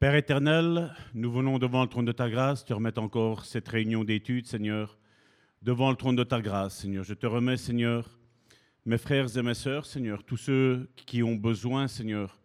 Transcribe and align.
Père 0.00 0.14
éternel, 0.14 0.94
nous 1.12 1.32
venons 1.32 1.58
devant 1.58 1.82
le 1.82 1.88
trône 1.88 2.04
de 2.04 2.12
ta 2.12 2.30
grâce, 2.30 2.64
te 2.64 2.72
remettre 2.72 3.02
encore 3.02 3.44
cette 3.44 3.66
réunion 3.66 4.04
d'études, 4.04 4.46
Seigneur, 4.46 4.96
devant 5.60 5.90
le 5.90 5.96
trône 5.96 6.14
de 6.14 6.22
ta 6.22 6.40
grâce, 6.40 6.78
Seigneur. 6.78 7.02
Je 7.02 7.14
te 7.14 7.26
remets, 7.26 7.56
Seigneur, 7.56 8.16
mes 8.86 8.96
frères 8.96 9.36
et 9.36 9.42
mes 9.42 9.54
sœurs, 9.54 9.86
Seigneur, 9.86 10.22
tous 10.22 10.36
ceux 10.36 10.88
qui 10.94 11.24
ont 11.24 11.34
besoin, 11.34 11.88
Seigneur, 11.88 12.38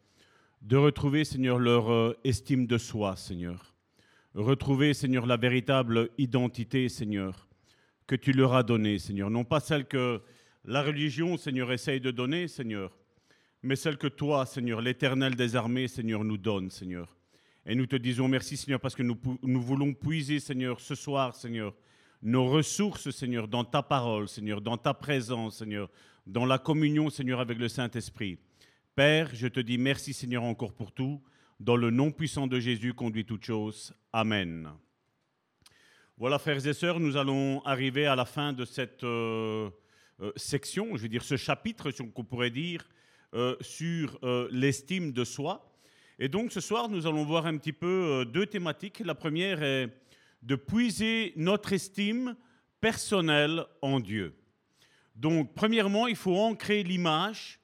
de 0.63 0.77
retrouver, 0.77 1.25
Seigneur, 1.25 1.59
leur 1.59 1.91
euh, 1.91 2.17
estime 2.23 2.65
de 2.65 2.79
soi, 2.79 3.15
Seigneur. 3.17 3.75
Retrouver, 4.33 4.95
Seigneur, 4.95 5.27
la 5.27 5.37
véritable 5.37 6.09
identité, 6.17 6.89
Seigneur, 6.89 7.47
que 8.07 8.15
tu 8.15 8.31
leur 8.31 8.55
as 8.55 8.63
donnée, 8.63 8.97
Seigneur. 8.97 9.29
Non 9.29 9.43
pas 9.43 9.59
celle 9.59 9.85
que 9.85 10.23
la 10.65 10.81
religion, 10.81 11.37
Seigneur, 11.37 11.71
essaye 11.71 12.01
de 12.01 12.09
donner, 12.09 12.47
Seigneur, 12.47 12.97
mais 13.61 13.75
celle 13.75 13.97
que 13.97 14.07
toi, 14.07 14.47
Seigneur, 14.47 14.81
l'Éternel 14.81 15.35
des 15.35 15.55
armées, 15.55 15.87
Seigneur, 15.87 16.23
nous 16.23 16.39
donne, 16.39 16.71
Seigneur. 16.71 17.15
Et 17.65 17.75
nous 17.75 17.85
te 17.85 17.95
disons 17.95 18.27
merci, 18.27 18.57
Seigneur, 18.57 18.79
parce 18.79 18.95
que 18.95 19.03
nous, 19.03 19.17
nous 19.41 19.61
voulons 19.61 19.93
puiser, 19.93 20.39
Seigneur, 20.39 20.81
ce 20.81 20.95
soir, 20.95 21.35
Seigneur, 21.35 21.73
nos 22.21 22.49
ressources, 22.49 23.09
Seigneur, 23.11 23.47
dans 23.47 23.63
ta 23.63 23.81
parole, 23.81 24.27
Seigneur, 24.27 24.61
dans 24.61 24.77
ta 24.77 24.93
présence, 24.93 25.57
Seigneur, 25.57 25.89
dans 26.25 26.45
la 26.45 26.57
communion, 26.57 27.09
Seigneur, 27.09 27.39
avec 27.39 27.57
le 27.57 27.67
Saint-Esprit. 27.67 28.37
Père, 28.95 29.29
je 29.33 29.47
te 29.47 29.59
dis 29.59 29.77
merci, 29.77 30.13
Seigneur, 30.13 30.43
encore 30.43 30.73
pour 30.73 30.91
tout. 30.91 31.21
Dans 31.59 31.75
le 31.75 31.89
nom 31.89 32.11
puissant 32.11 32.47
de 32.47 32.59
Jésus, 32.59 32.93
conduit 32.93 33.25
toutes 33.25 33.45
choses. 33.45 33.93
Amen. 34.11 34.69
Voilà, 36.17 36.37
frères 36.37 36.65
et 36.65 36.73
sœurs, 36.73 36.99
nous 36.99 37.17
allons 37.17 37.61
arriver 37.65 38.05
à 38.05 38.15
la 38.15 38.25
fin 38.25 38.53
de 38.53 38.65
cette 38.65 39.03
euh, 39.03 39.69
euh, 40.21 40.31
section, 40.35 40.95
je 40.95 41.01
veux 41.01 41.09
dire 41.09 41.23
ce 41.23 41.37
chapitre, 41.37 41.91
qu'on 41.91 42.23
pourrait 42.23 42.51
dire, 42.51 42.87
euh, 43.33 43.55
sur 43.61 44.19
l'estime 44.51 45.11
de 45.11 45.23
soi. 45.23 45.72
Et 46.19 46.27
donc 46.29 46.51
ce 46.51 46.61
soir, 46.61 46.89
nous 46.89 47.07
allons 47.07 47.25
voir 47.25 47.47
un 47.47 47.57
petit 47.57 47.73
peu 47.73 48.25
deux 48.31 48.45
thématiques. 48.45 49.01
La 49.03 49.15
première 49.15 49.63
est 49.63 49.89
de 50.43 50.55
puiser 50.55 51.33
notre 51.35 51.73
estime 51.73 52.35
personnelle 52.79 53.65
en 53.81 53.99
Dieu. 53.99 54.35
Donc 55.15 55.53
premièrement, 55.55 56.07
il 56.07 56.15
faut 56.15 56.35
ancrer 56.35 56.83
l'image 56.83 57.59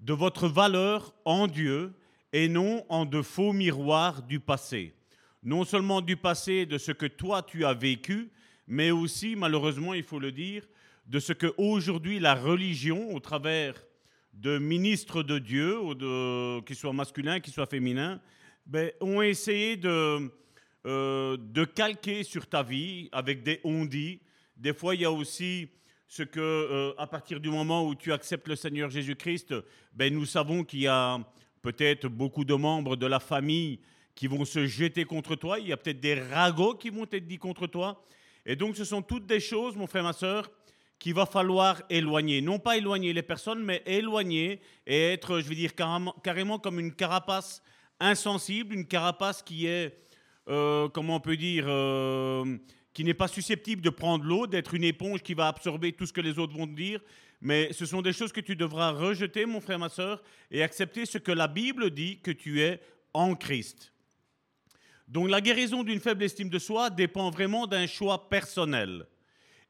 de 0.00 0.12
votre 0.12 0.48
valeur 0.48 1.14
en 1.24 1.46
Dieu 1.46 1.94
et 2.32 2.48
non 2.48 2.84
en 2.88 3.06
de 3.06 3.22
faux 3.22 3.52
miroirs 3.52 4.22
du 4.22 4.38
passé. 4.38 4.94
Non 5.42 5.64
seulement 5.64 6.00
du 6.00 6.16
passé, 6.16 6.66
de 6.66 6.78
ce 6.78 6.92
que 6.92 7.06
toi 7.06 7.42
tu 7.42 7.64
as 7.64 7.74
vécu, 7.74 8.30
mais 8.66 8.90
aussi, 8.90 9.36
malheureusement, 9.36 9.94
il 9.94 10.02
faut 10.02 10.18
le 10.18 10.32
dire, 10.32 10.66
de 11.06 11.18
ce 11.18 11.32
que 11.32 11.52
aujourd'hui 11.58 12.18
la 12.18 12.34
religion, 12.34 13.14
au 13.14 13.20
travers 13.20 13.74
de 14.34 14.58
ministres 14.58 15.22
de 15.22 15.38
Dieu, 15.38 15.80
ou 15.80 15.94
de, 15.94 16.60
qu'ils 16.62 16.76
soient 16.76 16.92
masculins, 16.92 17.40
qu'ils 17.40 17.52
soient 17.52 17.66
féminins, 17.66 18.20
ben, 18.66 18.90
ont 19.00 19.22
essayé 19.22 19.76
de, 19.76 20.30
euh, 20.86 21.36
de 21.38 21.64
calquer 21.64 22.24
sur 22.24 22.46
ta 22.46 22.62
vie 22.62 23.08
avec 23.12 23.42
des 23.42 23.60
on-dit. 23.64 24.20
Des 24.56 24.74
fois, 24.74 24.94
il 24.94 25.02
y 25.02 25.04
a 25.04 25.12
aussi 25.12 25.68
ce 26.08 26.22
que, 26.22 26.40
euh, 26.40 26.92
à 26.98 27.06
partir 27.06 27.40
du 27.40 27.50
moment 27.50 27.86
où 27.86 27.94
tu 27.94 28.12
acceptes 28.12 28.48
le 28.48 28.56
Seigneur 28.56 28.90
Jésus-Christ, 28.90 29.54
ben, 29.92 30.12
nous 30.12 30.26
savons 30.26 30.64
qu'il 30.64 30.80
y 30.80 30.86
a 30.86 31.18
peut-être 31.62 32.08
beaucoup 32.08 32.44
de 32.44 32.54
membres 32.54 32.96
de 32.96 33.06
la 33.06 33.20
famille 33.20 33.80
qui 34.14 34.26
vont 34.26 34.44
se 34.44 34.66
jeter 34.66 35.04
contre 35.04 35.34
toi. 35.34 35.58
Il 35.58 35.68
y 35.68 35.72
a 35.72 35.76
peut-être 35.76 36.00
des 36.00 36.14
ragots 36.20 36.74
qui 36.74 36.90
vont 36.90 37.06
être 37.10 37.26
dit 37.26 37.38
contre 37.38 37.66
toi. 37.66 38.04
Et 38.46 38.56
donc, 38.56 38.76
ce 38.76 38.84
sont 38.84 39.02
toutes 39.02 39.26
des 39.26 39.40
choses, 39.40 39.76
mon 39.76 39.86
frère, 39.86 40.02
ma 40.02 40.12
soeur, 40.12 40.50
qu'il 41.04 41.12
va 41.12 41.26
falloir 41.26 41.82
éloigner. 41.90 42.40
Non 42.40 42.58
pas 42.58 42.78
éloigner 42.78 43.12
les 43.12 43.22
personnes, 43.22 43.62
mais 43.62 43.82
éloigner 43.84 44.62
et 44.86 45.12
être, 45.12 45.40
je 45.40 45.48
vais 45.50 45.54
dire, 45.54 45.74
carrément, 45.74 46.58
comme 46.58 46.80
une 46.80 46.94
carapace 46.94 47.62
insensible, 48.00 48.74
une 48.74 48.86
carapace 48.86 49.42
qui 49.42 49.66
est, 49.66 49.98
euh, 50.48 50.88
comment 50.88 51.16
on 51.16 51.20
peut 51.20 51.36
dire, 51.36 51.66
euh, 51.68 52.56
qui 52.94 53.04
n'est 53.04 53.12
pas 53.12 53.28
susceptible 53.28 53.82
de 53.82 53.90
prendre 53.90 54.24
l'eau, 54.24 54.46
d'être 54.46 54.72
une 54.72 54.82
éponge 54.82 55.20
qui 55.20 55.34
va 55.34 55.48
absorber 55.48 55.92
tout 55.92 56.06
ce 56.06 56.12
que 56.14 56.22
les 56.22 56.38
autres 56.38 56.56
vont 56.56 56.66
dire. 56.66 57.00
Mais 57.42 57.70
ce 57.74 57.84
sont 57.84 58.00
des 58.00 58.14
choses 58.14 58.32
que 58.32 58.40
tu 58.40 58.56
devras 58.56 58.92
rejeter, 58.92 59.44
mon 59.44 59.60
frère, 59.60 59.78
ma 59.78 59.90
soeur, 59.90 60.22
et 60.50 60.62
accepter 60.62 61.04
ce 61.04 61.18
que 61.18 61.32
la 61.32 61.48
Bible 61.48 61.90
dit 61.90 62.20
que 62.20 62.30
tu 62.30 62.62
es 62.62 62.80
en 63.12 63.34
Christ. 63.34 63.92
Donc 65.06 65.28
la 65.28 65.42
guérison 65.42 65.82
d'une 65.82 66.00
faible 66.00 66.24
estime 66.24 66.48
de 66.48 66.58
soi 66.58 66.88
dépend 66.88 67.28
vraiment 67.28 67.66
d'un 67.66 67.86
choix 67.86 68.30
personnel. 68.30 69.06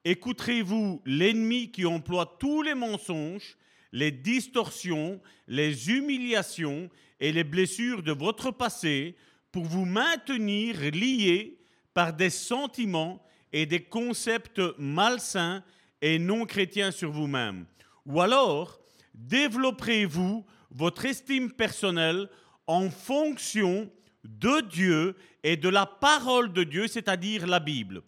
Écouterez-vous 0.04 1.00
l'ennemi 1.06 1.70
qui 1.70 1.87
emploie 1.87 2.37
tous 2.38 2.62
les 2.62 2.75
mensonges, 2.75 3.56
les 3.91 4.10
distorsions, 4.10 5.20
les 5.48 5.91
humiliations 5.91 6.91
et 7.20 7.32
les 7.32 7.44
blessures 7.44 8.03
de 8.03 8.12
votre 8.12 8.50
passé 8.50 9.16
pour 9.50 9.64
vous 9.64 9.87
maintenir 9.87 10.78
liés 10.93 11.59
par 11.94 12.12
des 12.12 12.28
sentiments 12.28 13.25
et 13.53 13.66
des 13.66 13.82
concepts 13.82 14.60
malsains 14.78 15.64
et 16.03 16.19
non 16.19 16.44
chrétiens 16.44 16.91
sur 16.91 17.10
vous-même? 17.10 17.64
Ou 18.04 18.20
alors, 18.20 18.81
développerez-vous 19.14 20.44
votre 20.70 21.06
estime 21.06 21.50
personnelle 21.53 22.28
en 22.66 22.91
fonction 22.91 23.91
de 24.25 24.60
Dieu 24.69 25.16
et 25.43 25.56
de 25.56 25.69
la 25.69 25.87
parole 25.87 26.53
de 26.53 26.64
Dieu, 26.64 26.88
c'est-à-dire 26.88 27.47
la 27.47 27.60
Bible? 27.60 28.03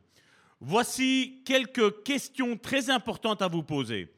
Voici 0.61 1.43
quelques 1.45 2.03
questions 2.03 2.57
très 2.57 2.89
importantes 2.91 3.43
à 3.43 3.49
vous 3.49 3.63
poser. 3.63 4.09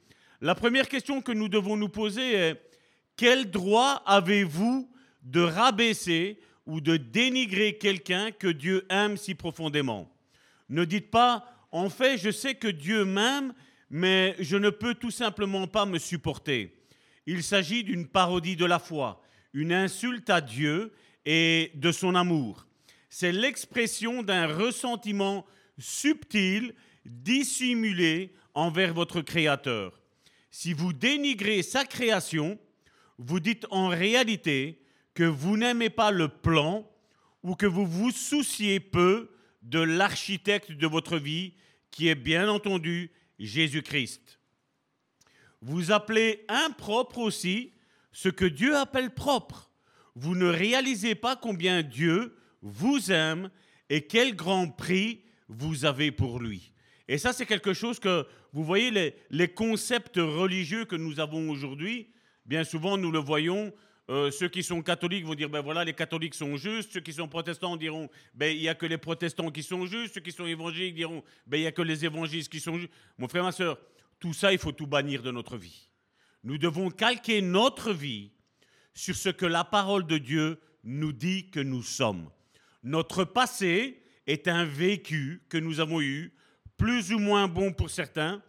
La 0.40 0.54
première 0.54 0.88
question 0.88 1.20
que 1.20 1.32
nous 1.32 1.48
devons 1.48 1.76
nous 1.76 1.88
poser 1.88 2.34
est 2.34 2.62
quel 3.16 3.50
droit 3.50 4.02
avez-vous 4.06 4.88
de 5.24 5.40
rabaisser 5.40 6.38
ou 6.64 6.80
de 6.80 6.96
dénigrer 6.96 7.76
quelqu'un 7.76 8.30
que 8.30 8.46
Dieu 8.46 8.86
aime 8.88 9.16
si 9.16 9.34
profondément? 9.34 10.08
Ne 10.68 10.84
dites 10.84 11.10
pas 11.10 11.44
en 11.72 11.90
fait, 11.90 12.16
je 12.16 12.30
sais 12.30 12.54
que 12.54 12.68
Dieu 12.68 13.04
m'aime, 13.04 13.52
mais 13.90 14.36
je 14.38 14.56
ne 14.56 14.70
peux 14.70 14.94
tout 14.94 15.10
simplement 15.10 15.66
pas 15.66 15.86
me 15.86 15.98
supporter. 15.98 16.74
Il 17.26 17.42
s'agit 17.42 17.84
d'une 17.84 18.06
parodie 18.06 18.56
de 18.56 18.64
la 18.64 18.78
foi, 18.78 19.20
une 19.52 19.72
insulte 19.72 20.30
à 20.30 20.40
Dieu 20.40 20.92
et 21.26 21.72
de 21.74 21.92
son 21.92 22.14
amour. 22.14 22.66
C'est 23.10 23.32
l'expression 23.32 24.22
d'un 24.22 24.46
ressentiment 24.46 25.44
subtil, 25.78 26.74
dissimulé 27.04 28.34
envers 28.54 28.92
votre 28.92 29.20
Créateur. 29.20 30.00
Si 30.50 30.72
vous 30.72 30.92
dénigrez 30.92 31.62
sa 31.62 31.84
création, 31.84 32.58
vous 33.18 33.40
dites 33.40 33.66
en 33.70 33.88
réalité 33.88 34.82
que 35.14 35.24
vous 35.24 35.56
n'aimez 35.56 35.90
pas 35.90 36.10
le 36.10 36.28
plan 36.28 36.88
ou 37.42 37.54
que 37.54 37.66
vous 37.66 37.86
vous 37.86 38.10
souciez 38.10 38.80
peu 38.80 39.30
de 39.62 39.80
l'architecte 39.80 40.72
de 40.72 40.86
votre 40.86 41.18
vie, 41.18 41.54
qui 41.90 42.08
est 42.08 42.14
bien 42.14 42.48
entendu 42.48 43.10
Jésus-Christ. 43.38 44.40
Vous 45.60 45.90
appelez 45.90 46.44
impropre 46.48 47.18
aussi 47.18 47.72
ce 48.12 48.28
que 48.28 48.44
Dieu 48.44 48.76
appelle 48.76 49.12
propre. 49.12 49.70
Vous 50.14 50.34
ne 50.34 50.46
réalisez 50.46 51.14
pas 51.14 51.36
combien 51.36 51.82
Dieu 51.82 52.36
vous 52.62 53.12
aime 53.12 53.50
et 53.88 54.06
quel 54.06 54.34
grand 54.34 54.68
prix 54.68 55.22
vous 55.48 55.84
avez 55.84 56.12
pour 56.12 56.40
lui. 56.40 56.72
Et 57.08 57.18
ça, 57.18 57.32
c'est 57.32 57.46
quelque 57.46 57.72
chose 57.72 57.98
que, 57.98 58.26
vous 58.52 58.64
voyez, 58.64 58.90
les, 58.90 59.14
les 59.30 59.48
concepts 59.48 60.16
religieux 60.16 60.84
que 60.84 60.96
nous 60.96 61.20
avons 61.20 61.50
aujourd'hui, 61.50 62.08
bien 62.44 62.64
souvent, 62.64 62.96
nous 62.96 63.10
le 63.10 63.18
voyons 63.18 63.72
euh, 64.10 64.30
ceux 64.30 64.48
qui 64.48 64.62
sont 64.62 64.80
catholiques 64.80 65.26
vont 65.26 65.34
dire, 65.34 65.50
ben 65.50 65.60
voilà, 65.60 65.84
les 65.84 65.92
catholiques 65.92 66.34
sont 66.34 66.56
justes. 66.56 66.92
Ceux 66.92 67.00
qui 67.00 67.12
sont 67.12 67.28
protestants 67.28 67.76
diront, 67.76 68.08
ben 68.34 68.56
il 68.56 68.60
n'y 68.60 68.68
a 68.68 68.74
que 68.74 68.86
les 68.86 68.96
protestants 68.96 69.50
qui 69.50 69.62
sont 69.62 69.84
justes. 69.84 70.14
Ceux 70.14 70.20
qui 70.22 70.32
sont 70.32 70.46
évangéliques 70.46 70.94
diront, 70.94 71.22
ben 71.46 71.58
il 71.58 71.60
n'y 71.60 71.66
a 71.66 71.72
que 71.72 71.82
les 71.82 72.06
évangélistes 72.06 72.50
qui 72.50 72.60
sont 72.60 72.78
justes. 72.78 72.92
Mon 73.18 73.28
frère, 73.28 73.44
ma 73.44 73.52
soeur, 73.52 73.78
tout 74.18 74.32
ça, 74.32 74.52
il 74.52 74.58
faut 74.58 74.72
tout 74.72 74.86
bannir 74.86 75.22
de 75.22 75.30
notre 75.30 75.58
vie. 75.58 75.90
Nous 76.42 76.56
devons 76.56 76.90
calquer 76.90 77.42
notre 77.42 77.92
vie 77.92 78.32
sur 78.94 79.14
ce 79.14 79.28
que 79.28 79.44
la 79.44 79.64
parole 79.64 80.06
de 80.06 80.16
Dieu 80.16 80.58
nous 80.84 81.12
dit 81.12 81.50
que 81.50 81.60
nous 81.60 81.82
sommes. 81.82 82.30
Notre 82.82 83.24
passé 83.24 84.02
est 84.28 84.46
un 84.46 84.64
vécu 84.64 85.42
que 85.48 85.58
nous 85.58 85.80
avons 85.80 86.00
eu, 86.00 86.32
plus 86.76 87.12
ou 87.12 87.18
moins 87.18 87.48
bon 87.48 87.72
pour 87.72 87.90
certains. 87.90 88.40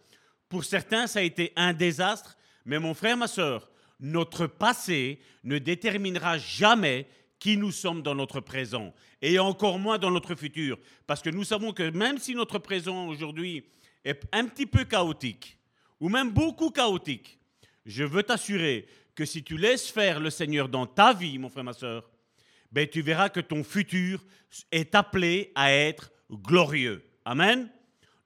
Pour 0.48 0.64
certains, 0.64 1.08
ça 1.08 1.18
a 1.18 1.22
été 1.22 1.52
un 1.56 1.72
désastre. 1.72 2.36
Mais 2.64 2.78
mon 2.78 2.94
frère, 2.94 3.16
ma 3.16 3.26
soeur, 3.26 3.72
notre 3.98 4.46
passé 4.46 5.18
ne 5.42 5.58
déterminera 5.58 6.38
jamais 6.38 7.08
qui 7.38 7.56
nous 7.56 7.72
sommes 7.72 8.02
dans 8.02 8.14
notre 8.14 8.40
présent, 8.40 8.92
et 9.22 9.38
encore 9.38 9.78
moins 9.78 9.96
dans 9.96 10.10
notre 10.10 10.34
futur. 10.34 10.78
Parce 11.06 11.22
que 11.22 11.30
nous 11.30 11.44
savons 11.44 11.72
que 11.72 11.90
même 11.90 12.18
si 12.18 12.34
notre 12.34 12.58
présent 12.58 13.08
aujourd'hui 13.08 13.64
est 14.04 14.22
un 14.32 14.44
petit 14.44 14.66
peu 14.66 14.84
chaotique, 14.84 15.58
ou 15.98 16.10
même 16.10 16.30
beaucoup 16.30 16.70
chaotique, 16.70 17.38
je 17.86 18.04
veux 18.04 18.22
t'assurer 18.22 18.86
que 19.14 19.24
si 19.24 19.42
tu 19.42 19.56
laisses 19.56 19.88
faire 19.88 20.20
le 20.20 20.28
Seigneur 20.28 20.68
dans 20.68 20.86
ta 20.86 21.14
vie, 21.14 21.38
mon 21.38 21.48
frère, 21.48 21.64
ma 21.64 21.72
soeur, 21.72 22.10
ben, 22.72 22.88
tu 22.88 23.02
verras 23.02 23.28
que 23.28 23.40
ton 23.40 23.64
futur 23.64 24.24
est 24.70 24.94
appelé 24.94 25.52
à 25.54 25.72
être 25.72 26.12
glorieux. 26.30 27.02
Amen. 27.24 27.70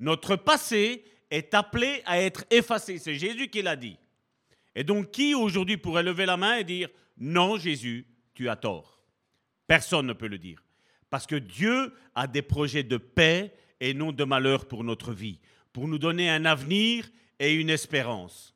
Notre 0.00 0.36
passé 0.36 1.04
est 1.30 1.54
appelé 1.54 2.02
à 2.04 2.20
être 2.20 2.44
effacé. 2.50 2.98
C'est 2.98 3.14
Jésus 3.14 3.48
qui 3.48 3.62
l'a 3.62 3.76
dit. 3.76 3.96
Et 4.74 4.84
donc, 4.84 5.10
qui 5.10 5.34
aujourd'hui 5.34 5.76
pourrait 5.76 6.02
lever 6.02 6.26
la 6.26 6.36
main 6.36 6.56
et 6.56 6.64
dire 6.64 6.88
Non, 7.16 7.58
Jésus, 7.58 8.06
tu 8.34 8.48
as 8.48 8.56
tort? 8.56 9.02
Personne 9.66 10.06
ne 10.06 10.12
peut 10.12 10.28
le 10.28 10.38
dire. 10.38 10.62
Parce 11.10 11.26
que 11.26 11.36
Dieu 11.36 11.92
a 12.14 12.26
des 12.26 12.42
projets 12.42 12.82
de 12.82 12.96
paix 12.96 13.54
et 13.80 13.94
non 13.94 14.12
de 14.12 14.24
malheur 14.24 14.66
pour 14.66 14.84
notre 14.84 15.12
vie, 15.12 15.38
pour 15.72 15.88
nous 15.88 15.98
donner 15.98 16.28
un 16.28 16.44
avenir 16.44 17.08
et 17.38 17.54
une 17.54 17.70
espérance. 17.70 18.54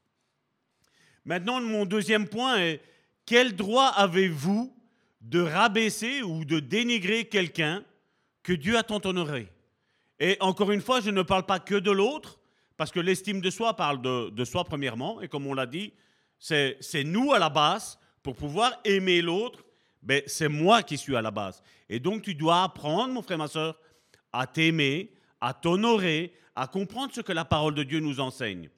Maintenant, 1.24 1.60
mon 1.60 1.84
deuxième 1.84 2.28
point 2.28 2.58
est, 2.58 2.80
quel 3.26 3.54
droit 3.54 3.88
avez-vous 3.88 4.74
de 5.20 5.40
rabaisser 5.40 6.22
ou 6.22 6.44
de 6.44 6.60
dénigrer 6.60 7.24
quelqu'un 7.26 7.84
que 8.42 8.52
Dieu 8.52 8.76
a 8.76 8.82
tant 8.82 9.00
honoré 9.04 9.48
Et 10.20 10.36
encore 10.40 10.72
une 10.72 10.80
fois, 10.80 11.00
je 11.00 11.10
ne 11.10 11.22
parle 11.22 11.44
pas 11.44 11.58
que 11.58 11.74
de 11.74 11.90
l'autre, 11.90 12.38
parce 12.76 12.92
que 12.92 13.00
l'estime 13.00 13.40
de 13.40 13.50
soi 13.50 13.74
parle 13.74 14.00
de, 14.00 14.30
de, 14.30 14.44
soi 14.44 14.64
premièrement, 14.64 15.20
et 15.20 15.28
comme 15.28 15.46
on 15.46 15.54
l'a 15.54 15.66
dit, 15.66 15.92
c'est 16.38 17.04
nous 17.04 17.32
à 17.32 17.38
la 17.38 17.50
base, 17.50 17.98
pour 18.22 18.36
pouvoir 18.36 18.72
aimer 18.84 19.20
l'autre, 19.20 19.64
ben, 20.02 20.22
c'est 20.26 20.48
moi 20.48 20.82
qui 20.82 20.96
suis 20.96 21.16
à 21.16 21.22
la 21.22 21.30
base. 21.30 21.62
Et 21.88 21.98
donc 21.98 22.22
tu 22.22 22.34
dois 22.34 22.62
apprendre, 22.62 23.12
mon 23.12 23.22
frère, 23.22 23.38
ma 23.38 23.48
soeur, 23.48 23.78
à 24.32 24.46
t'aimer, 24.46 25.12
à 25.40 25.54
t'honorer, 25.54 26.32
à 26.54 26.66
comprendre 26.66 27.12
ce 27.14 27.20
que 27.20 27.32
la 27.32 27.44
parole 27.44 27.74
de 27.74 27.82
Dieu 27.82 28.00
nous 28.00 28.20
enseigne. 28.20 28.68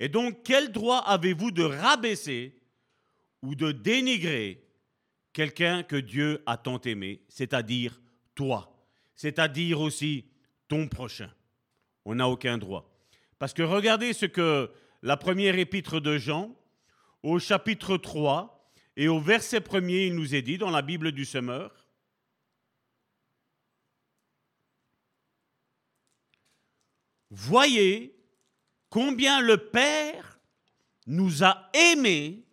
Et 0.00 0.08
donc, 0.08 0.42
quel 0.42 0.72
droit 0.72 0.98
avez-vous 0.98 1.52
de 1.52 1.62
rabaisser 1.62 2.56
ou 3.40 3.54
de 3.54 3.70
dénigrer 3.70 4.64
quelqu'un 5.32 5.82
que 5.82 5.96
Dieu 5.96 6.42
a 6.46 6.56
tant 6.56 6.80
aimé, 6.80 7.22
c'est-à-dire 7.28 8.00
toi, 8.34 8.72
c'est-à-dire 9.14 9.80
aussi 9.80 10.26
ton 10.68 10.88
prochain 10.88 11.30
On 12.04 12.14
n'a 12.16 12.28
aucun 12.28 12.58
droit. 12.58 12.90
Parce 13.38 13.52
que 13.52 13.62
regardez 13.62 14.12
ce 14.12 14.26
que 14.26 14.70
la 15.02 15.16
première 15.16 15.58
épître 15.58 16.00
de 16.00 16.18
Jean, 16.18 16.56
au 17.22 17.38
chapitre 17.38 17.96
3 17.96 18.72
et 18.96 19.08
au 19.08 19.20
verset 19.20 19.62
1 19.72 19.88
il 19.88 20.14
nous 20.14 20.34
est 20.34 20.42
dit 20.42 20.58
dans 20.58 20.70
la 20.70 20.82
Bible 20.82 21.12
du 21.12 21.24
Semeur, 21.24 21.70
Voyez 27.34 28.14
combien 28.90 29.40
le 29.40 29.56
Père 29.56 30.38
nous 31.06 31.42
a 31.42 31.70
aimés 31.72 32.44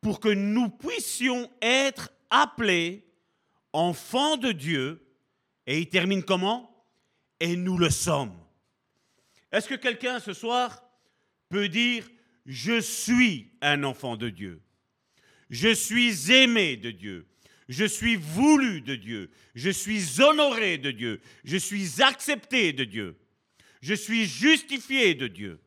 pour 0.00 0.20
que 0.20 0.28
nous 0.28 0.68
puissions 0.68 1.50
être 1.60 2.10
appelés 2.30 3.04
enfants 3.72 4.36
de 4.36 4.52
Dieu. 4.52 5.04
Et 5.66 5.78
il 5.78 5.88
termine 5.88 6.22
comment? 6.22 6.84
Et 7.38 7.56
nous 7.56 7.78
le 7.78 7.90
sommes. 7.90 8.36
Est-ce 9.52 9.68
que 9.68 9.74
quelqu'un 9.74 10.20
ce 10.20 10.32
soir 10.32 10.82
peut 11.48 11.68
dire, 11.68 12.08
je 12.46 12.80
suis 12.80 13.52
un 13.60 13.84
enfant 13.84 14.16
de 14.16 14.30
Dieu? 14.30 14.62
Je 15.48 15.74
suis 15.74 16.32
aimé 16.32 16.76
de 16.76 16.90
Dieu 16.90 17.26
je 17.70 17.84
suis 17.84 18.16
voulu 18.16 18.80
de 18.80 18.96
Dieu, 18.96 19.30
je 19.54 19.70
suis 19.70 20.20
honoré 20.20 20.76
de 20.76 20.90
Dieu, 20.90 21.20
je 21.44 21.56
suis 21.56 22.02
accepté 22.02 22.72
de 22.72 22.82
Dieu. 22.82 23.16
Je 23.80 23.94
suis 23.94 24.26
justifié 24.26 25.14
de 25.14 25.28
Dieu. 25.28 25.60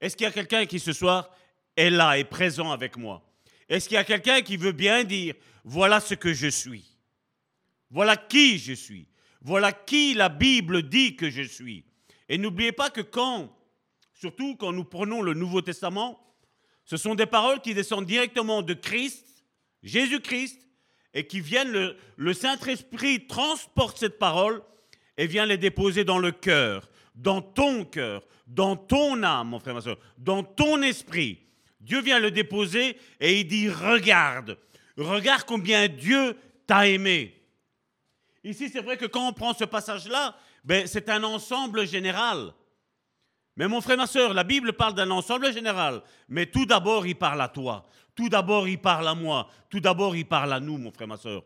Est-ce 0.00 0.16
qu'il 0.16 0.24
y 0.24 0.28
a 0.28 0.32
quelqu'un 0.32 0.66
qui 0.66 0.80
ce 0.80 0.92
soir 0.92 1.30
est 1.76 1.90
là, 1.90 2.18
est 2.18 2.24
présent 2.24 2.72
avec 2.72 2.96
moi? 2.96 3.24
Est-ce 3.68 3.88
qu'il 3.88 3.96
y 3.96 3.98
a 3.98 4.04
quelqu'un 4.04 4.40
qui 4.40 4.56
veut 4.56 4.72
bien 4.72 5.04
dire, 5.04 5.34
voilà 5.64 6.00
ce 6.00 6.14
que 6.14 6.32
je 6.32 6.48
suis? 6.48 6.84
Voilà 7.90 8.16
qui 8.16 8.58
je 8.58 8.72
suis. 8.72 9.08
Voilà 9.40 9.72
qui 9.72 10.14
la 10.14 10.28
Bible 10.28 10.88
dit 10.88 11.16
que 11.16 11.30
je 11.30 11.42
suis. 11.42 11.84
Et 12.28 12.38
n'oubliez 12.38 12.72
pas 12.72 12.90
que 12.90 13.00
quand, 13.00 13.56
surtout 14.14 14.56
quand 14.56 14.72
nous 14.72 14.84
prenons 14.84 15.22
le 15.22 15.34
Nouveau 15.34 15.62
Testament, 15.62 16.18
ce 16.84 16.96
sont 16.96 17.14
des 17.14 17.26
paroles 17.26 17.60
qui 17.60 17.74
descendent 17.74 18.06
directement 18.06 18.62
de 18.62 18.74
Christ, 18.74 19.44
Jésus-Christ, 19.82 20.66
et 21.14 21.26
qui 21.26 21.40
viennent, 21.40 21.94
le, 22.16 22.34
Saint-Esprit 22.34 23.26
transporte 23.26 23.98
cette 23.98 24.18
parole 24.18 24.62
et 25.16 25.26
vient 25.26 25.46
les 25.46 25.58
déposer 25.58 26.04
dans 26.04 26.18
le 26.18 26.32
cœur, 26.32 26.88
dans 27.14 27.42
ton 27.42 27.84
cœur, 27.84 28.24
dans 28.46 28.76
ton 28.76 29.22
âme, 29.22 29.48
mon 29.48 29.58
frère, 29.58 29.74
ma 29.74 29.80
soeur, 29.80 29.98
dans 30.16 30.42
ton 30.42 30.82
esprit. 30.82 31.38
Dieu 31.80 32.00
vient 32.00 32.18
le 32.18 32.30
déposer 32.30 32.96
et 33.20 33.40
il 33.40 33.46
dit, 33.46 33.68
regarde, 33.68 34.58
regarde 34.96 35.44
combien 35.44 35.88
Dieu 35.88 36.36
t'a 36.66 36.88
aimé. 36.88 37.34
Ici, 38.44 38.68
c'est 38.68 38.80
vrai 38.80 38.96
que 38.96 39.06
quand 39.06 39.28
on 39.28 39.32
prend 39.32 39.54
ce 39.54 39.64
passage-là, 39.64 40.36
ben, 40.64 40.86
c'est 40.86 41.08
un 41.08 41.22
ensemble 41.24 41.86
général. 41.86 42.52
Mais 43.56 43.68
mon 43.68 43.80
frère, 43.80 43.96
ma 43.96 44.06
soeur, 44.06 44.34
la 44.34 44.44
Bible 44.44 44.72
parle 44.72 44.94
d'un 44.94 45.10
ensemble 45.10 45.52
général. 45.52 46.02
Mais 46.28 46.46
tout 46.46 46.64
d'abord, 46.64 47.06
il 47.06 47.16
parle 47.16 47.40
à 47.40 47.48
toi. 47.48 47.86
Tout 48.14 48.28
d'abord, 48.28 48.68
il 48.68 48.78
parle 48.78 49.08
à 49.08 49.14
moi. 49.14 49.48
Tout 49.68 49.80
d'abord, 49.80 50.14
il 50.14 50.26
parle 50.26 50.52
à 50.52 50.60
nous, 50.60 50.78
mon 50.78 50.92
frère, 50.92 51.08
ma 51.08 51.16
soeur. 51.16 51.42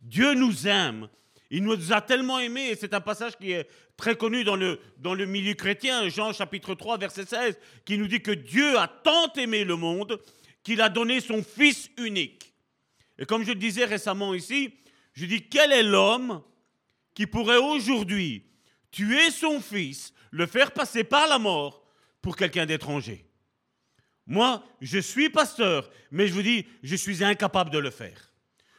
Dieu 0.00 0.34
nous 0.34 0.68
aime 0.68 1.08
il 1.50 1.62
nous 1.62 1.92
a 1.92 2.00
tellement 2.00 2.38
aimés, 2.38 2.70
et 2.70 2.76
c'est 2.76 2.94
un 2.94 3.00
passage 3.00 3.36
qui 3.36 3.52
est 3.52 3.68
très 3.96 4.16
connu 4.16 4.44
dans 4.44 4.56
le, 4.56 5.26
milieu 5.26 5.54
chrétien, 5.54 6.08
Jean 6.08 6.32
chapitre 6.32 6.74
3, 6.74 6.98
verset 6.98 7.26
16, 7.26 7.58
qui 7.84 7.98
nous 7.98 8.08
dit 8.08 8.20
que 8.20 8.32
Dieu 8.32 8.78
a 8.78 8.88
tant 8.88 9.32
aimé 9.34 9.64
le 9.64 9.76
monde 9.76 10.20
qu'il 10.62 10.80
a 10.80 10.88
donné 10.88 11.20
son 11.20 11.42
Fils 11.42 11.90
unique. 11.96 12.52
Et 13.18 13.24
comme 13.24 13.44
je 13.44 13.52
le 13.52 13.58
disais 13.58 13.84
récemment 13.84 14.34
ici, 14.34 14.74
je 15.14 15.24
dis, 15.24 15.48
quel 15.48 15.72
est 15.72 15.82
l'homme 15.82 16.42
qui 17.14 17.26
pourrait 17.26 17.56
aujourd'hui 17.56 18.44
tuer 18.90 19.30
son 19.30 19.60
fils, 19.60 20.12
le 20.30 20.46
faire 20.46 20.72
passer 20.72 21.04
par 21.04 21.26
la 21.28 21.38
mort 21.38 21.86
pour 22.20 22.36
quelqu'un 22.36 22.66
d'étranger? 22.66 23.24
Moi, 24.26 24.62
je 24.80 24.98
suis 24.98 25.30
pasteur, 25.30 25.88
mais 26.10 26.26
je 26.26 26.34
vous 26.34 26.42
dis, 26.42 26.66
je 26.82 26.96
suis 26.96 27.22
incapable 27.22 27.70
de 27.70 27.78
le 27.78 27.90
faire. 27.90 28.25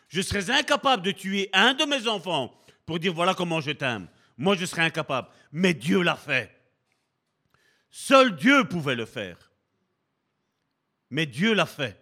Je 0.07 0.21
serais 0.21 0.49
incapable 0.49 1.03
de 1.03 1.11
tuer 1.11 1.49
un 1.53 1.73
de 1.73 1.85
mes 1.85 2.07
enfants 2.07 2.53
pour 2.85 2.99
dire 2.99 3.13
voilà 3.13 3.33
comment 3.33 3.61
je 3.61 3.71
t'aime. 3.71 4.07
Moi, 4.37 4.55
je 4.55 4.65
serais 4.65 4.83
incapable. 4.83 5.29
Mais 5.51 5.73
Dieu 5.73 6.01
l'a 6.01 6.15
fait. 6.15 6.51
Seul 7.89 8.35
Dieu 8.35 8.65
pouvait 8.65 8.95
le 8.95 9.05
faire. 9.05 9.51
Mais 11.09 11.25
Dieu 11.25 11.53
l'a 11.53 11.65
fait. 11.65 12.01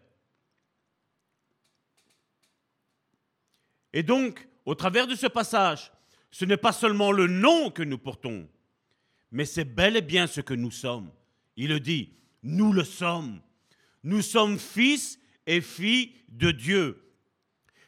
Et 3.93 4.03
donc, 4.03 4.47
au 4.65 4.75
travers 4.75 5.07
de 5.07 5.15
ce 5.15 5.27
passage, 5.27 5.91
ce 6.31 6.43
n'est 6.43 6.57
pas 6.57 6.73
seulement 6.73 7.13
le 7.13 7.27
nom 7.27 7.71
que 7.71 7.83
nous 7.83 7.97
portons, 7.97 8.49
mais 9.31 9.45
c'est 9.45 9.63
bel 9.63 9.95
et 9.95 10.01
bien 10.01 10.27
ce 10.27 10.41
que 10.41 10.53
nous 10.53 10.71
sommes. 10.71 11.11
Il 11.55 11.69
le 11.69 11.79
dit, 11.79 12.13
nous 12.43 12.73
le 12.73 12.83
sommes. 12.83 13.41
Nous 14.03 14.21
sommes 14.21 14.59
fils 14.59 15.17
et 15.47 15.61
filles 15.61 16.13
de 16.27 16.51
Dieu. 16.51 17.04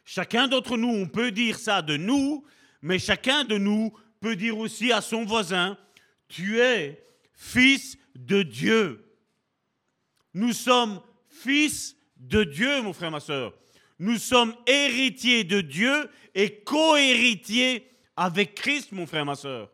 Chacun 0.10 0.48
d'entre 0.48 0.78
nous, 0.78 0.88
on 0.88 1.06
peut 1.06 1.32
dire 1.32 1.60
ça 1.60 1.82
de 1.82 1.98
nous, 1.98 2.46
mais 2.82 2.98
chacun 2.98 3.44
de 3.44 3.58
nous 3.58 3.92
peut 4.22 4.38
dire 4.38 4.58
aussi 4.58 4.94
à 4.94 5.02
son 5.02 5.26
voisin, 5.26 5.78
tu 6.30 6.62
es 6.62 7.06
fils 7.34 7.98
de 8.16 8.42
Dieu. 8.42 9.06
Nous 10.34 10.54
sommes 10.54 11.02
fils 11.28 11.98
de 12.16 12.46
Dieu, 12.46 12.82
mon 12.84 12.94
frère, 12.94 13.12
ma 13.12 13.20
soeur. 13.20 13.54
Nous 14.00 14.18
sommes 14.18 14.56
héritiers 14.66 15.44
de 15.44 15.60
Dieu 15.60 16.10
et 16.34 16.62
co-héritiers 16.62 17.92
avec 18.16 18.56
Christ, 18.56 18.94
mon 18.94 19.08
frère, 19.08 19.26
ma 19.26 19.36
soeur. 19.36 19.70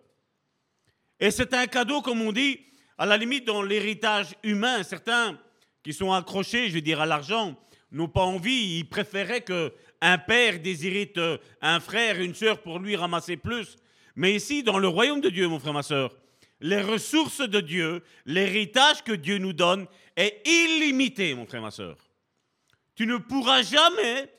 Et 1.19 1.29
c'est 1.29 1.53
un 1.53 1.67
cadeau, 1.67 2.01
comme 2.01 2.23
on 2.23 2.31
dit, 2.31 2.59
à 2.97 3.05
la 3.05 3.17
limite 3.17 3.45
dans 3.45 3.61
l'héritage 3.61 4.33
humain. 4.41 4.81
Certains 4.81 5.39
qui 5.83 5.93
sont 5.93 6.11
accrochés, 6.11 6.69
je 6.69 6.73
veux 6.73 6.81
dire, 6.81 7.01
à 7.01 7.05
l'argent, 7.05 7.55
n'ont 7.91 8.07
pas 8.07 8.23
envie, 8.23 8.79
ils 8.79 8.89
préféraient 8.89 9.41
que 9.41 9.71
un 10.03 10.17
père 10.17 10.59
désirait 10.59 11.13
un 11.61 11.79
frère, 11.79 12.19
une 12.19 12.35
sœur 12.35 12.61
pour 12.61 12.79
lui 12.79 12.97
ramasser 12.97 13.37
plus. 13.37 13.77
Mais 14.17 14.35
ici, 14.35 14.61
dans 14.61 14.77
le 14.77 14.89
royaume 14.89 15.21
de 15.21 15.29
Dieu, 15.29 15.47
mon 15.47 15.59
frère, 15.59 15.73
ma 15.73 15.81
sœur, 15.81 16.13
les 16.59 16.81
ressources 16.81 17.39
de 17.39 17.61
Dieu, 17.61 18.03
l'héritage 18.25 19.03
que 19.03 19.13
Dieu 19.13 19.37
nous 19.37 19.53
donne 19.53 19.87
est 20.17 20.41
illimité, 20.45 21.33
mon 21.33 21.45
frère, 21.45 21.61
ma 21.61 21.71
sœur. 21.71 21.97
Tu 22.95 23.07
ne 23.07 23.15
pourras 23.15 23.63
jamais, 23.63 24.29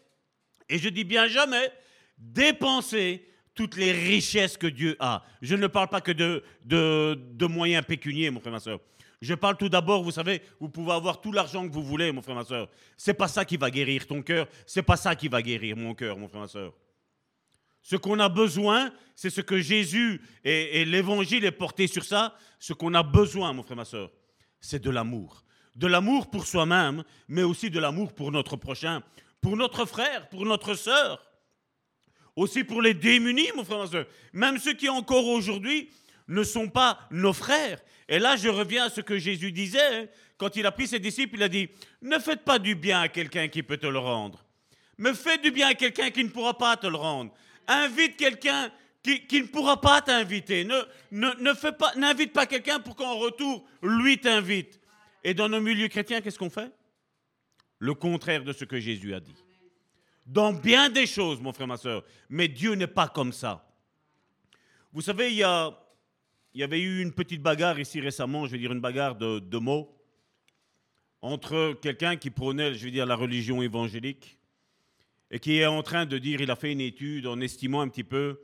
et 0.68 0.78
je 0.78 0.90
dis 0.90 1.04
bien 1.04 1.28
jamais, 1.28 1.72
dépenser 2.18 3.26
toutes 3.54 3.76
les 3.76 3.92
richesses 3.92 4.58
que 4.58 4.66
Dieu 4.66 4.96
a. 5.00 5.24
Je 5.40 5.54
ne 5.54 5.66
parle 5.66 5.88
pas 5.88 6.02
que 6.02 6.12
de, 6.12 7.46
moyens 7.46 7.86
pécuniers, 7.86 8.28
mon 8.28 8.40
frère, 8.40 8.52
ma 8.52 8.60
soeur. 8.60 8.80
Je 9.24 9.32
parle 9.32 9.56
tout 9.56 9.70
d'abord, 9.70 10.02
vous 10.02 10.10
savez, 10.10 10.42
vous 10.60 10.68
pouvez 10.68 10.92
avoir 10.92 11.18
tout 11.18 11.32
l'argent 11.32 11.66
que 11.66 11.72
vous 11.72 11.82
voulez, 11.82 12.12
mon 12.12 12.20
frère, 12.20 12.34
ma 12.34 12.44
soeur. 12.44 12.68
C'est 12.94 13.14
pas 13.14 13.26
ça 13.26 13.46
qui 13.46 13.56
va 13.56 13.70
guérir 13.70 14.06
ton 14.06 14.20
cœur. 14.20 14.46
C'est 14.66 14.82
pas 14.82 14.96
ça 14.96 15.16
qui 15.16 15.28
va 15.28 15.40
guérir 15.40 15.78
mon 15.78 15.94
cœur, 15.94 16.18
mon 16.18 16.28
frère, 16.28 16.42
ma 16.42 16.48
soeur. 16.48 16.74
Ce 17.80 17.96
qu'on 17.96 18.18
a 18.20 18.28
besoin, 18.28 18.92
c'est 19.14 19.30
ce 19.30 19.40
que 19.40 19.60
Jésus 19.60 20.20
et, 20.44 20.84
l'Évangile 20.84 21.44
est 21.46 21.52
porté 21.52 21.86
sur 21.86 22.04
ça. 22.04 22.36
Ce 22.58 22.74
qu'on 22.74 22.92
a 22.92 23.02
besoin, 23.02 23.54
mon 23.54 23.62
frère, 23.62 23.78
ma 23.78 23.86
soeur, 23.86 24.10
c'est 24.60 24.82
de 24.82 24.90
l'amour. 24.90 25.42
De 25.74 25.86
l'amour 25.86 26.30
pour 26.30 26.46
soi-même, 26.46 27.02
mais 27.26 27.42
aussi 27.42 27.70
de 27.70 27.80
l'amour 27.80 28.12
pour 28.12 28.30
notre 28.30 28.56
prochain, 28.56 29.02
pour 29.40 29.56
notre 29.56 29.86
frère, 29.86 30.28
pour 30.28 30.44
notre 30.44 30.74
sœur. 30.74 31.24
Aussi 32.36 32.62
pour 32.62 32.82
les 32.82 32.92
démunis, 32.92 33.48
mon 33.56 33.64
frère, 33.64 33.78
ma 33.78 33.86
soeur. 33.86 34.06
Même 34.34 34.58
ceux 34.58 34.74
qui 34.74 34.90
encore 34.90 35.26
aujourd'hui 35.26 35.88
ne 36.28 36.42
sont 36.42 36.68
pas 36.68 36.98
nos 37.10 37.32
frères. 37.32 37.80
Et 38.08 38.18
là, 38.18 38.36
je 38.36 38.48
reviens 38.48 38.86
à 38.86 38.90
ce 38.90 39.00
que 39.00 39.18
Jésus 39.18 39.52
disait. 39.52 40.02
Hein. 40.02 40.06
Quand 40.36 40.56
il 40.56 40.66
a 40.66 40.72
pris 40.72 40.88
ses 40.88 40.98
disciples, 40.98 41.36
il 41.36 41.42
a 41.42 41.48
dit, 41.48 41.68
ne 42.02 42.18
faites 42.18 42.44
pas 42.44 42.58
du 42.58 42.74
bien 42.74 43.00
à 43.00 43.08
quelqu'un 43.08 43.48
qui 43.48 43.62
peut 43.62 43.76
te 43.76 43.86
le 43.86 43.98
rendre. 43.98 44.44
Mais 44.98 45.14
fais 45.14 45.38
du 45.38 45.50
bien 45.50 45.68
à 45.68 45.74
quelqu'un 45.74 46.10
qui 46.10 46.24
ne 46.24 46.28
pourra 46.28 46.56
pas 46.56 46.76
te 46.76 46.86
le 46.86 46.96
rendre. 46.96 47.32
Invite 47.66 48.16
quelqu'un 48.16 48.70
qui, 49.02 49.40
ne 49.40 49.46
pourra 49.46 49.80
pas 49.80 50.00
t'inviter. 50.00 50.64
Ne, 51.10 51.54
fais 51.54 51.72
pas, 51.72 51.94
n'invite 51.96 52.32
pas 52.32 52.46
quelqu'un 52.46 52.80
pour 52.80 52.96
qu'en 52.96 53.16
retour, 53.16 53.64
lui 53.82 54.18
t'invite. 54.18 54.80
Et 55.22 55.34
dans 55.34 55.48
nos 55.48 55.60
milieux 55.60 55.88
chrétiens, 55.88 56.20
qu'est-ce 56.20 56.38
qu'on 56.38 56.50
fait? 56.50 56.70
Le 57.78 57.94
contraire 57.94 58.44
de 58.44 58.52
ce 58.52 58.64
que 58.64 58.78
Jésus 58.78 59.14
a 59.14 59.20
dit. 59.20 59.34
Dans 60.26 60.52
bien 60.52 60.88
des 60.88 61.06
choses, 61.06 61.40
mon 61.40 61.52
frère, 61.52 61.66
ma 61.66 61.76
soeur. 61.76 62.02
Mais 62.30 62.48
Dieu 62.48 62.74
n'est 62.74 62.86
pas 62.86 63.08
comme 63.08 63.32
ça. 63.32 63.66
Vous 64.92 65.02
savez, 65.02 65.30
il 65.30 65.36
y, 65.36 65.42
a, 65.42 65.76
il 66.54 66.60
y 66.60 66.62
avait 66.64 66.80
eu 66.80 67.02
une 67.02 67.12
petite 67.12 67.42
bagarre 67.42 67.80
ici 67.80 68.00
récemment, 68.00 68.46
je 68.46 68.52
vais 68.52 68.58
dire 68.58 68.72
une 68.72 68.80
bagarre 68.80 69.16
de, 69.16 69.58
mots, 69.58 69.92
entre 71.20 71.76
quelqu'un 71.82 72.16
qui 72.16 72.30
prônait, 72.30 72.74
je 72.74 72.84
vais 72.84 72.92
dire, 72.92 73.06
la 73.06 73.16
religion 73.16 73.60
évangélique 73.60 74.38
et 75.32 75.40
qui 75.40 75.58
est 75.58 75.66
en 75.66 75.82
train 75.82 76.06
de 76.06 76.16
dire, 76.16 76.40
il 76.40 76.50
a 76.50 76.56
fait 76.56 76.70
une 76.70 76.80
étude 76.80 77.26
en 77.26 77.40
estimant 77.40 77.80
un 77.80 77.88
petit 77.88 78.04
peu 78.04 78.40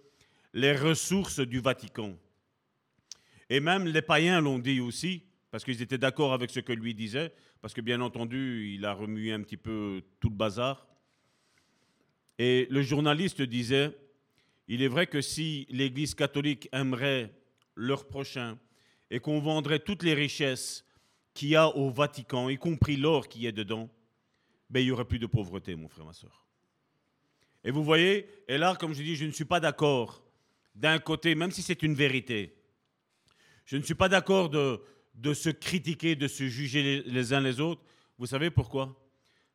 les 0.53 0.73
ressources 0.73 1.39
du 1.39 1.61
Vatican. 1.61 2.17
Et 3.49 3.61
même 3.61 3.87
les 3.87 4.03
païens 4.03 4.41
l'ont 4.41 4.59
dit 4.59 4.81
aussi, 4.81 5.23
parce 5.53 5.63
qu'ils 5.63 5.81
étaient 5.81 5.99
d'accord 5.99 6.33
avec 6.33 6.51
ce 6.51 6.59
que 6.59 6.73
lui 6.73 6.95
disait, 6.95 7.33
parce 7.61 7.75
que 7.75 7.81
bien 7.81 8.01
entendu, 8.01 8.75
il 8.75 8.85
a 8.87 8.93
remué 8.93 9.33
un 9.33 9.43
petit 9.43 9.57
peu 9.57 10.03
tout 10.19 10.31
le 10.31 10.35
bazar. 10.35 10.89
Et 12.39 12.67
le 12.71 12.83
journaliste 12.83 13.43
disait, 13.43 13.97
il 14.67 14.83
est 14.83 14.89
vrai 14.89 15.07
que 15.07 15.21
si 15.21 15.67
l'Église 15.71 16.15
catholique 16.15 16.69
aimerait 16.73 17.33
leur 17.81 18.07
prochain 18.07 18.59
et 19.11 19.21
qu'on 19.21 19.41
vendrait 19.41 19.81
toutes 19.81 20.03
les 20.03 20.15
richesses 20.15 20.85
qu'il 21.35 21.49
y 21.49 21.57
a 21.57 21.69
au 21.69 21.91
Vatican, 21.91 22.49
y 22.49 22.59
compris 22.59 22.97
l'or 22.97 23.29
qui 23.29 23.47
est 23.47 23.53
dedans, 23.53 23.89
ben, 24.69 24.81
il 24.81 24.87
n'y 24.87 24.91
aurait 24.91 25.05
plus 25.05 25.19
de 25.19 25.27
pauvreté, 25.27 25.75
mon 25.75 25.89
frère, 25.89 26.05
ma 26.05 26.13
soeur. 26.13 26.47
Et 27.65 27.71
vous 27.71 27.83
voyez, 27.83 28.29
et 28.49 28.59
là, 28.59 28.77
comme 28.77 28.93
je 28.93 29.03
dis, 29.03 29.17
je 29.17 29.25
ne 29.25 29.33
suis 29.33 29.45
pas 29.45 29.61
d'accord 29.61 30.23
d'un 30.75 30.99
côté, 30.99 31.35
même 31.35 31.51
si 31.51 31.63
c'est 31.63 31.83
une 31.83 31.95
vérité. 31.95 32.55
Je 33.65 33.77
ne 33.77 33.83
suis 33.83 33.95
pas 33.95 34.09
d'accord 34.09 34.51
de, 34.51 35.35
se 35.35 35.51
critiquer, 35.51 36.17
de 36.17 36.29
se 36.29 36.49
juger 36.49 37.03
les, 37.03 37.33
uns 37.33 37.41
les 37.41 37.61
autres. 37.61 37.83
Vous 38.19 38.27
savez 38.27 38.51
pourquoi? 38.51 38.97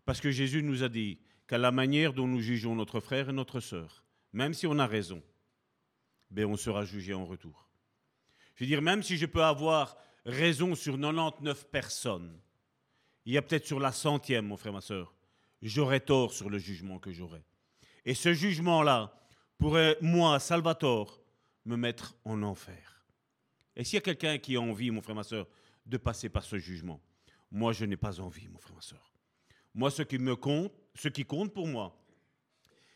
Parce 0.06 0.22
que 0.22 0.32
Jésus 0.32 0.64
nous 0.64 0.84
a 0.84 0.90
dit 0.90 1.20
qu'à 1.48 1.58
la 1.58 1.72
manière 1.72 2.14
dont 2.14 2.28
nous 2.28 2.42
jugeons 2.42 2.76
notre 2.76 3.00
frère 3.00 3.30
et 3.30 3.34
notre 3.34 3.60
sœur, 3.60 4.04
même 4.34 4.54
si 4.54 4.68
on 4.68 4.78
a 4.80 4.86
raison, 4.88 5.22
ben 6.30 6.46
on 6.46 6.58
sera 6.58 6.86
jugé 6.86 7.14
en 7.14 7.26
retour. 7.26 7.65
Je 8.56 8.64
veux 8.64 8.68
dire, 8.68 8.82
même 8.82 9.04
si 9.04 9.18
je 9.18 9.26
peux 9.26 9.44
avoir 9.44 9.98
raison 10.26 10.76
sur 10.76 11.00
99 11.00 11.68
personnes, 11.70 12.40
il 13.26 13.34
y 13.34 13.38
a 13.38 13.42
peut-être 13.42 13.66
sur 13.66 13.80
la 13.80 13.92
centième, 13.92 14.48
mon 14.48 14.58
frère, 14.58 14.74
ma 14.74 14.82
sœur, 14.82 15.14
j'aurai 15.62 16.00
tort 16.00 16.34
sur 16.34 16.50
le 16.50 16.58
jugement 16.58 17.00
que 17.00 17.12
j'aurai. 17.12 17.44
Et 18.06 18.14
ce 18.14 18.34
jugement-là 18.34 19.14
pourrait, 19.58 19.98
moi, 20.02 20.40
Salvatore, 20.40 21.20
me 21.66 21.76
mettre 21.76 22.16
en 22.24 22.44
enfer. 22.44 23.06
Et 23.76 23.84
s'il 23.84 23.96
y 23.96 23.98
a 23.98 24.02
quelqu'un 24.02 24.38
qui 24.38 24.56
a 24.56 24.62
envie, 24.62 24.92
mon 24.92 25.02
frère, 25.02 25.16
ma 25.16 25.24
soeur, 25.24 25.48
de 25.86 25.98
passer 25.98 26.30
par 26.30 26.44
ce 26.44 26.58
jugement, 26.58 27.02
moi, 27.52 27.74
je 27.74 27.86
n'ai 27.86 27.98
pas 27.98 28.20
envie, 28.20 28.48
mon 28.48 28.60
frère, 28.60 28.76
ma 28.76 28.82
soeur. 28.82 29.14
Moi, 29.74 29.92
ce 29.92 30.04
qui 30.04 30.18
me 30.18 30.36
compte, 30.36 30.72
ce 30.94 31.10
qui 31.10 31.26
compte 31.26 31.54
pour 31.54 31.68
moi, 31.68 32.00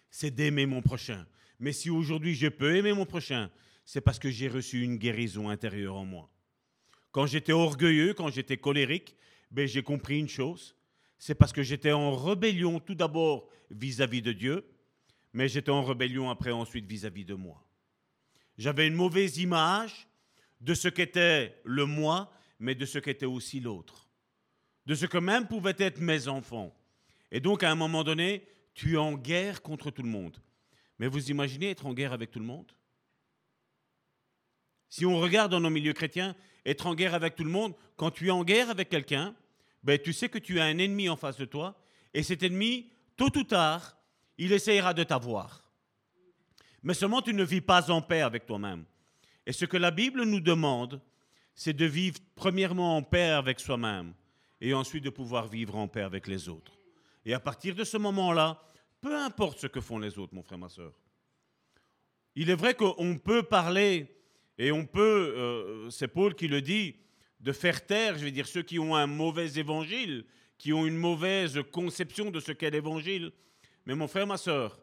c'est 0.10 0.32
d'aimer 0.32 0.66
mon 0.66 0.82
prochain. 0.82 1.26
Mais 1.60 1.74
si 1.74 1.90
aujourd'hui 1.90 2.36
je 2.36 2.48
peux 2.48 2.76
aimer 2.76 2.94
mon 2.94 3.06
prochain, 3.06 3.50
c'est 3.92 4.02
parce 4.02 4.20
que 4.20 4.30
j'ai 4.30 4.50
reçu 4.50 4.84
une 4.84 4.98
guérison 4.98 5.50
intérieure 5.50 5.96
en 5.96 6.06
moi. 6.06 6.30
Quand 7.12 7.26
j'étais 7.26 7.54
orgueilleux, 7.54 8.14
quand 8.14 8.30
j'étais 8.30 8.58
colérique, 8.58 9.16
ben, 9.50 9.68
j'ai 9.68 9.82
compris 9.82 10.20
une 10.20 10.30
chose, 10.30 10.76
c'est 11.18 11.34
parce 11.34 11.52
que 11.52 11.64
j'étais 11.64 11.92
en 11.92 12.16
rébellion 12.16 12.80
tout 12.80 12.94
d'abord 12.94 13.50
vis-à-vis 13.72 14.22
de 14.22 14.32
Dieu, 14.32 14.64
mais 15.34 15.50
j'étais 15.50 15.72
en 15.72 15.84
rébellion 15.84 16.30
après 16.30 16.52
ensuite 16.52 16.86
vis-à-vis 16.86 17.26
de 17.26 17.34
moi. 17.34 17.68
J'avais 18.60 18.86
une 18.86 18.94
mauvaise 18.94 19.40
image 19.40 20.08
de 20.62 20.76
ce 20.76 20.88
qu'était 20.88 21.60
le 21.64 21.88
moi, 21.88 22.32
mais 22.60 22.76
de 22.76 22.86
ce 22.86 23.00
qu'était 23.00 23.26
aussi 23.26 23.60
l'autre. 23.60 24.08
De 24.86 24.94
ce 24.94 25.08
que 25.08 25.18
même 25.18 25.48
pouvaient 25.48 25.74
être 25.80 26.00
mes 26.00 26.28
enfants. 26.28 26.78
Et 27.32 27.40
donc, 27.40 27.64
à 27.64 27.72
un 27.72 27.76
moment 27.76 28.04
donné, 28.04 28.46
tu 28.76 28.94
es 28.94 28.98
en 28.98 29.14
guerre 29.14 29.64
contre 29.64 29.90
tout 29.90 30.04
le 30.04 30.10
monde. 30.10 30.38
Mais 31.00 31.08
vous 31.08 31.32
imaginez 31.32 31.72
être 31.72 31.88
en 31.88 31.94
guerre 31.96 32.14
avec 32.14 32.30
tout 32.30 32.40
le 32.40 32.46
monde? 32.46 32.72
Si 34.90 35.06
on 35.06 35.20
regarde 35.20 35.52
dans 35.52 35.60
nos 35.60 35.70
milieux 35.70 35.94
chrétiens, 35.94 36.36
être 36.66 36.88
en 36.88 36.96
guerre 36.96 37.14
avec 37.14 37.36
tout 37.36 37.44
le 37.44 37.52
monde, 37.52 37.74
quand 37.96 38.12
tu 38.12 38.28
es 38.28 38.32
en 38.32 38.44
guerre 38.44 38.70
avec 38.70 38.90
quelqu'un, 38.90 39.36
ben, 39.84 39.98
tu 40.00 40.14
sais 40.14 40.30
que 40.30 40.40
tu 40.40 40.60
as 40.60 40.66
un 40.66 40.78
ennemi 40.78 41.08
en 41.10 41.16
face 41.16 41.38
de 41.38 41.46
toi, 41.46 41.80
et 42.14 42.24
cet 42.24 42.44
ennemi, 42.44 42.92
tôt 43.16 43.36
ou 43.38 43.44
tard, 43.44 43.98
il 44.38 44.52
essayera 44.52 44.94
de 44.94 45.04
t'avoir. 45.04 45.64
Mais 46.84 46.94
seulement 46.94 47.22
tu 47.22 47.34
ne 47.34 47.44
vis 47.44 47.62
pas 47.62 47.92
en 47.92 48.02
paix 48.02 48.22
avec 48.22 48.46
toi-même. 48.46 48.86
Et 49.46 49.52
ce 49.52 49.66
que 49.66 49.78
la 49.78 49.92
Bible 49.92 50.24
nous 50.24 50.40
demande, 50.40 51.02
c'est 51.54 51.74
de 51.74 51.86
vivre 51.86 52.20
premièrement 52.36 52.98
en 52.98 53.04
paix 53.04 53.30
avec 53.30 53.60
soi-même 53.60 54.14
et 54.62 54.74
ensuite 54.74 55.04
de 55.04 55.10
pouvoir 55.10 55.48
vivre 55.48 55.76
en 55.76 55.88
paix 55.88 56.02
avec 56.02 56.28
les 56.28 56.50
autres. 56.50 56.78
Et 57.26 57.34
à 57.34 57.40
partir 57.40 57.76
de 57.76 57.84
ce 57.84 57.98
moment-là, 57.98 58.62
peu 59.02 59.16
importe 59.16 59.60
ce 59.60 59.68
que 59.68 59.82
font 59.82 60.00
les 60.00 60.18
autres, 60.18 60.34
mon 60.34 60.44
frère, 60.44 60.58
ma 60.58 60.70
soeur. 60.70 60.94
Il 62.36 62.50
est 62.50 62.56
vrai 62.56 62.76
qu'on 62.76 63.18
peut 63.18 63.44
parler 63.44 64.19
et 64.60 64.72
on 64.74 64.86
peut, 64.86 65.34
euh, 65.38 65.90
c'est 65.90 66.10
Paul 66.10 66.36
qui 66.36 66.50
le 66.50 66.62
dit, 66.62 66.98
de 67.40 67.54
faire 67.54 67.86
taire, 67.86 68.18
je 68.18 68.26
vais 68.26 68.32
dire, 68.32 68.46
ceux 68.46 68.62
qui 68.62 68.78
ont 68.78 68.94
un 68.94 69.08
mauvais 69.08 69.54
évangile, 69.54 70.26
qui 70.58 70.74
ont 70.74 70.86
une 70.86 70.98
mauvaise 70.98 71.62
conception 71.72 72.30
de 72.30 72.42
ce 72.42 72.52
qu'est 72.52 72.70
l'évangile, 72.70 73.32
mais 73.86 73.96
mon 73.96 74.10
frère, 74.10 74.28
ma 74.28 74.38
soeur, 74.38 74.82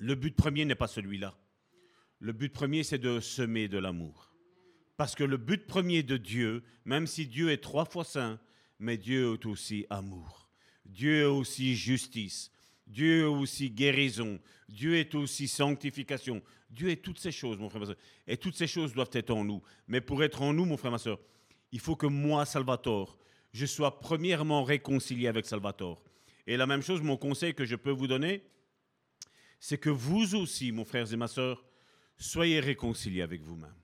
le 0.00 0.16
but 0.16 0.34
premier 0.34 0.64
n'est 0.64 0.74
pas 0.74 0.88
celui-là. 0.88 1.38
Le 2.18 2.32
but 2.32 2.52
premier, 2.52 2.82
c'est 2.82 2.98
de 2.98 3.20
semer 3.20 3.68
de 3.68 3.78
l'amour. 3.78 4.34
Parce 4.96 5.14
que 5.14 5.24
le 5.24 5.36
but 5.36 5.66
premier 5.66 6.02
de 6.02 6.16
Dieu, 6.16 6.64
même 6.84 7.06
si 7.06 7.26
Dieu 7.26 7.50
est 7.50 7.62
trois 7.62 7.84
fois 7.84 8.04
saint, 8.04 8.40
mais 8.80 8.98
Dieu 8.98 9.34
est 9.34 9.46
aussi 9.46 9.86
amour. 9.88 10.50
Dieu 10.84 11.20
est 11.20 11.24
aussi 11.24 11.76
justice. 11.76 12.50
Dieu 12.86 13.20
est 13.20 13.24
aussi 13.24 13.70
guérison. 13.70 14.40
Dieu 14.68 14.96
est 14.96 15.14
aussi 15.14 15.46
sanctification. 15.46 16.42
Dieu 16.70 16.90
est 16.90 17.02
toutes 17.02 17.18
ces 17.18 17.32
choses, 17.32 17.58
mon 17.58 17.68
frère, 17.68 17.80
ma 17.80 17.86
soeur. 17.86 17.96
Et 18.26 18.36
toutes 18.36 18.54
ces 18.54 18.66
choses 18.66 18.92
doivent 18.94 19.10
être 19.12 19.30
en 19.30 19.44
nous. 19.44 19.62
Mais 19.88 20.00
pour 20.00 20.22
être 20.22 20.42
en 20.42 20.52
nous, 20.52 20.64
mon 20.64 20.76
frère, 20.76 20.92
ma 20.92 20.98
soeur, 20.98 21.18
il 21.72 21.80
faut 21.80 21.96
que 21.96 22.06
moi, 22.06 22.44
Salvatore, 22.44 23.18
je 23.52 23.66
sois 23.66 23.98
premièrement 23.98 24.62
réconcilié 24.62 25.26
avec 25.28 25.46
Salvatore. 25.46 26.02
Et 26.46 26.56
la 26.56 26.66
même 26.66 26.82
chose, 26.82 27.02
mon 27.02 27.16
conseil 27.16 27.54
que 27.54 27.64
je 27.64 27.76
peux 27.76 27.90
vous 27.90 28.06
donner, 28.06 28.42
c'est 29.58 29.78
que 29.78 29.90
vous 29.90 30.36
aussi, 30.36 30.72
mon 30.72 30.84
frère 30.84 31.12
et 31.12 31.16
ma 31.16 31.28
soeur, 31.28 31.64
soyez 32.16 32.60
réconciliés 32.60 33.22
avec 33.22 33.42
vous-même. 33.42 33.74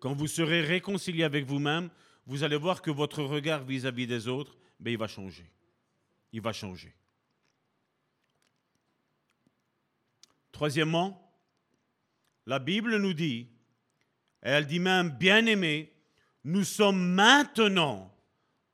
Quand 0.00 0.14
vous 0.14 0.26
serez 0.26 0.62
réconciliés 0.62 1.24
avec 1.24 1.44
vous-même, 1.44 1.90
vous 2.26 2.44
allez 2.44 2.56
voir 2.56 2.82
que 2.82 2.90
votre 2.90 3.22
regard 3.22 3.64
vis-à-vis 3.64 4.06
des 4.06 4.28
autres, 4.28 4.56
ben, 4.80 4.92
il 4.92 4.98
va 4.98 5.08
changer. 5.08 5.50
Il 6.32 6.40
va 6.40 6.52
changer. 6.52 6.94
Troisièmement, 10.50 11.31
la 12.46 12.58
Bible 12.58 12.96
nous 12.96 13.14
dit, 13.14 13.48
elle 14.40 14.66
dit 14.66 14.80
même, 14.80 15.10
bien 15.10 15.46
aimés, 15.46 15.92
nous 16.44 16.64
sommes 16.64 17.00
maintenant 17.00 18.12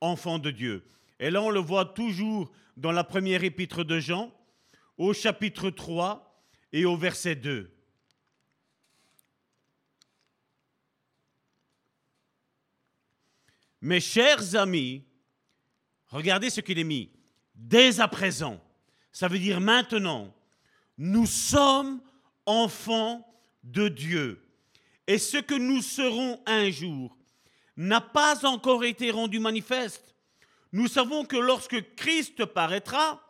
enfants 0.01 0.39
de 0.39 0.51
Dieu. 0.51 0.87
Et 1.21 1.31
là, 1.31 1.43
on 1.43 1.51
le 1.51 1.61
voit 1.61 1.85
toujours 1.85 2.51
dans 2.77 2.93
la 2.93 3.05
première 3.05 3.45
épître 3.45 3.85
de 3.85 3.99
Jean, 3.99 4.33
au 4.97 5.13
chapitre 5.13 5.71
3 5.71 6.43
et 6.73 6.85
au 6.85 6.97
verset 6.97 7.35
2. 7.35 7.71
Mes 13.81 14.01
chers 14.01 14.57
amis, 14.57 15.05
regardez 16.09 16.51
ce 16.51 16.61
qu'il 16.61 16.79
est 16.79 16.85
mis. 16.85 17.13
Dès 17.55 18.01
à 18.01 18.09
présent, 18.09 18.61
ça 19.13 19.29
veut 19.29 19.39
dire 19.39 19.61
maintenant, 19.61 20.35
nous 20.97 21.27
sommes 21.27 22.01
enfants 22.47 23.28
de 23.73 23.89
Dieu. 23.89 24.43
Et 25.07 25.19
ce 25.19 25.39
que 25.39 25.55
nous 25.55 25.83
serons 25.83 26.41
un 26.47 26.71
jour 26.71 27.17
n'a 27.77 28.01
pas 28.01 28.45
encore 28.45 28.85
été 28.85 29.11
rendu 29.11 29.39
manifeste 29.39 30.09
nous 30.73 30.89
savons 30.89 31.25
que 31.25 31.37
lorsque 31.37 31.95
Christ 31.95 32.45
paraîtra, 32.45 33.23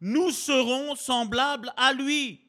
nous 0.00 0.30
serons 0.30 0.96
semblables 0.96 1.72
à 1.76 1.92
lui. 1.92 2.40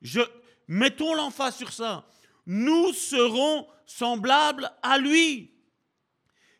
Je, 0.00 0.20
mettons 0.66 1.14
l'emphase 1.14 1.56
sur 1.56 1.72
ça. 1.72 2.04
Nous 2.44 2.92
serons 2.92 3.68
semblables 3.86 4.70
à 4.82 4.98
lui. 4.98 5.54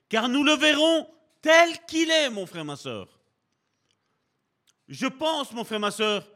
Car 0.09 0.28
nous 0.28 0.44
le 0.44 0.52
verrons 0.52 1.09
tel 1.40 1.85
qu'il 1.87 2.11
est, 2.11 2.30
mon 2.30 2.47
frère, 2.47 2.64
ma 2.64 2.76
soeur. 2.76 3.18
Je 4.87 5.06
pense, 5.06 5.52
mon 5.52 5.64
frère, 5.64 5.80
ma 5.80 5.90
soeur, 5.90 6.28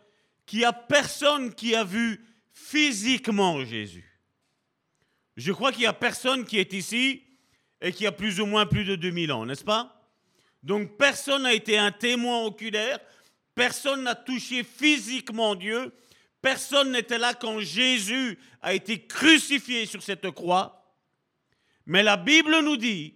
qu'il 0.47 0.61
n'y 0.61 0.65
a 0.65 0.73
personne 0.73 1.55
qui 1.55 1.77
a 1.77 1.85
vu 1.85 2.25
physiquement 2.57 3.65
Jésus. 3.65 4.21
Je 5.37 5.53
crois 5.53 5.71
qu'il 5.71 5.83
n'y 5.83 5.87
a 5.87 5.93
personne 5.93 6.45
qui 6.45 6.59
est 6.59 6.73
ici 6.73 7.23
et 7.81 7.93
qui 7.93 8.07
a 8.07 8.13
plus 8.13 8.41
ou 8.41 8.47
moins 8.47 8.67
plus 8.67 8.85
de 8.85 8.97
2000 8.97 9.31
ans, 9.33 9.47
n'est-ce 9.47 9.65
pas? 9.65 10.01
Donc 10.63 10.97
personne 10.97 11.43
n'a 11.43 11.53
été 11.53 11.77
un 11.79 11.93
témoin 11.93 12.45
oculaire, 12.45 12.99
Personne 13.57 14.03
n'a 14.03 14.15
touché 14.15 14.63
physiquement 14.63 15.55
Dieu. 15.55 15.91
Personne 16.43 16.93
n'était 16.93 17.19
là 17.19 17.33
quand 17.33 17.59
Jésus 17.59 18.39
a 18.61 18.75
été 18.75 19.07
crucifié 19.07 19.87
sur 19.87 20.03
cette 20.03 20.31
croix. 20.31 20.95
Mais 21.87 22.03
la 22.03 22.19
Bible 22.19 22.61
nous 22.61 22.77
dit 22.77 23.15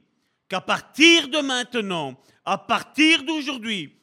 qu'à 0.49 0.63
partir 0.63 1.29
de 1.29 1.41
maintenant, 1.41 2.19
à 2.47 2.57
partir 2.57 3.23
d'aujourd'hui, 3.23 3.95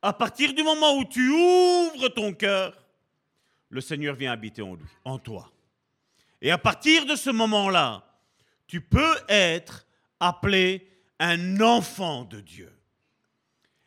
à 0.00 0.12
partir 0.12 0.54
du 0.54 0.62
moment 0.62 0.96
où 0.96 1.04
tu 1.04 1.28
ouvres 1.28 2.08
ton 2.08 2.32
cœur, 2.32 2.79
le 3.70 3.80
Seigneur 3.80 4.14
vient 4.14 4.32
habiter 4.32 4.62
en 4.62 4.74
lui, 4.74 4.84
en 5.04 5.18
toi. 5.18 5.50
Et 6.42 6.50
à 6.50 6.58
partir 6.58 7.06
de 7.06 7.16
ce 7.16 7.30
moment-là, 7.30 8.04
tu 8.66 8.80
peux 8.80 9.16
être 9.28 9.86
appelé 10.18 10.86
un 11.18 11.60
enfant 11.60 12.24
de 12.24 12.40
Dieu. 12.40 12.72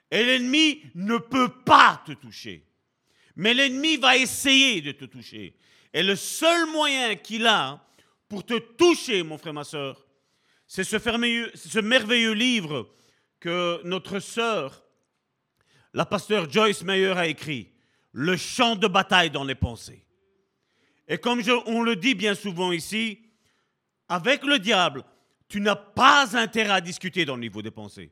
Et 0.09 0.23
l'ennemi 0.23 0.81
ne 0.95 1.17
peut 1.17 1.49
pas 1.63 2.01
te 2.05 2.11
toucher. 2.13 2.65
Mais 3.35 3.53
l'ennemi 3.53 3.97
va 3.97 4.17
essayer 4.17 4.81
de 4.81 4.91
te 4.91 5.05
toucher. 5.05 5.55
Et 5.91 6.03
le 6.03 6.15
seul 6.15 6.69
moyen 6.69 7.15
qu'il 7.15 7.47
a 7.47 7.83
pour 8.29 8.45
te 8.45 8.57
toucher, 8.57 9.23
mon 9.23 9.37
frère, 9.37 9.53
ma 9.53 9.63
soeur, 9.63 10.05
c'est 10.67 10.83
ce, 10.83 10.97
ce 10.97 11.79
merveilleux 11.79 12.33
livre 12.33 12.93
que 13.39 13.81
notre 13.83 14.19
sœur, 14.19 14.83
la 15.93 16.05
pasteur 16.05 16.49
Joyce 16.49 16.83
Meyer, 16.83 17.11
a 17.11 17.27
écrit, 17.27 17.72
Le 18.13 18.37
champ 18.37 18.75
de 18.75 18.87
bataille 18.87 19.29
dans 19.29 19.43
les 19.43 19.55
pensées. 19.55 20.05
Et 21.07 21.17
comme 21.17 21.41
on 21.65 21.81
le 21.81 21.95
dit 21.95 22.15
bien 22.15 22.35
souvent 22.35 22.71
ici, 22.71 23.19
avec 24.07 24.43
le 24.43 24.59
diable, 24.59 25.03
tu 25.49 25.59
n'as 25.59 25.75
pas 25.75 26.37
intérêt 26.37 26.73
à 26.73 26.81
discuter 26.81 27.25
dans 27.25 27.35
le 27.35 27.41
niveau 27.41 27.61
des 27.61 27.71
pensées. 27.71 28.11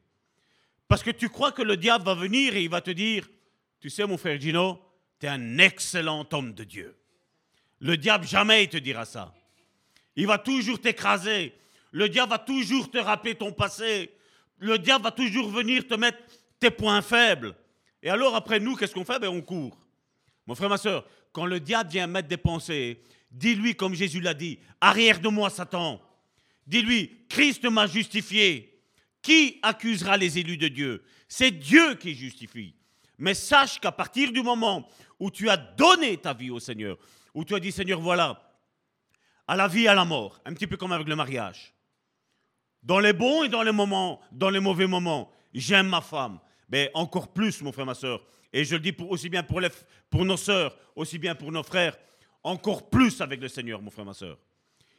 Parce 0.88 1.03
que 1.03 1.12
tu 1.12 1.29
crois 1.29 1.51
que 1.51 1.62
le 1.62 1.77
diable 1.77 2.03
va 2.03 2.15
venir 2.15 2.55
et 2.55 2.63
il 2.63 2.70
va 2.70 2.81
te 2.81 2.91
dire, 2.91 3.29
tu 3.79 3.89
sais 3.89 4.05
mon 4.05 4.17
frère 4.17 4.39
Gino, 4.39 4.79
tu 5.20 5.25
es 5.25 5.29
un 5.29 5.58
excellent 5.58 6.27
homme 6.31 6.53
de 6.53 6.63
Dieu. 6.63 6.98
Le 7.79 7.98
diable 7.98 8.27
jamais 8.27 8.63
il 8.63 8.70
te 8.70 8.77
dira 8.77 9.05
ça. 9.05 9.34
Il 10.15 10.27
va 10.27 10.38
toujours 10.38 10.79
t'écraser. 10.79 11.53
Le 11.91 12.10
diable 12.10 12.31
va 12.31 12.39
toujours 12.39 12.91
te 12.91 12.98
rappeler 12.98 13.36
ton 13.36 13.51
passé. 13.51 14.12
Le 14.58 14.77
diable 14.77 15.03
va 15.05 15.12
toujours 15.12 15.50
venir 15.50 15.88
te 15.88 15.96
mettre 15.96 16.20
tes 16.60 16.70
points 16.72 17.01
faibles. 17.01 17.55
Et 18.03 18.10
alors 18.10 18.36
après 18.36 18.60
nous, 18.60 18.75
qu'est-ce 18.75 18.93
qu'on 18.93 19.05
fait? 19.05 19.20
Ben, 19.20 19.29
On 19.29 19.41
court. 19.41 19.80
Mon 20.51 20.55
frère, 20.55 20.67
ma 20.67 20.77
soeur, 20.77 21.05
quand 21.31 21.46
le 21.46 21.62
diable 21.62 21.91
vient 21.91 22.08
mettre 22.08 22.27
des 22.27 22.36
pensées, 22.36 23.01
dis-lui 23.31 23.74
comme 23.74 23.93
Jésus 23.93 24.20
l'a 24.20 24.34
dit, 24.34 24.60
arrière 24.81 25.22
de 25.22 25.29
moi 25.29 25.50
Satan. 25.50 26.01
Dis-lui, 26.67 27.25
Christ 27.29 27.63
m'a 27.63 27.88
justifié. 27.88 28.84
Qui 29.22 29.60
accusera 29.62 30.17
les 30.17 30.39
élus 30.39 30.58
de 30.58 30.67
Dieu? 30.67 31.05
C'est 31.29 31.51
Dieu 31.51 31.96
qui 31.96 32.15
justifie. 32.15 32.75
Mais 33.17 33.34
sache 33.34 33.79
qu'à 33.79 33.93
partir 33.93 34.34
du 34.34 34.43
moment 34.43 34.86
où 35.22 35.31
tu 35.31 35.50
as 35.50 35.55
donné 35.55 36.17
ta 36.17 36.34
vie 36.34 36.51
au 36.51 36.60
Seigneur, 36.60 36.98
où 37.34 37.46
tu 37.46 37.55
as 37.55 37.60
dit 37.62 37.72
Seigneur, 37.72 38.01
voilà, 38.01 38.53
à 39.48 39.55
la 39.55 39.70
vie, 39.70 39.88
à 39.88 39.93
la 39.93 40.03
mort, 40.03 40.41
un 40.43 40.53
petit 40.53 40.67
peu 40.67 40.75
comme 40.75 40.91
avec 40.91 41.08
le 41.08 41.15
mariage. 41.15 41.74
Dans 42.84 43.00
les 43.00 43.13
bons 43.13 43.46
et 43.46 43.48
dans 43.48 43.63
les 43.63 43.72
moments, 43.72 44.20
dans 44.34 44.50
les 44.50 44.60
mauvais 44.60 44.86
moments, 44.86 45.31
j'aime 45.53 45.88
ma 45.88 46.01
femme. 46.01 46.41
Mais 46.67 46.91
encore 46.93 47.31
plus, 47.31 47.62
mon 47.62 47.72
frère, 47.72 47.86
ma 47.86 47.93
soeur. 47.93 48.22
Et 48.53 48.65
je 48.65 48.75
le 48.75 48.81
dis 48.81 48.96
aussi 49.10 49.29
bien 49.29 49.43
pour, 49.43 50.25
nos 50.25 50.38
sœurs, 50.38 50.77
aussi 50.96 51.17
bien 51.17 51.36
pour 51.36 51.51
nos 51.51 51.63
frères, 51.63 51.98
encore 52.43 52.89
plus 52.89 53.22
avec 53.22 53.39
le 53.39 53.48
Seigneur, 53.48 53.81
mon 53.81 53.89
frère, 53.89 54.05
ma 54.05 54.13
soeur. 54.13 54.38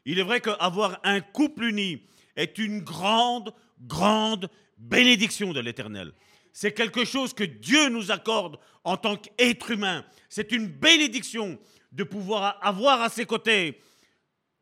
Il 0.04 0.18
est 0.18 0.22
vrai 0.22 0.40
qu'avoir 0.40 1.00
un 1.04 1.20
couple 1.20 1.64
uni 1.64 2.02
est 2.34 2.58
une 2.58 2.80
grande, 2.80 3.52
grande 3.80 4.48
bénédiction 4.78 5.52
de 5.52 5.60
l'Éternel. 5.60 6.12
C'est 6.52 6.72
quelque 6.72 7.04
chose 7.04 7.32
que 7.32 7.44
Dieu 7.44 7.88
nous 7.88 8.10
accorde 8.10 8.58
en 8.84 8.96
tant 8.96 9.16
qu'être 9.16 9.70
humain. 9.70 10.04
C'est 10.28 10.52
une 10.52 10.66
bénédiction 10.66 11.58
de 11.92 12.04
pouvoir 12.04 12.58
avoir 12.62 13.00
à 13.00 13.08
ses 13.08 13.26
côtés 13.26 13.80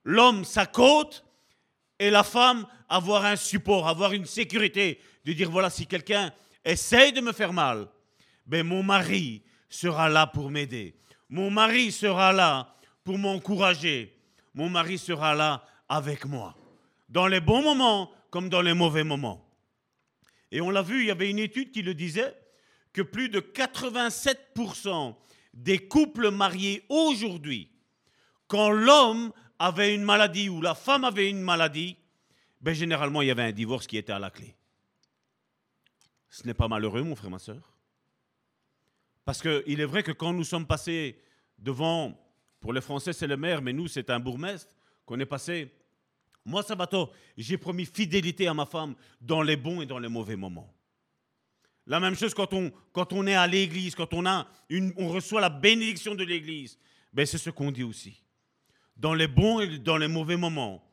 l'homme 0.04 0.44
sa 0.44 0.66
côte 0.66 1.24
et 1.98 2.10
la 2.10 2.24
femme 2.24 2.66
avoir 2.88 3.24
un 3.24 3.36
support, 3.36 3.88
avoir 3.88 4.12
une 4.12 4.24
sécurité, 4.24 5.00
de 5.24 5.32
dire 5.32 5.50
voilà, 5.50 5.70
si 5.70 5.86
quelqu'un 5.86 6.32
essaye 6.64 7.12
de 7.12 7.20
me 7.20 7.32
faire 7.32 7.52
mal, 7.52 7.86
ben 8.50 8.66
mon 8.66 8.82
mari 8.82 9.44
sera 9.68 10.08
là 10.08 10.26
pour 10.26 10.50
m'aider. 10.50 10.96
Mon 11.28 11.52
mari 11.52 11.92
sera 11.92 12.32
là 12.32 12.74
pour 13.04 13.16
m'encourager. 13.16 14.12
Mon 14.54 14.68
mari 14.68 14.98
sera 14.98 15.36
là 15.36 15.64
avec 15.88 16.24
moi. 16.26 16.56
Dans 17.08 17.28
les 17.28 17.40
bons 17.40 17.62
moments 17.62 18.10
comme 18.30 18.48
dans 18.48 18.60
les 18.60 18.74
mauvais 18.74 19.04
moments. 19.04 19.48
Et 20.50 20.60
on 20.60 20.70
l'a 20.70 20.82
vu, 20.82 21.02
il 21.02 21.06
y 21.06 21.10
avait 21.12 21.30
une 21.30 21.38
étude 21.38 21.70
qui 21.70 21.82
le 21.82 21.94
disait, 21.94 22.36
que 22.92 23.02
plus 23.02 23.28
de 23.28 23.38
87% 23.38 25.14
des 25.54 25.86
couples 25.86 26.32
mariés 26.32 26.84
aujourd'hui, 26.88 27.70
quand 28.48 28.70
l'homme 28.70 29.32
avait 29.60 29.94
une 29.94 30.02
maladie 30.02 30.48
ou 30.48 30.60
la 30.60 30.74
femme 30.74 31.04
avait 31.04 31.30
une 31.30 31.40
maladie, 31.40 31.96
ben 32.60 32.74
généralement 32.74 33.22
il 33.22 33.28
y 33.28 33.30
avait 33.30 33.44
un 33.44 33.52
divorce 33.52 33.86
qui 33.86 33.96
était 33.96 34.12
à 34.12 34.18
la 34.18 34.30
clé. 34.30 34.56
Ce 36.28 36.44
n'est 36.44 36.54
pas 36.54 36.66
malheureux, 36.66 37.02
mon 37.04 37.14
frère, 37.14 37.30
ma 37.30 37.38
soeur. 37.38 37.69
Parce 39.24 39.42
qu'il 39.42 39.80
est 39.80 39.84
vrai 39.84 40.02
que 40.02 40.12
quand 40.12 40.32
nous 40.32 40.44
sommes 40.44 40.66
passés 40.66 41.18
devant, 41.58 42.18
pour 42.60 42.72
les 42.72 42.80
Français 42.80 43.12
c'est 43.12 43.26
le 43.26 43.36
maire, 43.36 43.62
mais 43.62 43.72
nous 43.72 43.88
c'est 43.88 44.10
un 44.10 44.20
bourgmestre, 44.20 44.74
qu'on 45.04 45.18
est 45.18 45.26
passé 45.26 45.72
moi, 46.44 46.62
Sabato, 46.62 47.10
j'ai 47.36 47.58
promis 47.58 47.84
fidélité 47.84 48.46
à 48.46 48.54
ma 48.54 48.66
femme 48.66 48.94
dans 49.20 49.42
les 49.42 49.56
bons 49.56 49.82
et 49.82 49.86
dans 49.86 49.98
les 49.98 50.08
mauvais 50.08 50.36
moments. 50.36 50.72
La 51.86 52.00
même 52.00 52.14
chose 52.14 52.34
quand 52.34 52.52
on, 52.54 52.72
quand 52.92 53.12
on 53.12 53.26
est 53.26 53.34
à 53.34 53.46
l'église, 53.46 53.94
quand 53.94 54.14
on, 54.14 54.26
a 54.26 54.46
une, 54.68 54.92
on 54.96 55.08
reçoit 55.08 55.40
la 55.40 55.50
bénédiction 55.50 56.14
de 56.14 56.24
l'église. 56.24 56.78
Ben, 57.12 57.26
c'est 57.26 57.38
ce 57.38 57.50
qu'on 57.50 57.70
dit 57.70 57.82
aussi. 57.82 58.22
Dans 58.96 59.14
les 59.14 59.26
bons 59.26 59.60
et 59.60 59.78
dans 59.78 59.96
les 59.96 60.08
mauvais 60.08 60.36
moments, 60.36 60.84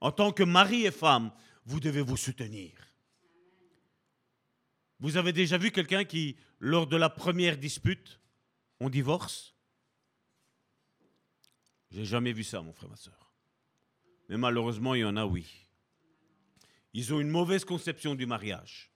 en 0.00 0.12
tant 0.12 0.30
que 0.30 0.42
mari 0.42 0.86
et 0.86 0.90
femme, 0.90 1.30
vous 1.64 1.80
devez 1.80 2.02
vous 2.02 2.16
soutenir. 2.16 2.72
Vous 5.00 5.16
avez 5.16 5.32
déjà 5.32 5.58
vu 5.58 5.70
quelqu'un 5.70 6.04
qui, 6.04 6.36
lors 6.58 6.86
de 6.86 6.96
la 6.96 7.10
première 7.10 7.56
dispute, 7.56 8.20
on 8.80 8.88
divorce 8.88 9.54
J'ai 11.90 12.04
jamais 12.04 12.32
vu 12.32 12.44
ça, 12.44 12.60
mon 12.62 12.72
frère, 12.72 12.90
ma 12.90 12.96
soeur. 12.96 13.32
Mais 14.28 14.36
malheureusement, 14.36 14.94
il 14.94 15.00
y 15.00 15.04
en 15.04 15.16
a, 15.16 15.24
oui. 15.24 15.46
Ils 16.92 17.12
ont 17.14 17.20
une 17.20 17.30
mauvaise 17.30 17.64
conception 17.64 18.14
du 18.14 18.26
mariage. 18.26 18.90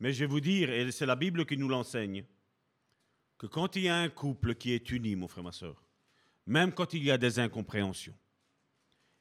Mais 0.00 0.12
je 0.12 0.20
vais 0.20 0.26
vous 0.26 0.40
dire, 0.40 0.70
et 0.70 0.90
c'est 0.92 1.06
la 1.06 1.16
Bible 1.16 1.46
qui 1.46 1.56
nous 1.56 1.68
l'enseigne, 1.68 2.24
que 3.38 3.46
quand 3.46 3.76
il 3.76 3.84
y 3.84 3.88
a 3.88 3.96
un 3.96 4.08
couple 4.08 4.54
qui 4.54 4.72
est 4.72 4.90
uni, 4.90 5.16
mon 5.16 5.28
frère, 5.28 5.44
ma 5.44 5.52
soeur, 5.52 5.82
même 6.46 6.72
quand 6.72 6.92
il 6.92 7.02
y 7.02 7.10
a 7.10 7.18
des 7.18 7.38
incompréhensions, 7.38 8.16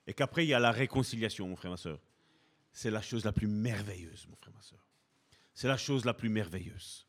et 0.06 0.14
qu'après 0.14 0.46
il 0.46 0.50
y 0.50 0.54
a 0.54 0.60
la 0.60 0.72
réconciliation, 0.72 1.48
mon 1.48 1.56
frère, 1.56 1.72
ma 1.72 1.78
soeur, 1.78 2.02
c'est 2.72 2.92
la 2.92 3.02
chose 3.02 3.24
la 3.24 3.32
plus 3.32 3.48
merveilleuse, 3.48 4.28
mon 4.28 4.36
frère, 4.36 4.54
ma 4.54 4.62
soeur. 4.62 4.84
C'est 5.54 5.68
la 5.68 5.78
chose 5.78 6.06
la 6.06 6.14
plus 6.14 6.30
merveilleuse. 6.30 7.08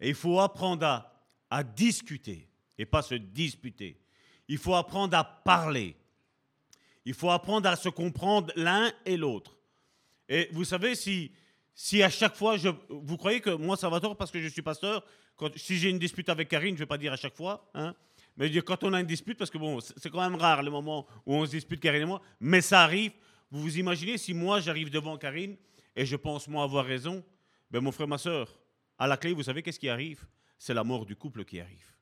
Et 0.00 0.08
il 0.08 0.14
faut 0.14 0.40
apprendre 0.40 0.84
à, 0.84 1.26
à 1.50 1.62
discuter 1.62 2.48
et 2.76 2.86
pas 2.86 3.02
se 3.02 3.14
disputer. 3.14 4.00
Il 4.48 4.58
faut 4.58 4.74
apprendre 4.74 5.16
à 5.16 5.24
parler. 5.24 5.96
Il 7.04 7.14
faut 7.14 7.30
apprendre 7.30 7.68
à 7.68 7.76
se 7.76 7.88
comprendre 7.88 8.52
l'un 8.56 8.92
et 9.04 9.16
l'autre. 9.16 9.56
Et 10.28 10.48
vous 10.52 10.64
savez, 10.64 10.94
si, 10.94 11.30
si 11.74 12.02
à 12.02 12.10
chaque 12.10 12.34
fois, 12.34 12.56
je, 12.56 12.68
vous 12.88 13.16
croyez 13.16 13.40
que 13.40 13.50
moi, 13.50 13.76
ça 13.76 13.88
va 13.88 14.00
tort 14.00 14.16
parce 14.16 14.30
que 14.30 14.40
je 14.40 14.48
suis 14.48 14.62
pasteur, 14.62 15.04
quand, 15.36 15.56
si 15.56 15.76
j'ai 15.78 15.90
une 15.90 15.98
dispute 15.98 16.28
avec 16.28 16.48
Karine, 16.48 16.70
je 16.70 16.80
ne 16.80 16.84
vais 16.84 16.86
pas 16.86 16.98
dire 16.98 17.12
à 17.12 17.16
chaque 17.16 17.36
fois, 17.36 17.70
hein, 17.74 17.94
mais 18.36 18.50
quand 18.62 18.82
on 18.84 18.92
a 18.92 19.00
une 19.00 19.06
dispute, 19.06 19.36
parce 19.36 19.50
que 19.50 19.58
bon, 19.58 19.80
c'est 19.80 20.10
quand 20.10 20.22
même 20.22 20.40
rare 20.40 20.62
le 20.62 20.70
moment 20.70 21.06
où 21.26 21.34
on 21.34 21.44
se 21.44 21.50
dispute, 21.50 21.80
Karine 21.80 22.02
et 22.02 22.06
moi, 22.06 22.22
mais 22.40 22.60
ça 22.60 22.82
arrive. 22.82 23.12
Vous 23.50 23.60
vous 23.60 23.78
imaginez 23.78 24.16
si 24.16 24.32
moi, 24.32 24.60
j'arrive 24.60 24.90
devant 24.90 25.18
Karine 25.18 25.56
et 25.96 26.06
je 26.06 26.16
pense 26.16 26.48
moi 26.48 26.64
avoir 26.64 26.84
raison, 26.84 27.24
ben 27.70 27.80
mon 27.80 27.92
frère, 27.92 28.08
ma 28.08 28.18
soeur, 28.18 28.58
à 28.98 29.06
la 29.06 29.16
clé, 29.16 29.32
vous 29.32 29.42
savez 29.42 29.62
qu'est-ce 29.62 29.80
qui 29.80 29.88
arrive? 29.88 30.26
C'est 30.58 30.74
la 30.74 30.84
mort 30.84 31.06
du 31.06 31.16
couple 31.16 31.44
qui 31.44 31.60
arrive. 31.60 31.96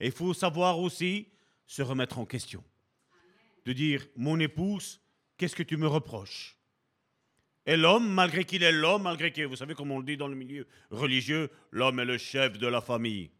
Et 0.00 0.06
il 0.06 0.12
faut 0.12 0.34
savoir 0.34 0.78
aussi 0.78 1.28
se 1.66 1.82
remettre 1.82 2.18
en 2.18 2.26
question. 2.26 2.62
De 3.64 3.72
dire, 3.72 4.06
mon 4.16 4.38
épouse, 4.38 5.00
qu'est-ce 5.36 5.56
que 5.56 5.62
tu 5.62 5.76
me 5.76 5.86
reproches? 5.86 6.56
Et 7.66 7.76
l'homme, 7.76 8.08
malgré 8.08 8.44
qu'il 8.44 8.62
est 8.62 8.72
l'homme, 8.72 9.02
malgré 9.02 9.30
que, 9.30 9.42
vous 9.42 9.56
savez 9.56 9.74
comme 9.74 9.90
on 9.90 9.98
le 9.98 10.04
dit 10.04 10.16
dans 10.16 10.28
le 10.28 10.34
milieu 10.34 10.66
religieux, 10.90 11.50
l'homme 11.70 12.00
est 12.00 12.04
le 12.04 12.16
chef 12.16 12.58
de 12.58 12.66
la 12.66 12.80
famille. 12.80 13.30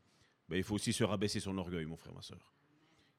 Mais 0.49 0.59
il 0.59 0.65
faut 0.65 0.75
aussi 0.75 0.93
se 0.93 1.05
rabaisser 1.05 1.41
son 1.41 1.57
orgueil, 1.57 1.87
mon 1.87 1.97
frère, 1.97 2.15
ma 2.15 2.23
soeur. 2.23 2.53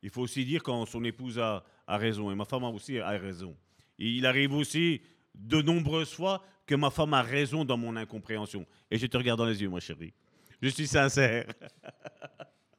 Il 0.02 0.10
faut 0.10 0.22
aussi 0.22 0.46
dire 0.46 0.64
quand 0.64 0.86
son 0.86 1.04
épouse 1.04 1.40
a, 1.40 1.64
a 1.88 1.98
raison, 1.98 2.32
et 2.32 2.36
ma 2.36 2.46
femme 2.46 2.64
aussi 2.64 3.00
a 3.00 3.10
raison. 3.10 3.58
il 3.98 4.26
arrive 4.26 4.54
aussi 4.54 5.02
de 5.36 5.62
nombreuses 5.62 6.14
fois 6.14 6.44
que 6.66 6.76
ma 6.76 6.90
femme 6.90 7.14
a 7.14 7.22
raison 7.22 7.66
dans 7.66 7.78
mon 7.78 7.96
incompréhension. 7.96 8.66
Et 8.92 8.98
je 8.98 9.08
te 9.08 9.18
regarde 9.18 9.40
dans 9.40 9.46
les 9.46 9.62
yeux, 9.62 9.70
ma 9.70 9.80
chérie. 9.80 10.14
Je 10.62 10.70
suis 10.70 10.88
sincère. 10.88 11.46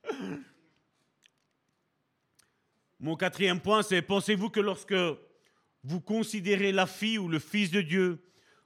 Mon 3.00 3.16
quatrième 3.16 3.60
point, 3.60 3.82
c'est 3.82 4.02
pensez-vous 4.02 4.50
que 4.50 4.60
lorsque 4.60 4.94
vous 5.82 6.00
considérez 6.00 6.70
la 6.70 6.86
fille 6.86 7.16
ou 7.16 7.28
le 7.28 7.38
fils 7.38 7.70
de 7.70 7.80
Dieu 7.80 8.22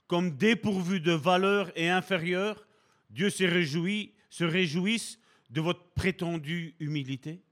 comme 0.09 0.37
dépourvu 0.37 0.99
de 1.01 1.13
valeur 1.13 1.71
et 1.77 1.89
inférieur, 1.89 2.67
Dieu 3.11 3.31
se, 3.31 3.45
réjouit, 3.45 4.13
se 4.29 4.43
réjouisse 4.43 5.21
de 5.51 5.61
votre 5.61 5.85
prétendue 5.95 6.75
humilité? 6.81 7.43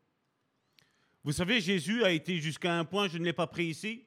Vous 1.22 1.30
savez, 1.30 1.60
Jésus 1.60 2.02
a 2.02 2.10
été 2.10 2.38
jusqu'à 2.38 2.76
un 2.76 2.84
point, 2.84 3.06
je 3.06 3.18
ne 3.18 3.24
l'ai 3.24 3.32
pas 3.32 3.46
pris 3.46 3.66
ici, 3.66 4.04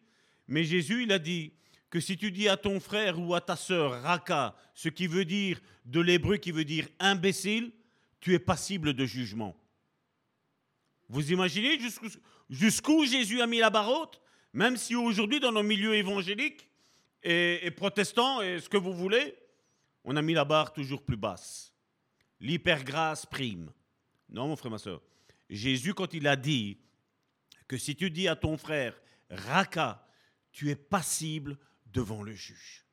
mais 0.50 0.66
Jésus, 0.66 1.04
il 1.04 1.14
a 1.14 1.20
dit 1.20 1.54
que 1.96 2.02
si 2.02 2.18
tu 2.18 2.30
dis 2.30 2.50
à 2.50 2.58
ton 2.58 2.82
frère 2.82 3.18
ou 3.18 3.36
à 3.36 3.40
ta 3.40 3.56
sœur 3.56 4.02
raka, 4.02 4.54
ce 4.74 4.90
qui 4.90 5.08
veut 5.08 5.24
dire 5.24 5.62
de 5.86 6.02
l'hébreu 6.02 6.36
qui 6.36 6.52
veut 6.52 6.66
dire 6.66 6.90
imbécile, 7.00 7.72
tu 8.20 8.34
es 8.34 8.40
passible 8.40 8.94
de 8.94 9.06
jugement. 9.06 9.56
Vous 11.08 11.32
imaginez 11.32 11.80
jusqu'où 12.50 13.06
Jésus 13.06 13.40
a 13.40 13.48
mis 13.48 13.60
la 13.60 13.70
barre 13.70 13.88
haute 13.88 14.22
Même 14.52 14.76
si 14.76 14.94
aujourd'hui, 14.94 15.40
dans 15.40 15.54
nos 15.54 15.64
milieux 15.64 15.96
évangéliques 15.96 16.68
et, 17.24 17.72
protestants 17.72 18.42
et 18.42 18.60
ce 18.60 18.68
que 18.68 18.76
vous 18.76 18.94
voulez, 18.94 19.34
on 20.04 20.18
a 20.18 20.22
mis 20.22 20.34
la 20.34 20.44
barre 20.44 20.74
toujours 20.74 21.02
plus 21.02 21.16
basse. 21.16 21.74
L'hypergrâce 22.42 23.26
prime. 23.26 23.72
Non, 24.28 24.50
mon 24.50 24.58
frère, 24.58 24.72
ma 24.72 24.80
soeur. 24.80 25.02
Jésus, 25.50 25.94
quand 25.94 26.14
il 26.14 26.28
a 26.28 26.36
dit 26.36 26.78
que 27.70 27.78
si 27.78 27.96
tu 27.96 28.12
dis 28.12 28.28
à 28.28 28.36
ton 28.36 28.58
frère, 28.58 29.00
Raka, 29.30 30.06
tu 30.52 30.70
es 30.70 30.76
passible 30.76 31.58
devant 31.96 32.22
le 32.22 32.34
juge. 32.34 32.86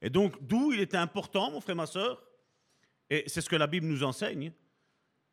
Et 0.00 0.10
donc, 0.10 0.40
d'où 0.40 0.72
il 0.72 0.80
était 0.80 0.96
important, 0.96 1.50
mon 1.50 1.60
frère, 1.60 1.76
ma 1.76 1.86
soeur, 1.86 2.24
et 3.10 3.24
c'est 3.26 3.40
ce 3.40 3.50
que 3.50 3.56
la 3.56 3.66
Bible 3.66 3.86
nous 3.86 4.04
enseigne, 4.04 4.52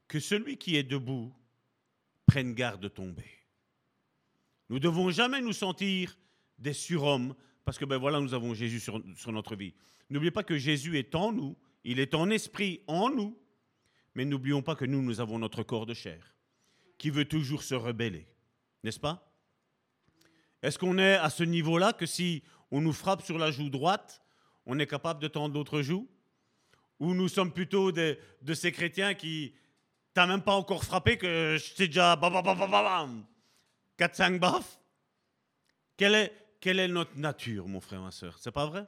que 0.07 0.19
celui 0.19 0.57
qui 0.57 0.75
est 0.75 0.83
debout 0.83 1.33
prenne 2.25 2.53
garde 2.53 2.81
de 2.81 2.87
tomber. 2.87 3.29
Nous 4.69 4.79
devons 4.79 5.11
jamais 5.11 5.41
nous 5.41 5.53
sentir 5.53 6.17
des 6.57 6.73
surhommes, 6.73 7.35
parce 7.63 7.77
que 7.77 7.85
ben 7.85 7.97
voilà, 7.97 8.19
nous 8.19 8.33
avons 8.33 8.53
Jésus 8.53 8.79
sur, 8.79 9.01
sur 9.15 9.31
notre 9.31 9.55
vie. 9.55 9.73
N'oubliez 10.09 10.31
pas 10.31 10.43
que 10.43 10.57
Jésus 10.57 10.97
est 10.97 11.13
en 11.13 11.31
nous, 11.31 11.55
il 11.83 11.99
est 11.99 12.15
en 12.15 12.29
esprit 12.31 12.81
en 12.87 13.09
nous, 13.09 13.37
mais 14.15 14.25
n'oublions 14.25 14.63
pas 14.63 14.75
que 14.75 14.85
nous, 14.85 15.01
nous 15.01 15.19
avons 15.19 15.37
notre 15.37 15.61
corps 15.61 15.85
de 15.85 15.93
chair, 15.93 16.35
qui 16.97 17.11
veut 17.11 17.25
toujours 17.25 17.61
se 17.61 17.75
rebeller, 17.75 18.27
n'est-ce 18.83 18.99
pas? 18.99 19.31
Est-ce 20.63 20.79
qu'on 20.79 20.97
est 20.97 21.15
à 21.15 21.29
ce 21.29 21.43
niveau-là 21.43 21.93
que 21.93 22.07
si 22.07 22.41
on 22.71 22.81
nous 22.81 22.93
frappe 22.93 23.21
sur 23.21 23.37
la 23.37 23.51
joue 23.51 23.69
droite, 23.69 24.21
on 24.65 24.79
est 24.79 24.87
capable 24.87 25.21
de 25.21 25.27
tendre 25.27 25.53
l'autre 25.53 25.81
joue 25.81 26.07
Ou 26.99 27.13
nous 27.13 27.27
sommes 27.27 27.51
plutôt 27.51 27.91
de 27.91 28.17
ces 28.53 28.71
chrétiens 28.71 29.13
qui, 29.13 29.53
t'as 30.13 30.25
même 30.25 30.41
pas 30.41 30.53
encore 30.53 30.83
frappé 30.83 31.17
que 31.17 31.57
je 31.59 31.75
t'ai 31.75 31.87
déjà 31.87 32.15
4-5 32.15 34.39
baffes 34.39 34.79
quelle 35.97 36.15
est, 36.15 36.33
quelle 36.59 36.79
est 36.79 36.87
notre 36.87 37.17
nature, 37.17 37.67
mon 37.67 37.79
frère, 37.79 38.01
ma 38.01 38.11
soeur 38.11 38.37
C'est 38.39 38.51
pas 38.51 38.65
vrai? 38.65 38.85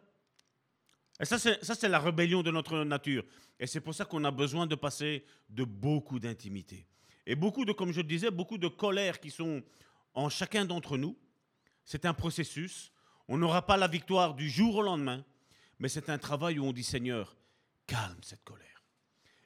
Et 1.19 1.25
ça, 1.25 1.37
c'est 1.39 1.89
la 1.89 1.99
rébellion 1.99 2.43
de 2.43 2.51
notre 2.51 2.83
nature. 2.83 3.23
Et 3.59 3.65
c'est 3.65 3.81
pour 3.81 3.95
ça 3.95 4.05
qu'on 4.05 4.23
a 4.23 4.31
besoin 4.31 4.67
de 4.67 4.75
passer 4.75 5.25
de 5.49 5.63
beaucoup 5.63 6.19
d'intimité. 6.19 6.85
Et 7.25 7.35
beaucoup 7.35 7.65
de, 7.65 7.71
comme 7.71 7.91
je 7.91 8.01
le 8.01 8.07
disais, 8.07 8.29
beaucoup 8.29 8.57
de 8.57 8.67
colère 8.67 9.19
qui 9.19 9.31
sont 9.31 9.63
en 10.13 10.29
chacun 10.29 10.65
d'entre 10.65 10.97
nous. 10.97 11.17
C'est 11.85 12.05
un 12.05 12.13
processus. 12.13 12.91
On 13.27 13.37
n'aura 13.37 13.65
pas 13.65 13.77
la 13.77 13.87
victoire 13.87 14.35
du 14.35 14.49
jour 14.49 14.77
au 14.77 14.81
lendemain, 14.81 15.25
mais 15.79 15.89
c'est 15.89 16.09
un 16.09 16.17
travail 16.17 16.59
où 16.59 16.65
on 16.65 16.73
dit 16.73 16.83
Seigneur, 16.83 17.35
calme 17.85 18.17
cette 18.21 18.43
colère. 18.43 18.83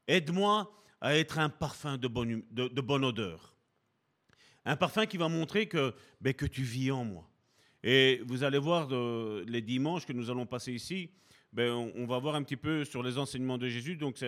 Aide-moi 0.08 0.72
à 1.00 1.16
être 1.18 1.40
un 1.40 1.50
parfum 1.50 1.98
de 1.98 2.08
bonne, 2.08 2.44
hum, 2.58 3.04
odeur. 3.04 3.56
Un 4.66 4.76
parfum 4.76 5.08
qui 5.08 5.18
va 5.18 5.28
montrer 5.28 5.68
que, 5.68 5.96
ben, 6.22 6.34
que 6.34 6.46
tu 6.46 6.62
vis 6.62 6.92
en 6.92 7.04
moi. 7.04 7.28
Et 7.84 8.22
vous 8.28 8.44
allez 8.44 8.60
voir 8.60 8.88
les 9.48 9.62
dimanches 9.62 10.06
que 10.06 10.14
nous 10.14 10.30
allons 10.30 10.46
passer 10.46 10.72
ici, 10.72 11.10
ben, 11.52 11.72
on, 11.72 12.06
va 12.06 12.20
voir 12.20 12.36
un 12.36 12.44
petit 12.44 12.58
peu 12.58 12.86
sur 12.86 13.02
les 13.02 13.18
enseignements 13.18 13.58
de 13.58 13.68
Jésus. 13.68 13.98
Donc, 13.98 14.24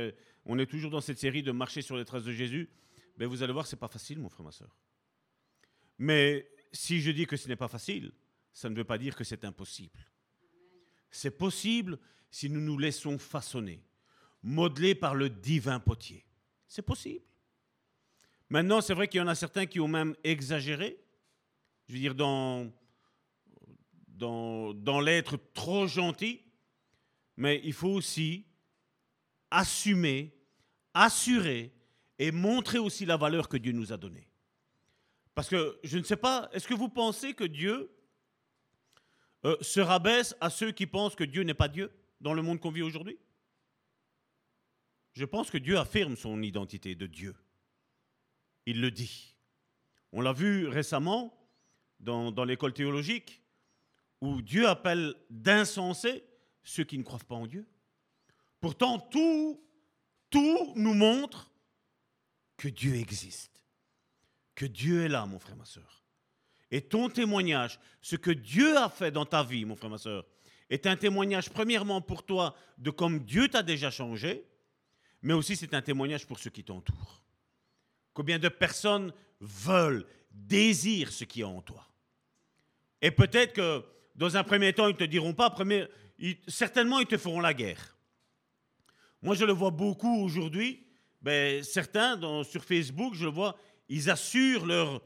on 0.45 0.57
est 0.57 0.65
toujours 0.65 0.89
dans 0.89 1.01
cette 1.01 1.19
série 1.19 1.43
de 1.43 1.51
marcher 1.51 1.81
sur 1.81 1.95
les 1.95 2.03
traces 2.03 2.23
de 2.23 2.31
Jésus. 2.31 2.69
Ben, 3.17 3.27
vous 3.27 3.43
allez 3.43 3.53
voir, 3.53 3.67
c'est 3.67 3.79
pas 3.79 3.87
facile, 3.87 4.17
mon 4.17 4.29
frère, 4.29 4.45
ma 4.45 4.51
soeur. 4.51 4.75
Mais 5.99 6.49
si 6.71 6.99
je 6.99 7.11
dis 7.11 7.27
que 7.27 7.37
ce 7.37 7.47
n'est 7.47 7.55
pas 7.55 7.67
facile, 7.67 8.11
ça 8.53 8.69
ne 8.69 8.75
veut 8.75 8.83
pas 8.83 8.97
dire 8.97 9.15
que 9.15 9.23
c'est 9.23 9.43
impossible. 9.43 9.99
C'est 11.09 11.37
possible 11.37 11.99
si 12.31 12.49
nous 12.49 12.61
nous 12.61 12.77
laissons 12.77 13.17
façonner, 13.17 13.83
modeler 14.41 14.95
par 14.95 15.15
le 15.15 15.29
divin 15.29 15.79
potier. 15.79 16.25
C'est 16.67 16.81
possible. 16.81 17.25
Maintenant, 18.49 18.81
c'est 18.81 18.93
vrai 18.93 19.07
qu'il 19.07 19.19
y 19.19 19.21
en 19.21 19.27
a 19.27 19.35
certains 19.35 19.65
qui 19.65 19.79
ont 19.79 19.87
même 19.87 20.15
exagéré. 20.23 20.99
Je 21.87 21.93
veux 21.93 21.99
dire, 21.99 22.15
dans, 22.15 22.71
dans, 24.07 25.01
l'être 25.01 25.37
trop 25.53 25.87
gentil 25.87 26.41
mais 27.35 27.61
il 27.63 27.73
faut 27.73 27.89
aussi 27.89 28.45
assumer, 29.49 30.35
assurer 30.93 31.73
et 32.19 32.31
montrer 32.31 32.77
aussi 32.77 33.05
la 33.05 33.17
valeur 33.17 33.49
que 33.49 33.57
Dieu 33.57 33.71
nous 33.71 33.91
a 33.91 33.97
donnée. 33.97 34.27
Parce 35.33 35.49
que 35.49 35.79
je 35.83 35.97
ne 35.97 36.03
sais 36.03 36.15
pas, 36.15 36.49
est-ce 36.53 36.67
que 36.67 36.75
vous 36.75 36.89
pensez 36.89 37.33
que 37.33 37.43
Dieu 37.43 37.91
euh, 39.45 39.57
se 39.61 39.79
rabaisse 39.79 40.35
à 40.41 40.49
ceux 40.49 40.71
qui 40.71 40.87
pensent 40.87 41.15
que 41.15 41.23
Dieu 41.23 41.43
n'est 41.43 41.53
pas 41.53 41.67
Dieu 41.67 41.91
dans 42.21 42.33
le 42.33 42.41
monde 42.41 42.59
qu'on 42.59 42.71
vit 42.71 42.81
aujourd'hui? 42.81 43.17
Je 45.13 45.25
pense 45.25 45.51
que 45.51 45.57
Dieu 45.57 45.77
affirme 45.77 46.15
son 46.15 46.41
identité 46.41 46.95
de 46.95 47.05
Dieu. 47.05 47.35
Il 48.65 48.81
le 48.81 48.91
dit. 48.91 49.35
On 50.11 50.21
l'a 50.21 50.33
vu 50.33 50.67
récemment 50.67 51.37
dans, 51.99 52.31
dans 52.31 52.45
l'école 52.45 52.73
théologique, 52.73 53.41
où 54.21 54.41
Dieu 54.41 54.67
appelle 54.67 55.15
d'insensés 55.29 56.23
ceux 56.63 56.83
qui 56.83 56.97
ne 56.97 57.03
croient 57.03 57.19
pas 57.19 57.35
en 57.35 57.47
Dieu. 57.47 57.67
Pourtant, 58.59 58.99
tout, 58.99 59.61
tout 60.29 60.73
nous 60.75 60.93
montre 60.93 61.51
que 62.57 62.69
Dieu 62.69 62.95
existe, 62.95 63.63
que 64.55 64.65
Dieu 64.65 65.03
est 65.03 65.09
là, 65.09 65.25
mon 65.25 65.39
frère, 65.39 65.57
ma 65.57 65.65
soeur. 65.65 66.02
Et 66.73 66.81
ton 66.81 67.07
témoignage, 67.07 67.79
ce 68.01 68.15
que 68.15 68.31
Dieu 68.31 68.75
a 68.75 68.89
fait 68.89 69.11
dans 69.11 69.27
ta 69.27 69.43
vie, 69.43 69.63
mon 69.63 69.75
frère, 69.75 69.91
ma 69.91 69.99
soeur, 69.99 70.25
est 70.71 70.87
un 70.87 70.95
témoignage 70.95 71.51
premièrement 71.51 72.01
pour 72.01 72.25
toi 72.25 72.55
de 72.79 72.89
comme 72.89 73.19
Dieu 73.19 73.47
t'a 73.47 73.61
déjà 73.61 73.91
changé, 73.91 74.43
mais 75.21 75.33
aussi 75.33 75.55
c'est 75.55 75.75
un 75.75 75.83
témoignage 75.83 76.25
pour 76.25 76.39
ceux 76.39 76.49
qui 76.49 76.63
t'entourent. 76.63 77.21
Combien 78.15 78.39
de 78.39 78.49
personnes 78.49 79.13
veulent, 79.39 80.03
désirent 80.31 81.11
ce 81.11 81.25
qui 81.25 81.41
est 81.41 81.43
en 81.43 81.61
toi. 81.61 81.87
Et 83.03 83.11
peut-être 83.11 83.53
que 83.53 83.85
dans 84.15 84.35
un 84.35 84.43
premier 84.43 84.73
temps, 84.73 84.87
ils 84.87 84.93
ne 84.93 84.97
te 84.97 85.03
diront 85.03 85.35
pas, 85.35 85.51
premier, 85.51 85.85
certainement, 86.47 86.99
ils 86.99 87.05
te 87.05 87.19
feront 87.19 87.39
la 87.39 87.53
guerre. 87.53 87.95
Moi, 89.21 89.35
je 89.35 89.45
le 89.45 89.53
vois 89.53 89.69
beaucoup 89.69 90.23
aujourd'hui. 90.23 90.87
Ben, 91.21 91.63
certains, 91.63 92.19
sur 92.43 92.65
Facebook, 92.65 93.13
je 93.13 93.25
le 93.25 93.31
vois, 93.31 93.59
ils 93.89 94.09
assurent 94.09 94.65
leur, 94.65 95.03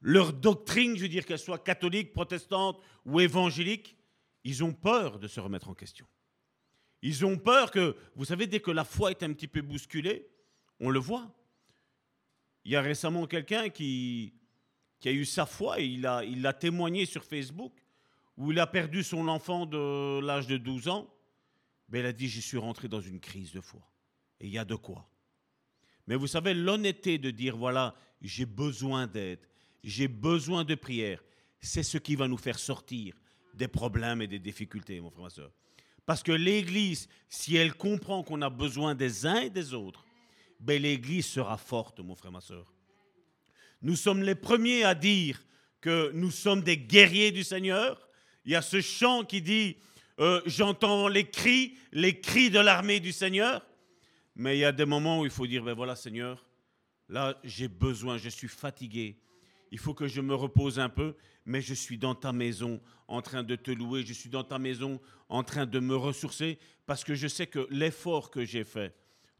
leur 0.00 0.32
doctrine, 0.32 0.96
je 0.96 1.02
veux 1.02 1.08
dire 1.08 1.26
qu'elle 1.26 1.38
soit 1.38 1.58
catholique, 1.58 2.12
protestante 2.12 2.80
ou 3.04 3.20
évangélique. 3.20 3.96
Ils 4.44 4.64
ont 4.64 4.72
peur 4.72 5.18
de 5.18 5.28
se 5.28 5.40
remettre 5.40 5.68
en 5.68 5.74
question. 5.74 6.06
Ils 7.02 7.24
ont 7.24 7.38
peur 7.38 7.70
que, 7.70 7.96
vous 8.14 8.24
savez, 8.24 8.46
dès 8.46 8.60
que 8.60 8.70
la 8.70 8.84
foi 8.84 9.10
est 9.10 9.22
un 9.22 9.32
petit 9.32 9.48
peu 9.48 9.62
bousculée, 9.62 10.28
on 10.80 10.90
le 10.90 10.98
voit. 10.98 11.34
Il 12.64 12.72
y 12.72 12.76
a 12.76 12.80
récemment 12.80 13.26
quelqu'un 13.26 13.68
qui, 13.68 14.34
a 15.04 15.10
eu 15.10 15.24
sa 15.24 15.46
foi 15.46 15.80
et 15.80 15.86
il 15.86 16.02
l'a 16.02 16.52
témoigné 16.52 17.06
sur 17.06 17.24
Facebook 17.24 17.72
où 18.36 18.52
il 18.52 18.58
a 18.58 18.66
perdu 18.66 19.02
son 19.02 19.28
enfant 19.28 19.66
de 19.66 20.20
l'âge 20.20 20.46
de 20.46 20.56
12 20.56 20.88
ans, 20.88 21.12
mais 21.88 22.00
il 22.00 22.06
a 22.06 22.12
dit, 22.12 22.28
je 22.28 22.40
suis 22.40 22.56
rentré 22.56 22.88
dans 22.88 23.00
une 23.00 23.20
crise 23.20 23.52
de 23.52 23.60
foi. 23.60 23.82
Et 24.40 24.46
il 24.46 24.52
y 24.52 24.58
a 24.58 24.64
de 24.64 24.74
quoi. 24.74 25.10
Mais 26.06 26.16
vous 26.16 26.26
savez, 26.26 26.54
l'honnêteté 26.54 27.18
de 27.18 27.30
dire, 27.30 27.56
voilà, 27.56 27.94
j'ai 28.22 28.46
besoin 28.46 29.06
d'aide, 29.06 29.46
j'ai 29.82 30.08
besoin 30.08 30.64
de 30.64 30.74
prière, 30.74 31.22
c'est 31.60 31.82
ce 31.82 31.98
qui 31.98 32.16
va 32.16 32.28
nous 32.28 32.36
faire 32.36 32.58
sortir 32.58 33.14
des 33.54 33.68
problèmes 33.68 34.22
et 34.22 34.26
des 34.26 34.38
difficultés, 34.38 35.00
mon 35.00 35.10
frère, 35.10 35.24
ma 35.24 35.30
soeur. 35.30 35.52
Parce 36.06 36.22
que 36.22 36.32
l'Église, 36.32 37.08
si 37.28 37.56
elle 37.56 37.74
comprend 37.74 38.22
qu'on 38.22 38.42
a 38.42 38.50
besoin 38.50 38.94
des 38.94 39.26
uns 39.26 39.42
et 39.42 39.50
des 39.50 39.74
autres, 39.74 40.04
ben 40.58 40.80
l'Église 40.80 41.26
sera 41.26 41.56
forte, 41.56 42.00
mon 42.00 42.14
frère, 42.14 42.32
ma 42.32 42.40
soeur. 42.40 42.72
Nous 43.82 43.96
sommes 43.96 44.22
les 44.22 44.34
premiers 44.34 44.84
à 44.84 44.94
dire 44.94 45.42
que 45.80 46.10
nous 46.12 46.30
sommes 46.30 46.62
des 46.62 46.76
guerriers 46.76 47.32
du 47.32 47.44
Seigneur, 47.44 48.08
il 48.44 48.52
y 48.52 48.56
a 48.56 48.62
ce 48.62 48.80
chant 48.80 49.24
qui 49.24 49.42
dit 49.42 49.76
euh, 50.18 50.40
J'entends 50.46 51.08
les 51.08 51.28
cris, 51.28 51.76
les 51.92 52.20
cris 52.20 52.50
de 52.50 52.58
l'armée 52.58 53.00
du 53.00 53.12
Seigneur. 53.12 53.66
Mais 54.34 54.56
il 54.56 54.60
y 54.60 54.64
a 54.64 54.72
des 54.72 54.84
moments 54.84 55.20
où 55.20 55.24
il 55.24 55.30
faut 55.30 55.46
dire 55.46 55.62
Ben 55.62 55.74
voilà, 55.74 55.96
Seigneur, 55.96 56.44
là 57.08 57.38
j'ai 57.44 57.68
besoin, 57.68 58.18
je 58.18 58.28
suis 58.28 58.48
fatigué. 58.48 59.16
Il 59.70 59.78
faut 59.78 59.94
que 59.94 60.08
je 60.08 60.20
me 60.20 60.34
repose 60.34 60.78
un 60.78 60.88
peu, 60.88 61.14
mais 61.44 61.60
je 61.60 61.74
suis 61.74 61.98
dans 61.98 62.14
ta 62.14 62.32
maison 62.32 62.80
en 63.08 63.22
train 63.22 63.42
de 63.42 63.56
te 63.56 63.70
louer, 63.70 64.04
je 64.04 64.12
suis 64.12 64.30
dans 64.30 64.44
ta 64.44 64.58
maison 64.58 65.00
en 65.28 65.42
train 65.42 65.66
de 65.66 65.78
me 65.78 65.96
ressourcer, 65.96 66.58
parce 66.86 67.04
que 67.04 67.14
je 67.14 67.28
sais 67.28 67.46
que 67.46 67.66
l'effort 67.70 68.30
que 68.30 68.44
j'ai 68.44 68.64
fait, 68.64 68.94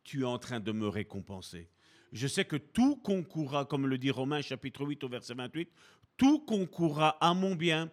tu 0.04 0.22
es 0.22 0.24
en 0.24 0.38
train 0.38 0.60
de 0.60 0.72
me 0.72 0.88
récompenser. 0.88 1.68
Je 2.12 2.26
sais 2.26 2.44
que 2.44 2.56
tout 2.56 2.96
concourra, 2.96 3.64
comme 3.64 3.86
le 3.86 3.98
dit 3.98 4.10
Romains 4.10 4.42
chapitre 4.42 4.84
8 4.84 5.04
au 5.04 5.08
verset 5.08 5.34
28, 5.34 5.70
tout 6.16 6.40
concourra 6.40 7.16
à 7.20 7.34
mon 7.34 7.54
bien 7.54 7.90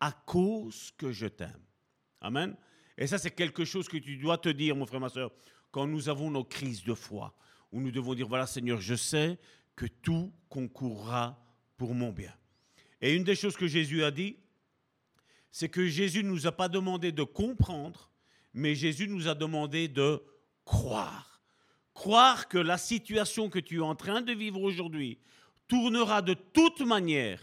à 0.00 0.12
cause 0.12 0.92
que 0.96 1.12
je 1.12 1.26
t'aime. 1.26 1.62
Amen. 2.20 2.56
Et 2.98 3.06
ça, 3.06 3.18
c'est 3.18 3.30
quelque 3.30 3.64
chose 3.64 3.88
que 3.88 3.96
tu 3.96 4.16
dois 4.16 4.38
te 4.38 4.48
dire, 4.48 4.76
mon 4.76 4.86
frère, 4.86 5.00
ma 5.00 5.08
soeur. 5.08 5.30
quand 5.70 5.86
nous 5.86 6.08
avons 6.08 6.30
nos 6.30 6.44
crises 6.44 6.84
de 6.84 6.94
foi, 6.94 7.34
où 7.72 7.80
nous 7.80 7.90
devons 7.90 8.14
dire, 8.14 8.28
voilà 8.28 8.46
Seigneur, 8.46 8.80
je 8.80 8.94
sais 8.94 9.38
que 9.74 9.86
tout 9.86 10.32
concourra 10.48 11.38
pour 11.76 11.94
mon 11.94 12.12
bien. 12.12 12.32
Et 13.00 13.14
une 13.14 13.24
des 13.24 13.34
choses 13.34 13.56
que 13.56 13.66
Jésus 13.66 14.02
a 14.04 14.10
dit, 14.10 14.36
c'est 15.50 15.68
que 15.68 15.86
Jésus 15.86 16.22
ne 16.22 16.28
nous 16.28 16.46
a 16.46 16.52
pas 16.52 16.68
demandé 16.68 17.12
de 17.12 17.22
comprendre, 17.22 18.10
mais 18.52 18.74
Jésus 18.74 19.08
nous 19.08 19.28
a 19.28 19.34
demandé 19.34 19.88
de 19.88 20.22
croire. 20.64 21.40
Croire 21.94 22.48
que 22.48 22.58
la 22.58 22.78
situation 22.78 23.48
que 23.48 23.58
tu 23.58 23.76
es 23.76 23.82
en 23.82 23.94
train 23.94 24.20
de 24.20 24.32
vivre 24.32 24.60
aujourd'hui 24.60 25.18
tournera 25.68 26.22
de 26.22 26.34
toute 26.34 26.80
manière 26.80 27.40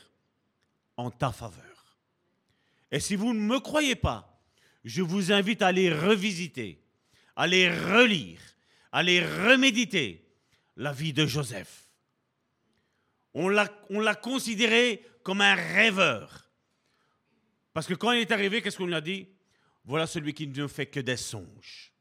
en 0.97 1.09
ta 1.09 1.31
faveur. 1.31 1.97
Et 2.91 2.99
si 2.99 3.15
vous 3.15 3.33
ne 3.33 3.39
me 3.39 3.59
croyez 3.59 3.95
pas, 3.95 4.39
je 4.83 5.01
vous 5.01 5.31
invite 5.31 5.61
à 5.61 5.67
aller 5.67 5.91
revisiter, 5.91 6.83
à 7.35 7.43
aller 7.43 7.69
relire, 7.69 8.39
à 8.91 8.99
aller 8.99 9.25
reméditer 9.25 10.23
la 10.75 10.91
vie 10.91 11.13
de 11.13 11.25
Joseph. 11.25 11.82
On 13.33 13.49
l'a 13.49 14.15
considéré 14.15 15.03
comme 15.23 15.41
un 15.41 15.55
rêveur. 15.55 16.49
Parce 17.73 17.87
que 17.87 17.93
quand 17.93 18.11
il 18.11 18.21
est 18.21 18.31
arrivé, 18.31 18.61
qu'est-ce 18.61 18.77
qu'on 18.77 18.85
lui 18.85 18.93
a 18.93 19.01
dit? 19.01 19.27
Voilà 19.85 20.07
celui 20.07 20.33
qui 20.33 20.47
ne 20.47 20.67
fait 20.67 20.85
que 20.85 20.99
des 20.99 21.17
songes. 21.17 21.91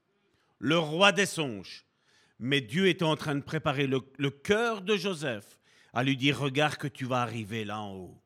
Le 0.59 0.79
roi 0.79 1.13
des 1.13 1.27
songes. 1.27 1.85
Mais 2.39 2.61
Dieu 2.61 2.89
était 2.89 3.05
en 3.05 3.17
train 3.17 3.35
de 3.35 3.41
préparer 3.41 3.87
le, 3.87 4.31
cœur 4.31 4.83
de 4.83 4.97
Joseph 4.97 5.59
à 5.93 6.03
lui 6.03 6.17
dire, 6.17 6.39
regarde 6.39 6.77
que 6.77 6.89
tu 6.89 7.05
vas 7.05 7.23
arriver 7.23 7.65
là 7.65 7.81
en 7.81 7.95
haut. 7.95 8.23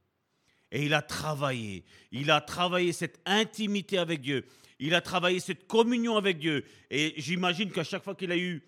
Et 0.72 0.84
il 0.86 0.94
a 0.94 1.02
travaillé. 1.02 1.84
Il 2.12 2.30
a 2.30 2.40
travaillé 2.40 2.92
cette 2.92 3.20
intimité 3.24 3.98
avec 3.98 4.20
Dieu. 4.20 4.44
Il 4.78 4.94
a 4.94 5.00
travaillé 5.00 5.40
cette 5.40 5.66
communion 5.66 6.16
avec 6.16 6.38
Dieu. 6.38 6.64
Et 6.90 7.14
j'imagine 7.16 7.70
qu'à 7.70 7.84
chaque 7.84 8.04
fois 8.04 8.14
qu'il 8.14 8.32
a 8.32 8.36
eu 8.36 8.62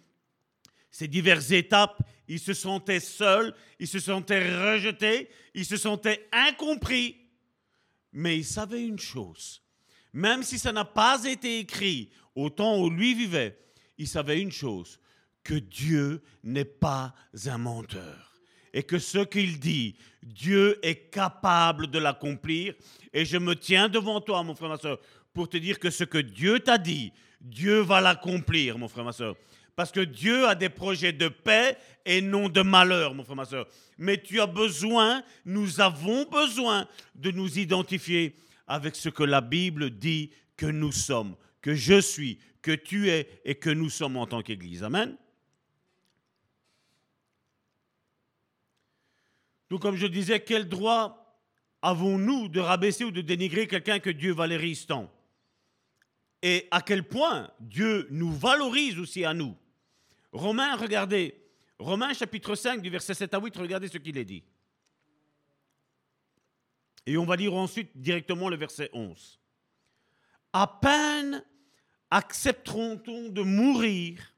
ces 0.90 1.08
diverses 1.08 1.50
étapes, 1.50 2.02
il 2.28 2.38
se 2.38 2.54
sentait 2.54 3.00
seul, 3.00 3.54
il 3.78 3.88
se 3.88 3.98
sentait 3.98 4.72
rejeté, 4.72 5.28
il 5.54 5.64
se 5.64 5.76
sentait 5.76 6.28
incompris. 6.32 7.16
Mais 8.12 8.38
il 8.38 8.44
savait 8.44 8.84
une 8.84 8.98
chose, 8.98 9.62
même 10.12 10.42
si 10.42 10.58
ça 10.58 10.72
n'a 10.72 10.84
pas 10.84 11.24
été 11.24 11.58
écrit 11.58 12.10
au 12.34 12.50
temps 12.50 12.80
où 12.80 12.88
lui 12.90 13.14
vivait, 13.14 13.58
il 13.98 14.08
savait 14.08 14.40
une 14.40 14.52
chose, 14.52 14.98
que 15.44 15.54
Dieu 15.54 16.22
n'est 16.42 16.64
pas 16.64 17.14
un 17.46 17.58
menteur 17.58 18.28
et 18.72 18.82
que 18.82 18.98
ce 18.98 19.18
qu'il 19.18 19.58
dit, 19.58 19.96
Dieu 20.22 20.78
est 20.82 21.10
capable 21.10 21.88
de 21.88 21.98
l'accomplir. 21.98 22.74
Et 23.12 23.24
je 23.24 23.38
me 23.38 23.54
tiens 23.54 23.88
devant 23.88 24.20
toi, 24.20 24.42
mon 24.42 24.54
frère, 24.54 24.68
ma 24.68 24.76
soeur, 24.76 24.98
pour 25.32 25.48
te 25.48 25.56
dire 25.56 25.78
que 25.78 25.90
ce 25.90 26.04
que 26.04 26.18
Dieu 26.18 26.60
t'a 26.60 26.78
dit, 26.78 27.12
Dieu 27.40 27.80
va 27.80 28.00
l'accomplir, 28.00 28.78
mon 28.78 28.88
frère, 28.88 29.04
ma 29.04 29.12
soeur. 29.12 29.36
Parce 29.78 29.92
que 29.92 30.00
Dieu 30.00 30.48
a 30.48 30.56
des 30.56 30.70
projets 30.70 31.12
de 31.12 31.28
paix 31.28 31.76
et 32.04 32.20
non 32.20 32.48
de 32.48 32.62
malheur, 32.62 33.14
mon 33.14 33.22
frère, 33.22 33.36
ma 33.36 33.44
soeur. 33.44 33.68
Mais 33.96 34.20
tu 34.20 34.40
as 34.40 34.48
besoin, 34.48 35.22
nous 35.44 35.80
avons 35.80 36.24
besoin 36.24 36.88
de 37.14 37.30
nous 37.30 37.60
identifier 37.60 38.34
avec 38.66 38.96
ce 38.96 39.08
que 39.08 39.22
la 39.22 39.40
Bible 39.40 39.90
dit 39.90 40.32
que 40.56 40.66
nous 40.66 40.90
sommes, 40.90 41.36
que 41.62 41.76
je 41.76 42.00
suis, 42.00 42.40
que 42.60 42.72
tu 42.72 43.08
es 43.08 43.40
et 43.44 43.54
que 43.54 43.70
nous 43.70 43.88
sommes 43.88 44.16
en 44.16 44.26
tant 44.26 44.42
qu'Église. 44.42 44.82
Amen. 44.82 45.16
Donc, 49.70 49.80
comme 49.80 49.94
je 49.94 50.08
disais, 50.08 50.40
quel 50.40 50.68
droit 50.68 51.40
avons-nous 51.82 52.48
de 52.48 52.58
rabaisser 52.58 53.04
ou 53.04 53.12
de 53.12 53.20
dénigrer 53.20 53.68
quelqu'un 53.68 54.00
que 54.00 54.10
Dieu 54.10 54.32
valorise 54.32 54.86
tant? 54.86 55.08
Et 56.42 56.66
à 56.72 56.82
quel 56.82 57.04
point 57.04 57.48
Dieu 57.60 58.08
nous 58.10 58.32
valorise 58.32 58.98
aussi 58.98 59.24
à 59.24 59.34
nous? 59.34 59.54
Romains, 60.32 60.76
regardez, 60.76 61.34
Romains 61.78 62.12
chapitre 62.12 62.54
5 62.54 62.82
du 62.82 62.90
verset 62.90 63.14
7 63.14 63.34
à 63.34 63.40
8, 63.40 63.56
regardez 63.56 63.88
ce 63.88 63.98
qu'il 63.98 64.18
est 64.18 64.24
dit. 64.24 64.44
Et 67.06 67.16
on 67.16 67.24
va 67.24 67.36
lire 67.36 67.54
ensuite 67.54 67.90
directement 67.96 68.48
le 68.48 68.56
verset 68.56 68.90
11. 68.92 69.38
À 70.52 70.66
peine 70.66 71.44
accepteront-on 72.10 73.28
de 73.28 73.42
mourir 73.42 74.34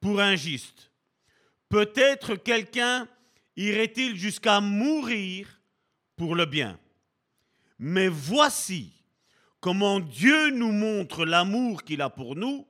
pour 0.00 0.20
un 0.20 0.36
juste. 0.36 0.92
Peut-être 1.68 2.36
quelqu'un 2.36 3.08
irait-il 3.56 4.16
jusqu'à 4.16 4.60
mourir 4.60 5.60
pour 6.14 6.34
le 6.36 6.46
bien 6.46 6.78
Mais 7.78 8.08
voici 8.08 8.92
comment 9.60 9.98
Dieu 9.98 10.50
nous 10.50 10.72
montre 10.72 11.24
l'amour 11.24 11.82
qu'il 11.82 12.02
a 12.02 12.10
pour 12.10 12.36
nous, 12.36 12.66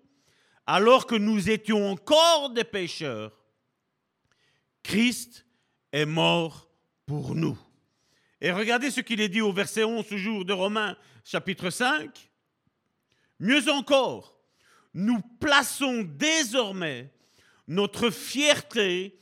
alors 0.67 1.07
que 1.07 1.15
nous 1.15 1.49
étions 1.49 1.91
encore 1.91 2.51
des 2.51 2.65
pécheurs. 2.65 3.33
Christ 4.83 5.47
est 5.93 6.07
mort 6.07 6.69
pour 7.07 7.35
nous. 7.35 7.59
Et 8.41 8.51
regardez 8.51 8.91
ce 8.91 9.01
qu'il 9.01 9.21
est 9.21 9.29
dit 9.29 9.41
au 9.41 9.53
verset 9.53 9.85
11 9.85 10.07
toujours 10.07 10.45
de 10.45 10.53
Romains 10.53 10.97
chapitre 11.25 11.71
5. 11.71 12.31
Mieux 13.39 13.69
encore, 13.71 14.39
nous 14.95 15.21
plaçons 15.41 16.03
désormais 16.03 17.13
notre 17.69 18.11
fierté 18.11 19.19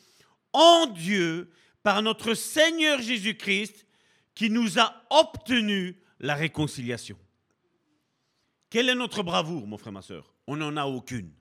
en 0.52 0.87
Dieu 0.87 1.50
par 1.83 2.02
notre 2.02 2.35
Seigneur 2.35 3.00
Jésus-Christ 3.00 3.87
qui 4.35 4.50
nous 4.50 4.78
a 4.78 5.02
obtenu 5.11 6.00
la 6.20 6.35
réconciliation. 6.35 7.18
Quelle 8.70 8.88
est 8.88 8.94
notre 8.94 9.22
bravoure, 9.22 9.66
mon 9.66 9.78
frère, 9.78 9.92
ma 9.92 10.02
soeur 10.02 10.34
On 10.46 10.57
n'en 10.57 10.76
a 10.76 10.85
aucune. 10.85 11.33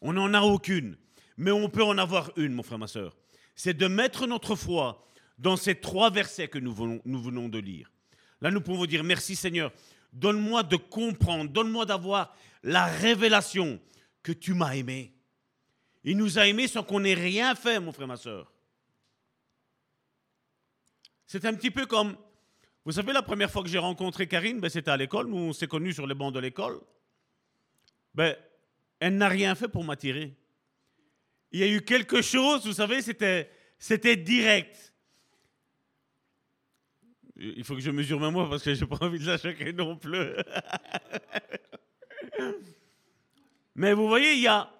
On 0.00 0.12
n'en 0.12 0.32
a 0.34 0.42
aucune. 0.42 0.96
Mais 1.36 1.50
on 1.50 1.68
peut 1.68 1.82
en 1.82 1.98
avoir 1.98 2.30
une, 2.36 2.52
mon 2.52 2.62
frère, 2.62 2.78
ma 2.78 2.86
soeur. 2.86 3.16
C'est 3.54 3.74
de 3.74 3.86
mettre 3.86 4.26
notre 4.26 4.56
foi 4.56 5.06
dans 5.38 5.56
ces 5.56 5.74
trois 5.74 6.10
versets 6.10 6.48
que 6.48 6.58
nous 6.58 6.72
venons, 6.72 7.48
de 7.48 7.58
lire. 7.58 7.90
Là, 8.40 8.50
nous 8.50 8.60
pouvons 8.60 8.86
dire, 8.86 9.04
merci 9.04 9.36
Seigneur, 9.36 9.72
donne-moi 10.12 10.62
de 10.62 10.76
comprendre, 10.76 11.50
donne-moi 11.50 11.86
d'avoir 11.86 12.36
la 12.62 12.84
révélation 12.86 13.80
que 14.22 14.32
tu 14.32 14.54
m'as 14.54 14.74
aimé. 14.76 15.12
Il 16.04 16.16
nous 16.16 16.38
a 16.38 16.46
aimés 16.46 16.68
sans 16.68 16.82
qu'on 16.82 17.04
ait 17.04 17.14
rien 17.14 17.54
fait, 17.54 17.80
mon 17.80 17.92
frère, 17.92 18.06
ma 18.06 18.16
soeur. 18.16 18.52
C'est 21.26 21.44
un 21.46 21.54
petit 21.54 21.70
peu 21.70 21.86
comme, 21.86 22.16
vous 22.84 22.92
savez, 22.92 23.12
la 23.12 23.22
première 23.22 23.50
fois 23.50 23.62
que 23.62 23.68
j'ai 23.68 23.78
rencontré 23.78 24.28
Karine, 24.28 24.60
ben, 24.60 24.68
c'était 24.68 24.90
à 24.90 24.96
l'école, 24.96 25.26
nous 25.26 25.36
on 25.36 25.52
s'est 25.52 25.66
connus 25.66 25.94
sur 25.94 26.06
les 26.06 26.14
bancs 26.14 26.34
de 26.34 26.38
l'école. 26.38 26.80
Ben, 28.14 28.36
elle 29.00 29.16
n'a 29.16 29.28
rien 29.28 29.54
fait 29.54 29.68
pour 29.68 29.84
m'attirer. 29.84 30.34
Il 31.52 31.60
y 31.60 31.62
a 31.62 31.68
eu 31.68 31.82
quelque 31.82 32.22
chose, 32.22 32.66
vous 32.66 32.72
savez, 32.72 33.02
c'était, 33.02 33.50
c'était 33.78 34.16
direct. 34.16 34.92
Il 37.36 37.64
faut 37.64 37.74
que 37.74 37.80
je 37.80 37.90
mesure 37.90 38.20
ma 38.20 38.30
moi 38.30 38.48
parce 38.48 38.62
que 38.62 38.74
je 38.74 38.80
n'ai 38.80 38.88
pas 38.88 39.04
envie 39.04 39.18
de 39.18 39.26
la 39.26 39.38
choquer 39.38 39.72
non 39.72 39.96
plus. 39.96 40.30
Mais 43.74 43.92
vous 43.92 44.06
voyez, 44.06 44.34
il 44.34 44.40
y 44.40 44.46
a, 44.46 44.72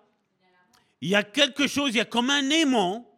il 1.00 1.08
y 1.08 1.14
a 1.16 1.24
quelque 1.24 1.66
chose, 1.66 1.90
il 1.94 1.98
y 1.98 2.00
a 2.00 2.04
comme 2.04 2.30
un 2.30 2.48
aimant 2.50 3.10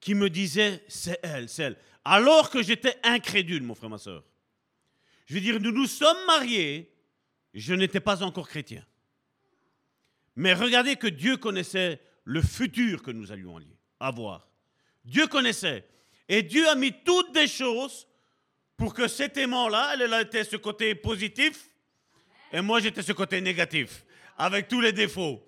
qui 0.00 0.14
me 0.14 0.30
disait, 0.30 0.84
c'est 0.86 1.18
elle, 1.22 1.48
c'est 1.48 1.64
elle. 1.64 1.76
Alors 2.04 2.50
que 2.50 2.62
j'étais 2.62 2.96
incrédule, 3.02 3.64
mon 3.64 3.74
frère, 3.74 3.90
ma 3.90 3.98
soeur. 3.98 4.22
Je 5.26 5.34
veux 5.34 5.40
dire, 5.40 5.60
nous 5.60 5.72
nous 5.72 5.86
sommes 5.86 6.24
mariés, 6.26 6.92
je 7.52 7.74
n'étais 7.74 7.98
pas 7.98 8.22
encore 8.22 8.48
chrétien. 8.48 8.84
Mais 10.36 10.54
regardez 10.54 10.96
que 10.96 11.06
Dieu 11.06 11.36
connaissait 11.36 12.00
le 12.24 12.42
futur 12.42 13.02
que 13.02 13.10
nous 13.10 13.32
allions 13.32 13.58
avoir. 13.98 14.48
Dieu 15.04 15.26
connaissait. 15.26 15.88
Et 16.28 16.42
Dieu 16.42 16.68
a 16.68 16.74
mis 16.74 16.92
toutes 17.04 17.32
des 17.32 17.48
choses 17.48 18.06
pour 18.76 18.92
que 18.92 19.08
cet 19.08 19.36
aimant-là, 19.38 19.94
elle 19.94 20.12
était 20.20 20.44
ce 20.44 20.56
côté 20.56 20.94
positif, 20.94 21.70
et 22.52 22.60
moi 22.60 22.80
j'étais 22.80 23.02
ce 23.02 23.12
côté 23.12 23.40
négatif, 23.40 24.04
avec 24.36 24.68
tous 24.68 24.80
les 24.80 24.92
défauts. 24.92 25.42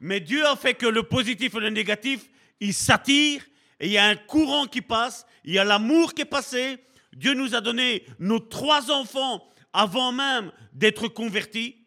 Mais 0.00 0.20
Dieu 0.20 0.46
a 0.46 0.54
fait 0.54 0.74
que 0.74 0.86
le 0.86 1.02
positif 1.02 1.54
et 1.54 1.60
le 1.60 1.70
négatif, 1.70 2.28
ils 2.60 2.74
s'attirent 2.74 3.44
et 3.80 3.86
il 3.86 3.92
y 3.92 3.98
a 3.98 4.06
un 4.06 4.16
courant 4.16 4.66
qui 4.66 4.82
passe, 4.82 5.26
il 5.44 5.54
y 5.54 5.58
a 5.58 5.64
l'amour 5.64 6.14
qui 6.14 6.22
est 6.22 6.26
passé. 6.26 6.78
Dieu 7.12 7.34
nous 7.34 7.54
a 7.54 7.60
donné 7.60 8.04
nos 8.18 8.38
trois 8.38 8.90
enfants 8.90 9.44
avant 9.72 10.12
même 10.12 10.52
d'être 10.72 11.08
convertis. 11.08 11.77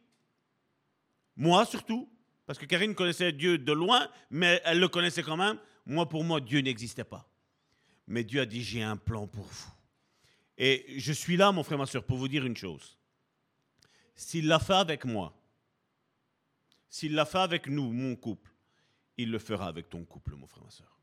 Moi 1.35 1.65
surtout, 1.65 2.09
parce 2.45 2.59
que 2.59 2.65
Karine 2.65 2.95
connaissait 2.95 3.31
Dieu 3.31 3.57
de 3.57 3.71
loin, 3.71 4.09
mais 4.29 4.61
elle 4.65 4.79
le 4.79 4.89
connaissait 4.89 5.23
quand 5.23 5.37
même. 5.37 5.57
Moi, 5.85 6.09
pour 6.09 6.23
moi, 6.23 6.41
Dieu 6.41 6.59
n'existait 6.59 7.05
pas. 7.05 7.29
Mais 8.07 8.23
Dieu 8.23 8.41
a 8.41 8.45
dit, 8.45 8.61
j'ai 8.61 8.83
un 8.83 8.97
plan 8.97 9.25
pour 9.25 9.45
vous. 9.45 9.71
Et 10.57 10.85
je 10.97 11.13
suis 11.13 11.37
là, 11.37 11.51
mon 11.51 11.63
frère, 11.63 11.77
ma 11.77 11.85
soeur, 11.85 12.03
pour 12.03 12.17
vous 12.17 12.27
dire 12.27 12.45
une 12.45 12.57
chose. 12.57 12.97
S'il 14.15 14.47
l'a 14.47 14.59
fait 14.59 14.73
avec 14.73 15.05
moi, 15.05 15.33
s'il 16.89 17.15
l'a 17.15 17.25
fait 17.25 17.39
avec 17.39 17.67
nous, 17.67 17.91
mon 17.91 18.15
couple, 18.15 18.51
il 19.17 19.31
le 19.31 19.39
fera 19.39 19.67
avec 19.67 19.89
ton 19.89 20.03
couple, 20.03 20.35
mon 20.35 20.45
frère, 20.45 20.63
ma 20.63 20.69
soeur. 20.69 20.99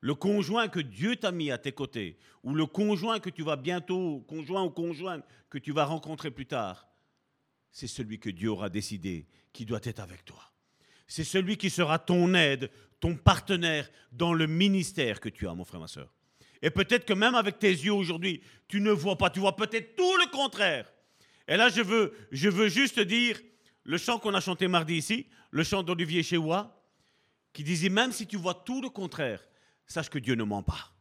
Le 0.00 0.14
conjoint 0.14 0.68
que 0.68 0.80
Dieu 0.80 1.16
t'a 1.16 1.30
mis 1.30 1.50
à 1.50 1.58
tes 1.58 1.72
côtés, 1.72 2.18
ou 2.42 2.52
le 2.52 2.66
conjoint 2.66 3.20
que 3.20 3.30
tu 3.30 3.42
vas 3.42 3.56
bientôt, 3.56 4.24
conjoint 4.28 4.64
ou 4.64 4.70
conjointe, 4.70 5.24
que 5.48 5.58
tu 5.58 5.72
vas 5.72 5.84
rencontrer 5.84 6.30
plus 6.30 6.46
tard, 6.46 6.88
c'est 7.76 7.88
celui 7.88 8.18
que 8.18 8.30
Dieu 8.30 8.48
aura 8.48 8.70
décidé 8.70 9.26
qui 9.52 9.66
doit 9.66 9.82
être 9.82 10.00
avec 10.00 10.24
toi. 10.24 10.50
c'est 11.06 11.24
celui 11.24 11.58
qui 11.58 11.68
sera 11.68 11.98
ton 11.98 12.32
aide, 12.32 12.70
ton 13.00 13.16
partenaire 13.16 13.90
dans 14.12 14.32
le 14.32 14.46
ministère 14.46 15.20
que 15.20 15.28
tu 15.28 15.46
as, 15.46 15.52
mon 15.52 15.66
frère, 15.66 15.80
ma 15.80 15.86
soeur. 15.86 16.10
Et 16.62 16.70
peut-être 16.70 17.04
que 17.04 17.12
même 17.12 17.34
avec 17.34 17.58
tes 17.58 17.68
yeux 17.68 17.92
aujourd'hui, 17.92 18.40
tu 18.66 18.80
ne 18.80 18.90
vois 18.90 19.18
pas, 19.18 19.28
tu 19.28 19.40
vois 19.40 19.56
peut-être 19.56 19.94
tout 19.94 20.16
le 20.16 20.30
contraire. 20.30 20.90
Et 21.46 21.58
là, 21.58 21.68
je 21.68 21.82
veux, 21.82 22.14
je 22.32 22.48
veux 22.48 22.68
juste 22.68 22.98
dire 22.98 23.38
le 23.84 23.98
chant 23.98 24.18
qu'on 24.18 24.32
a 24.32 24.40
chanté 24.40 24.68
mardi 24.68 24.94
ici, 24.94 25.26
le 25.50 25.62
chant 25.62 25.82
d'Olivier 25.82 26.22
Chewa, 26.22 26.82
qui 27.52 27.62
disait 27.62 27.90
même 27.90 28.10
si 28.10 28.26
tu 28.26 28.38
vois 28.38 28.54
tout 28.54 28.80
le 28.80 28.88
contraire, 28.88 29.46
sache 29.86 30.08
que 30.08 30.18
Dieu 30.18 30.34
ne 30.34 30.44
ment 30.44 30.62
pas. 30.62 30.94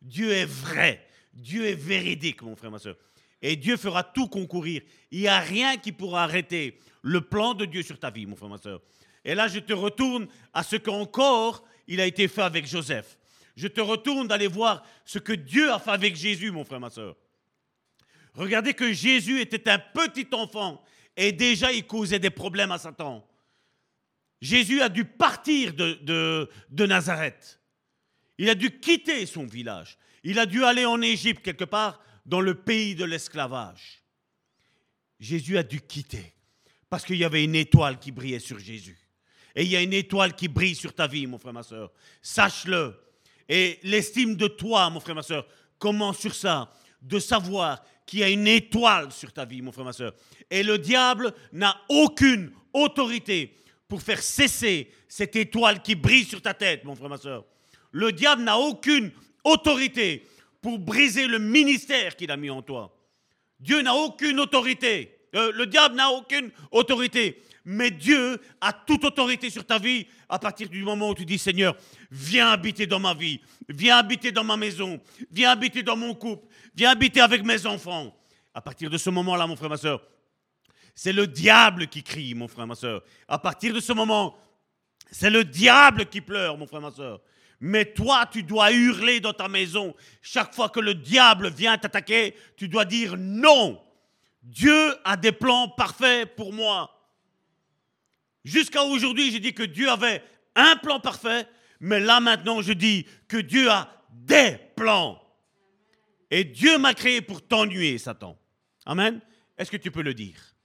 Dieu 0.00 0.32
est 0.32 0.46
vrai, 0.46 1.06
Dieu 1.34 1.66
est 1.66 1.74
véridique, 1.74 2.40
mon 2.40 2.56
frère, 2.56 2.70
ma 2.70 2.78
soeur. 2.78 2.96
Et 3.42 3.56
Dieu 3.56 3.76
fera 3.76 4.02
tout 4.02 4.28
concourir. 4.28 4.82
Il 5.10 5.20
n'y 5.20 5.28
a 5.28 5.40
rien 5.40 5.76
qui 5.76 5.92
pourra 5.92 6.24
arrêter 6.24 6.78
le 7.02 7.20
plan 7.20 7.54
de 7.54 7.64
Dieu 7.64 7.82
sur 7.82 7.98
ta 7.98 8.10
vie, 8.10 8.26
mon 8.26 8.36
frère, 8.36 8.48
ma 8.48 8.58
soeur. 8.58 8.80
Et 9.24 9.34
là, 9.34 9.48
je 9.48 9.58
te 9.58 9.72
retourne 9.72 10.28
à 10.54 10.62
ce 10.62 10.76
qu'encore 10.76 11.64
il 11.86 12.00
a 12.00 12.06
été 12.06 12.28
fait 12.28 12.42
avec 12.42 12.66
Joseph. 12.66 13.18
Je 13.56 13.68
te 13.68 13.80
retourne 13.80 14.28
d'aller 14.28 14.48
voir 14.48 14.84
ce 15.04 15.18
que 15.18 15.32
Dieu 15.32 15.70
a 15.72 15.78
fait 15.78 15.90
avec 15.90 16.16
Jésus, 16.16 16.50
mon 16.50 16.64
frère, 16.64 16.80
ma 16.80 16.90
soeur. 16.90 17.16
Regardez 18.34 18.74
que 18.74 18.92
Jésus 18.92 19.40
était 19.40 19.70
un 19.70 19.78
petit 19.78 20.28
enfant 20.32 20.82
et 21.16 21.32
déjà 21.32 21.72
il 21.72 21.86
causait 21.86 22.18
des 22.18 22.30
problèmes 22.30 22.70
à 22.70 22.78
Satan. 22.78 23.26
Jésus 24.42 24.82
a 24.82 24.90
dû 24.90 25.06
partir 25.06 25.72
de, 25.72 25.98
de, 26.68 26.86
Nazareth. 26.86 27.58
Il 28.36 28.50
a 28.50 28.54
dû 28.54 28.78
quitter 28.78 29.24
son 29.24 29.46
village. 29.46 29.96
Il 30.22 30.38
a 30.38 30.44
dû 30.44 30.64
aller 30.64 30.84
en 30.84 31.00
Égypte, 31.00 31.42
quelque 31.42 31.64
part 31.64 32.00
dans 32.26 32.40
le 32.40 32.54
pays 32.54 32.94
de 32.94 33.04
l'esclavage. 33.04 34.02
Jésus 35.18 35.56
a 35.56 35.62
dû 35.62 35.80
quitter 35.80 36.34
parce 36.90 37.04
qu'il 37.04 37.16
y 37.16 37.24
avait 37.24 37.44
une 37.44 37.54
étoile 37.54 37.98
qui 37.98 38.12
brillait 38.12 38.38
sur 38.38 38.58
Jésus. 38.58 38.98
Et 39.54 39.62
il 39.62 39.68
y 39.68 39.76
a 39.76 39.80
une 39.80 39.94
étoile 39.94 40.34
qui 40.36 40.48
brille 40.48 40.74
sur 40.74 40.92
ta 40.92 41.06
vie, 41.06 41.26
mon 41.26 41.38
frère, 41.38 41.54
ma 41.54 41.62
soeur. 41.62 41.90
Sache-le. 42.20 42.94
Et 43.48 43.78
l'estime 43.82 44.36
de 44.36 44.48
toi, 44.48 44.90
mon 44.90 45.00
frère, 45.00 45.14
ma 45.14 45.22
soeur, 45.22 45.46
commence 45.78 46.18
sur 46.18 46.34
ça, 46.34 46.70
de 47.00 47.18
savoir 47.18 47.82
qu'il 48.04 48.18
y 48.18 48.22
a 48.22 48.28
une 48.28 48.46
étoile 48.46 49.12
sur 49.12 49.32
ta 49.32 49.44
vie, 49.44 49.62
mon 49.62 49.72
frère, 49.72 49.84
ma 49.84 49.92
soeur. 49.92 50.14
Et 50.50 50.62
le 50.62 50.78
diable 50.78 51.32
n'a 51.52 51.80
aucune 51.88 52.52
autorité 52.72 53.56
pour 53.88 54.02
faire 54.02 54.22
cesser 54.22 54.90
cette 55.08 55.36
étoile 55.36 55.80
qui 55.80 55.94
brille 55.94 56.24
sur 56.24 56.42
ta 56.42 56.54
tête, 56.54 56.84
mon 56.84 56.94
frère, 56.94 57.08
ma 57.08 57.18
soeur. 57.18 57.44
Le 57.92 58.12
diable 58.12 58.42
n'a 58.42 58.58
aucune 58.58 59.10
autorité 59.44 60.26
pour 60.66 60.80
briser 60.80 61.28
le 61.28 61.38
ministère 61.38 62.16
qu'il 62.16 62.28
a 62.32 62.36
mis 62.36 62.50
en 62.50 62.60
toi. 62.60 62.92
Dieu 63.60 63.82
n'a 63.82 63.94
aucune 63.94 64.40
autorité. 64.40 65.16
Euh, 65.36 65.52
le 65.52 65.64
diable 65.64 65.94
n'a 65.94 66.10
aucune 66.10 66.50
autorité. 66.72 67.40
Mais 67.64 67.92
Dieu 67.92 68.40
a 68.60 68.72
toute 68.72 69.04
autorité 69.04 69.48
sur 69.48 69.64
ta 69.64 69.78
vie 69.78 70.08
à 70.28 70.40
partir 70.40 70.68
du 70.68 70.82
moment 70.82 71.10
où 71.10 71.14
tu 71.14 71.24
dis 71.24 71.38
Seigneur, 71.38 71.76
viens 72.10 72.48
habiter 72.48 72.84
dans 72.84 72.98
ma 72.98 73.14
vie, 73.14 73.40
viens 73.68 73.98
habiter 73.98 74.32
dans 74.32 74.42
ma 74.42 74.56
maison, 74.56 75.00
viens 75.30 75.52
habiter 75.52 75.84
dans 75.84 75.96
mon 75.96 76.16
couple, 76.16 76.48
viens 76.74 76.90
habiter 76.90 77.20
avec 77.20 77.44
mes 77.44 77.64
enfants. 77.64 78.12
À 78.52 78.60
partir 78.60 78.90
de 78.90 78.98
ce 78.98 79.10
moment-là, 79.10 79.46
mon 79.46 79.54
frère, 79.54 79.70
ma 79.70 79.76
soeur, 79.76 80.02
c'est 80.96 81.12
le 81.12 81.28
diable 81.28 81.86
qui 81.86 82.02
crie, 82.02 82.34
mon 82.34 82.48
frère, 82.48 82.66
ma 82.66 82.74
soeur. 82.74 83.04
À 83.28 83.38
partir 83.38 83.72
de 83.72 83.78
ce 83.78 83.92
moment, 83.92 84.36
c'est 85.12 85.30
le 85.30 85.44
diable 85.44 86.06
qui 86.06 86.20
pleure, 86.20 86.58
mon 86.58 86.66
frère, 86.66 86.80
ma 86.80 86.90
soeur. 86.90 87.20
Mais 87.60 87.86
toi, 87.92 88.26
tu 88.30 88.42
dois 88.42 88.72
hurler 88.72 89.20
dans 89.20 89.32
ta 89.32 89.48
maison. 89.48 89.94
Chaque 90.20 90.54
fois 90.54 90.68
que 90.68 90.80
le 90.80 90.94
diable 90.94 91.50
vient 91.50 91.78
t'attaquer, 91.78 92.34
tu 92.56 92.68
dois 92.68 92.84
dire 92.84 93.16
non. 93.16 93.80
Dieu 94.42 94.94
a 95.04 95.16
des 95.16 95.32
plans 95.32 95.68
parfaits 95.68 96.36
pour 96.36 96.52
moi. 96.52 96.92
Jusqu'à 98.44 98.84
aujourd'hui, 98.84 99.32
j'ai 99.32 99.40
dit 99.40 99.54
que 99.54 99.62
Dieu 99.62 99.90
avait 99.90 100.22
un 100.54 100.76
plan 100.76 101.00
parfait, 101.00 101.48
mais 101.80 101.98
là 101.98 102.20
maintenant, 102.20 102.62
je 102.62 102.72
dis 102.72 103.06
que 103.26 103.38
Dieu 103.38 103.70
a 103.70 103.90
des 104.10 104.58
plans. 104.76 105.20
Et 106.30 106.44
Dieu 106.44 106.78
m'a 106.78 106.94
créé 106.94 107.20
pour 107.20 107.46
t'ennuyer, 107.46 107.98
Satan. 107.98 108.38
Amen. 108.84 109.20
Est-ce 109.58 109.70
que 109.70 109.76
tu 109.76 109.90
peux 109.90 110.02
le 110.02 110.14
dire? 110.14 110.55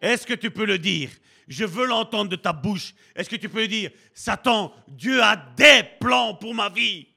Est-ce 0.00 0.26
que 0.26 0.34
tu 0.34 0.50
peux 0.50 0.64
le 0.64 0.78
dire? 0.78 1.10
Je 1.48 1.64
veux 1.64 1.86
l'entendre 1.86 2.30
de 2.30 2.36
ta 2.36 2.52
bouche. 2.52 2.94
Est-ce 3.14 3.28
que 3.28 3.36
tu 3.36 3.48
peux 3.48 3.66
dire 3.66 3.90
Satan, 4.14 4.72
Dieu 4.88 5.22
a 5.22 5.36
des 5.36 5.82
plans 6.00 6.34
pour 6.34 6.54
ma 6.54 6.68
vie. 6.68 7.08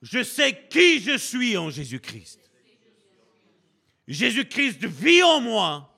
Je 0.00 0.22
sais 0.22 0.66
qui 0.68 1.00
je 1.00 1.16
suis 1.16 1.56
en 1.56 1.70
Jésus-Christ. 1.70 2.40
Jésus-Christ 4.06 4.84
vit 4.84 5.22
en 5.22 5.40
moi. 5.40 5.90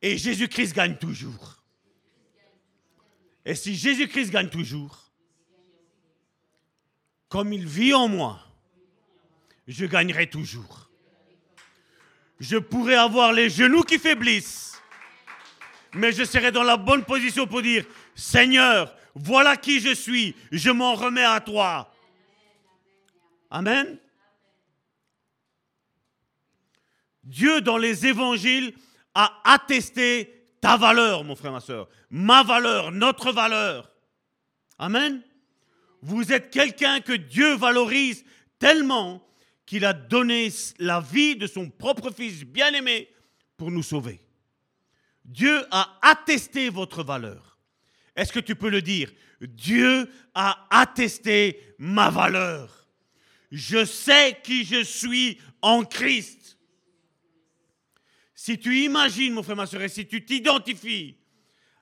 Et 0.00 0.16
Jésus-Christ 0.16 0.72
gagne 0.72 0.96
toujours. 0.96 1.62
Et 3.44 3.54
si 3.54 3.74
Jésus-Christ 3.74 4.30
gagne 4.30 4.48
toujours, 4.48 5.10
comme 7.28 7.52
il 7.52 7.66
vit 7.66 7.92
en 7.92 8.08
moi, 8.08 8.40
je 9.66 9.84
gagnerai 9.84 10.30
toujours. 10.30 10.85
Je 12.38 12.56
pourrais 12.58 12.96
avoir 12.96 13.32
les 13.32 13.48
genoux 13.48 13.82
qui 13.82 13.98
faiblissent, 13.98 14.80
mais 15.94 16.12
je 16.12 16.24
serai 16.24 16.52
dans 16.52 16.62
la 16.62 16.76
bonne 16.76 17.04
position 17.04 17.46
pour 17.46 17.62
dire, 17.62 17.84
Seigneur, 18.14 18.94
voilà 19.14 19.56
qui 19.56 19.80
je 19.80 19.94
suis, 19.94 20.34
je 20.52 20.70
m'en 20.70 20.94
remets 20.94 21.24
à 21.24 21.40
toi. 21.40 21.92
Amen. 23.50 23.98
Dieu, 27.24 27.60
dans 27.60 27.78
les 27.78 28.06
évangiles, 28.06 28.74
à 29.14 29.40
attester 29.44 30.46
ta 30.60 30.76
valeur, 30.76 31.24
mon 31.24 31.34
frère, 31.34 31.52
ma 31.52 31.60
soeur. 31.60 31.88
Ma 32.10 32.42
valeur, 32.42 32.92
notre 32.92 33.32
valeur. 33.32 33.90
Amen. 34.78 35.22
Vous 36.02 36.32
êtes 36.32 36.50
quelqu'un 36.50 37.00
que 37.00 37.14
Dieu 37.14 37.54
valorise 37.56 38.24
tellement 38.58 39.26
qu'il 39.66 39.84
a 39.84 39.92
donné 39.92 40.48
la 40.78 41.00
vie 41.00 41.36
de 41.36 41.46
son 41.46 41.68
propre 41.68 42.10
Fils 42.10 42.44
bien-aimé 42.44 43.08
pour 43.56 43.70
nous 43.70 43.82
sauver. 43.82 44.20
Dieu 45.24 45.66
a 45.72 45.98
attesté 46.02 46.70
votre 46.70 47.02
valeur. 47.02 47.58
Est-ce 48.14 48.32
que 48.32 48.40
tu 48.40 48.54
peux 48.54 48.70
le 48.70 48.80
dire? 48.80 49.12
Dieu 49.40 50.08
a 50.34 50.66
attesté 50.70 51.74
ma 51.78 52.08
valeur. 52.10 52.88
Je 53.50 53.84
sais 53.84 54.40
qui 54.42 54.64
je 54.64 54.82
suis 54.84 55.38
en 55.60 55.84
Christ. 55.84 56.58
Si 58.34 58.58
tu 58.58 58.84
imagines, 58.84 59.32
mon 59.32 59.42
frère, 59.42 59.56
ma 59.56 59.66
soeur, 59.66 59.82
et 59.82 59.88
si 59.88 60.06
tu 60.06 60.24
t'identifies 60.24 61.16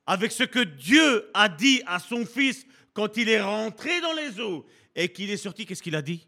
avec 0.07 0.33
ce 0.33 0.45
que 0.45 0.61
Dieu 0.61 1.31
a 1.35 1.49
dit 1.49 1.83
à 1.87 1.99
son 1.99 2.25
fils 2.25 2.67
quand 2.93 3.17
il 3.17 3.29
est 3.29 3.41
rentré 3.41 4.01
dans 4.01 4.13
les 4.13 4.41
eaux 4.41 4.67
et 4.95 5.11
qu'il 5.11 5.31
est 5.31 5.37
sorti, 5.37 5.67
qu'est-ce 5.67 5.83
qu'il 5.83 5.97
a 5.97 6.03
dit? 6.03 6.27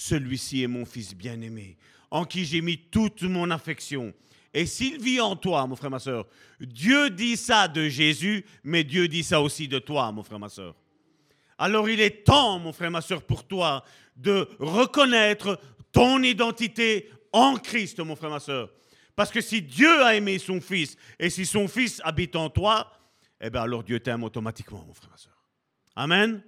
Celui-ci 0.00 0.62
est 0.62 0.68
mon 0.68 0.84
fils 0.84 1.12
bien-aimé, 1.12 1.76
en 2.12 2.24
qui 2.24 2.44
j'ai 2.44 2.60
mis 2.60 2.78
toute 2.78 3.24
mon 3.24 3.50
affection. 3.50 4.14
Et 4.54 4.64
s'il 4.64 5.00
vit 5.02 5.20
en 5.20 5.34
toi, 5.34 5.66
mon 5.66 5.74
frère, 5.74 5.90
ma 5.90 5.98
soeur, 5.98 6.24
Dieu 6.60 7.10
dit 7.10 7.36
ça 7.36 7.66
de 7.66 7.88
Jésus, 7.88 8.44
mais 8.62 8.84
Dieu 8.84 9.08
dit 9.08 9.24
ça 9.24 9.42
aussi 9.42 9.66
de 9.66 9.80
toi, 9.80 10.12
mon 10.12 10.22
frère, 10.22 10.38
ma 10.38 10.48
soeur. 10.48 10.76
Alors 11.58 11.90
il 11.90 12.00
est 12.00 12.24
temps, 12.24 12.60
mon 12.60 12.72
frère, 12.72 12.92
ma 12.92 13.00
soeur, 13.00 13.24
pour 13.24 13.44
toi 13.44 13.84
de 14.14 14.48
reconnaître 14.60 15.60
ton 15.90 16.22
identité 16.22 17.10
en 17.32 17.56
Christ, 17.56 17.98
mon 17.98 18.14
frère, 18.14 18.30
ma 18.30 18.38
soeur. 18.38 18.70
Parce 19.16 19.32
que 19.32 19.40
si 19.40 19.62
Dieu 19.62 20.04
a 20.04 20.14
aimé 20.14 20.38
son 20.38 20.60
Fils 20.60 20.96
et 21.18 21.28
si 21.28 21.44
son 21.44 21.66
Fils 21.66 22.00
habite 22.04 22.36
en 22.36 22.50
toi, 22.50 22.88
eh 23.40 23.50
bien 23.50 23.62
alors 23.62 23.82
Dieu 23.82 23.98
t'aime 23.98 24.22
automatiquement, 24.22 24.84
mon 24.86 24.94
frère, 24.94 25.10
ma 25.10 25.16
soeur. 25.16 25.44
Amen. 25.96 26.40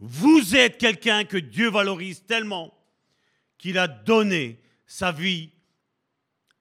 Vous 0.00 0.56
êtes 0.56 0.78
quelqu'un 0.78 1.24
que 1.24 1.36
Dieu 1.36 1.68
valorise 1.68 2.24
tellement 2.24 2.74
qu'il 3.58 3.76
a 3.76 3.86
donné 3.86 4.58
sa 4.86 5.12
vie, 5.12 5.50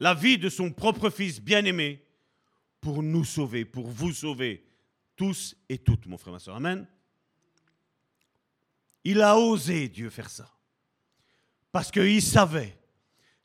la 0.01 0.13
vie 0.13 0.38
de 0.38 0.49
son 0.49 0.72
propre 0.72 1.09
Fils 1.09 1.39
bien-aimé, 1.39 2.05
pour 2.82 3.01
nous 3.01 3.24
sauver, 3.24 3.63
pour 3.63 3.88
vous 3.88 4.11
sauver, 4.11 4.66
tous 5.16 5.55
et 5.70 5.78
toutes, 5.78 6.05
mon 6.05 6.18
frère, 6.18 6.34
ma 6.34 6.39
soeur. 6.39 6.57
Amen. 6.57 6.86
Il 9.05 9.22
a 9.22 9.38
osé, 9.38 9.88
Dieu, 9.88 10.09
faire 10.09 10.30
ça. 10.30 10.53
Parce 11.72 11.91
qu'il 11.91 12.22
savait 12.22 12.78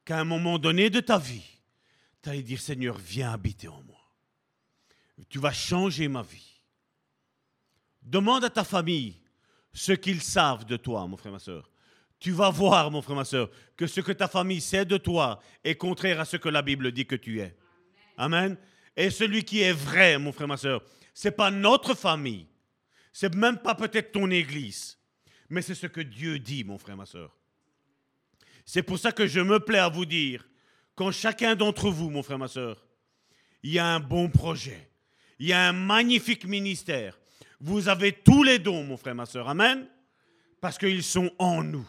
qu'à 0.04 0.18
un 0.18 0.24
moment 0.24 0.58
donné 0.58 0.90
de 0.90 1.00
ta 1.00 1.18
vie, 1.18 1.60
tu 2.20 2.30
allais 2.30 2.42
dire 2.42 2.60
Seigneur, 2.60 2.98
viens 2.98 3.32
habiter 3.32 3.68
en 3.68 3.82
moi. 3.82 4.00
Tu 5.28 5.38
vas 5.38 5.52
changer 5.52 6.08
ma 6.08 6.22
vie. 6.22 6.60
Demande 8.02 8.44
à 8.44 8.50
ta 8.50 8.64
famille 8.64 9.20
ce 9.74 9.92
qu'ils 9.92 10.22
savent 10.22 10.64
de 10.64 10.78
toi, 10.78 11.06
mon 11.06 11.18
frère, 11.18 11.32
ma 11.32 11.38
soeur. 11.38 11.70
Tu 12.18 12.30
vas 12.30 12.48
voir, 12.48 12.90
mon 12.90 13.02
frère, 13.02 13.16
ma 13.16 13.24
soeur, 13.24 13.50
que 13.76 13.86
ce 13.86 14.00
que 14.00 14.12
ta 14.12 14.28
famille 14.28 14.60
sait 14.60 14.86
de 14.86 14.96
toi 14.96 15.40
est 15.62 15.74
contraire 15.74 16.20
à 16.20 16.24
ce 16.24 16.38
que 16.38 16.48
la 16.48 16.62
Bible 16.62 16.92
dit 16.92 17.04
que 17.04 17.16
tu 17.16 17.40
es. 17.40 17.54
Amen. 18.16 18.56
Et 18.96 19.10
celui 19.10 19.44
qui 19.44 19.60
est 19.60 19.72
vrai, 19.72 20.16
mon 20.16 20.32
frère, 20.32 20.48
ma 20.48 20.56
soeur, 20.56 20.82
c'est 21.12 21.36
pas 21.36 21.50
notre 21.50 21.94
famille. 21.94 22.46
C'est 23.12 23.34
même 23.34 23.58
pas 23.58 23.74
peut-être 23.74 24.12
ton 24.12 24.30
église. 24.30 24.98
Mais 25.50 25.60
c'est 25.60 25.74
ce 25.74 25.86
que 25.86 26.00
Dieu 26.00 26.38
dit, 26.38 26.64
mon 26.64 26.78
frère, 26.78 26.96
ma 26.96 27.04
soeur. 27.04 27.36
C'est 28.64 28.82
pour 28.82 28.98
ça 28.98 29.12
que 29.12 29.26
je 29.26 29.40
me 29.40 29.60
plais 29.60 29.78
à 29.78 29.88
vous 29.88 30.06
dire 30.06 30.48
quand 30.94 31.10
chacun 31.10 31.54
d'entre 31.56 31.90
vous, 31.90 32.10
mon 32.10 32.22
frère, 32.22 32.38
ma 32.38 32.48
soeur, 32.48 32.86
il 33.62 33.72
y 33.72 33.78
a 33.78 33.86
un 33.86 34.00
bon 34.00 34.28
projet, 34.30 34.88
il 35.38 35.48
y 35.48 35.52
a 35.52 35.68
un 35.68 35.72
magnifique 35.72 36.46
ministère, 36.46 37.18
vous 37.64 37.88
avez 37.88 38.12
tous 38.12 38.42
les 38.42 38.58
dons, 38.58 38.84
mon 38.84 38.98
frère, 38.98 39.14
ma 39.14 39.24
soeur, 39.24 39.48
Amen, 39.48 39.88
parce 40.60 40.76
qu'ils 40.76 41.02
sont 41.02 41.32
en 41.38 41.64
nous, 41.64 41.88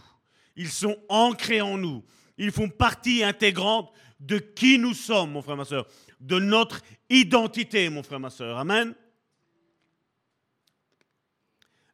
ils 0.55 0.69
sont 0.69 0.97
ancrés 1.09 1.59
en 1.59 1.77
nous, 1.77 2.01
ils 2.37 2.53
font 2.53 2.69
partie 2.69 3.25
intégrante 3.25 3.91
de 4.21 4.37
qui 4.37 4.79
nous 4.79 4.93
sommes, 4.93 5.33
mon 5.33 5.41
frère, 5.41 5.57
ma 5.57 5.65
soeur, 5.65 5.85
de 6.21 6.39
notre 6.39 6.79
identité, 7.09 7.89
mon 7.89 8.03
frère, 8.03 8.21
ma 8.21 8.29
soeur, 8.29 8.57
Amen. 8.57 8.95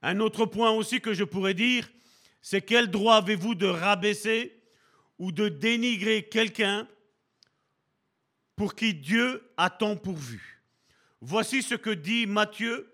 Un 0.04 0.20
autre 0.20 0.46
point 0.46 0.70
aussi 0.70 1.02
que 1.02 1.16
je 1.16 1.24
pourrais 1.24 1.56
dire, 1.56 1.90
c'est 2.40 2.62
quel 2.62 2.92
droit 2.92 3.16
avez-vous 3.16 3.56
de 3.56 3.66
rabaisser 3.66 4.62
ou 5.18 5.32
de 5.32 5.50
dénigrer 5.50 6.30
quelqu'un 6.30 6.88
pour 8.56 8.76
qui 8.76 8.94
Dieu 8.94 9.52
a 9.58 9.72
tant 9.72 9.96
pourvu? 9.96 10.64
Voici 11.20 11.64
ce 11.64 11.74
que 11.74 11.90
dit 11.90 12.28
Matthieu, 12.28 12.88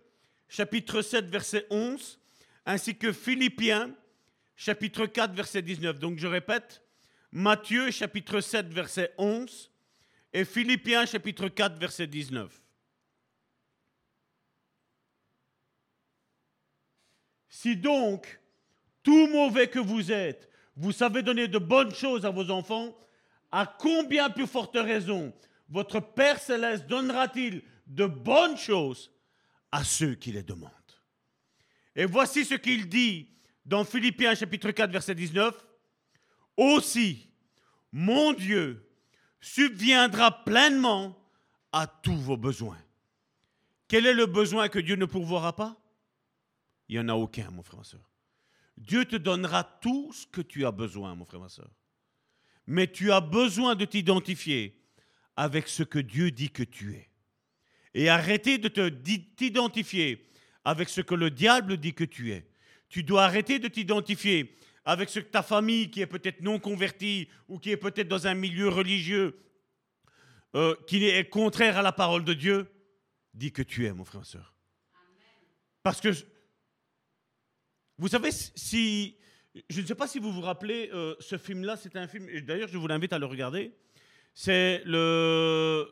chapitre 0.47 1.01
7, 1.01 1.25
verset 1.25 1.65
11, 1.69 2.19
ainsi 2.65 2.95
que 2.95 3.11
Philippiens, 3.11 3.93
chapitre 4.55 5.05
4, 5.05 5.33
verset 5.33 5.61
19. 5.61 5.99
Donc 5.99 6.17
je 6.17 6.27
répète, 6.27 6.81
Matthieu, 7.31 7.91
chapitre 7.91 8.41
7, 8.41 8.67
verset 8.67 9.13
11, 9.17 9.71
et 10.33 10.45
Philippiens, 10.45 11.05
chapitre 11.05 11.47
4, 11.47 11.77
verset 11.77 12.07
19. 12.07 12.61
Si 17.49 17.75
donc, 17.75 18.39
tout 19.03 19.27
mauvais 19.27 19.67
que 19.67 19.79
vous 19.79 20.11
êtes, 20.11 20.49
vous 20.75 20.91
savez 20.91 21.23
donner 21.23 21.47
de 21.47 21.57
bonnes 21.57 21.93
choses 21.93 22.25
à 22.25 22.29
vos 22.29 22.51
enfants, 22.51 22.95
à 23.51 23.65
combien 23.65 24.29
plus 24.29 24.45
forte 24.45 24.75
raison 24.75 25.33
votre 25.69 25.99
Père 25.99 26.39
céleste 26.39 26.87
donnera-t-il 26.87 27.63
de 27.87 28.05
bonnes 28.05 28.57
choses 28.57 29.11
à 29.71 29.83
ceux 29.83 30.15
qui 30.15 30.31
les 30.31 30.43
demandent 30.43 30.71
Et 31.95 32.05
voici 32.05 32.45
ce 32.45 32.55
qu'il 32.55 32.87
dit 32.87 33.29
dans 33.65 33.83
Philippiens 33.83 34.35
chapitre 34.35 34.71
4 34.71 34.91
verset 34.91 35.15
19. 35.15 35.55
Aussi, 36.55 37.29
mon 37.91 38.33
Dieu 38.33 38.89
subviendra 39.39 40.43
pleinement 40.43 41.17
à 41.71 41.85
tous 41.87 42.17
vos 42.17 42.37
besoins. 42.37 42.81
Quel 43.87 44.05
est 44.05 44.13
le 44.13 44.25
besoin 44.25 44.69
que 44.69 44.79
Dieu 44.79 44.95
ne 44.95 45.05
pourvoira 45.05 45.55
pas? 45.55 45.77
Il 46.89 46.95
n'y 46.95 46.99
en 46.99 47.09
a 47.09 47.13
aucun, 47.13 47.49
mon 47.51 47.63
frère, 47.63 47.79
ma 47.79 47.83
soeur. 47.83 48.09
Dieu 48.77 49.05
te 49.05 49.15
donnera 49.15 49.63
tout 49.63 50.11
ce 50.13 50.25
que 50.27 50.41
tu 50.41 50.65
as 50.65 50.71
besoin, 50.71 51.15
mon 51.15 51.25
frère, 51.25 51.41
ma 51.41 51.49
soeur. 51.49 51.69
Mais 52.65 52.91
tu 52.91 53.11
as 53.11 53.21
besoin 53.21 53.75
de 53.75 53.85
t'identifier 53.85 54.79
avec 55.35 55.67
ce 55.67 55.83
que 55.83 55.99
Dieu 55.99 56.31
dit 56.31 56.51
que 56.51 56.63
tu 56.63 56.95
es. 56.95 57.06
Et 57.93 58.09
arrêter 58.09 58.57
de 58.57 58.67
t'identifier 58.67 60.27
avec 60.63 60.89
ce 60.89 61.01
que 61.01 61.15
le 61.15 61.29
diable 61.31 61.77
dit 61.77 61.93
que 61.93 62.03
tu 62.03 62.31
es. 62.31 62.47
Tu 62.89 63.03
dois 63.03 63.23
arrêter 63.23 63.59
de 63.59 63.67
t'identifier 63.67 64.55
avec 64.85 65.09
ce 65.09 65.19
que 65.19 65.29
ta 65.29 65.43
famille, 65.43 65.89
qui 65.89 66.01
est 66.01 66.07
peut-être 66.07 66.41
non 66.41 66.59
convertie 66.59 67.27
ou 67.47 67.59
qui 67.59 67.71
est 67.71 67.77
peut-être 67.77 68.07
dans 68.07 68.27
un 68.27 68.33
milieu 68.33 68.69
religieux 68.69 69.37
euh, 70.55 70.75
qui 70.87 71.05
est 71.05 71.29
contraire 71.29 71.77
à 71.77 71.81
la 71.81 71.91
parole 71.91 72.23
de 72.23 72.33
Dieu, 72.33 72.67
dit 73.33 73.51
que 73.51 73.61
tu 73.61 73.85
es, 73.85 73.93
mon 73.93 74.05
frère, 74.05 74.21
ma 74.21 74.25
soeur. 74.25 74.53
Parce 75.83 75.99
que 76.01 76.09
vous 77.97 78.07
savez, 78.07 78.29
si. 78.31 79.17
Je 79.69 79.81
ne 79.81 79.87
sais 79.87 79.95
pas 79.95 80.07
si 80.07 80.19
vous 80.19 80.31
vous 80.31 80.41
rappelez, 80.41 80.91
euh, 80.93 81.15
ce 81.19 81.37
film-là, 81.37 81.77
c'est 81.77 81.95
un 81.95 82.07
film. 82.07 82.27
D'ailleurs, 82.41 82.67
je 82.67 82.77
vous 82.77 82.87
l'invite 82.87 83.11
à 83.11 83.19
le 83.19 83.25
regarder. 83.25 83.73
C'est 84.33 84.83
le. 84.85 85.87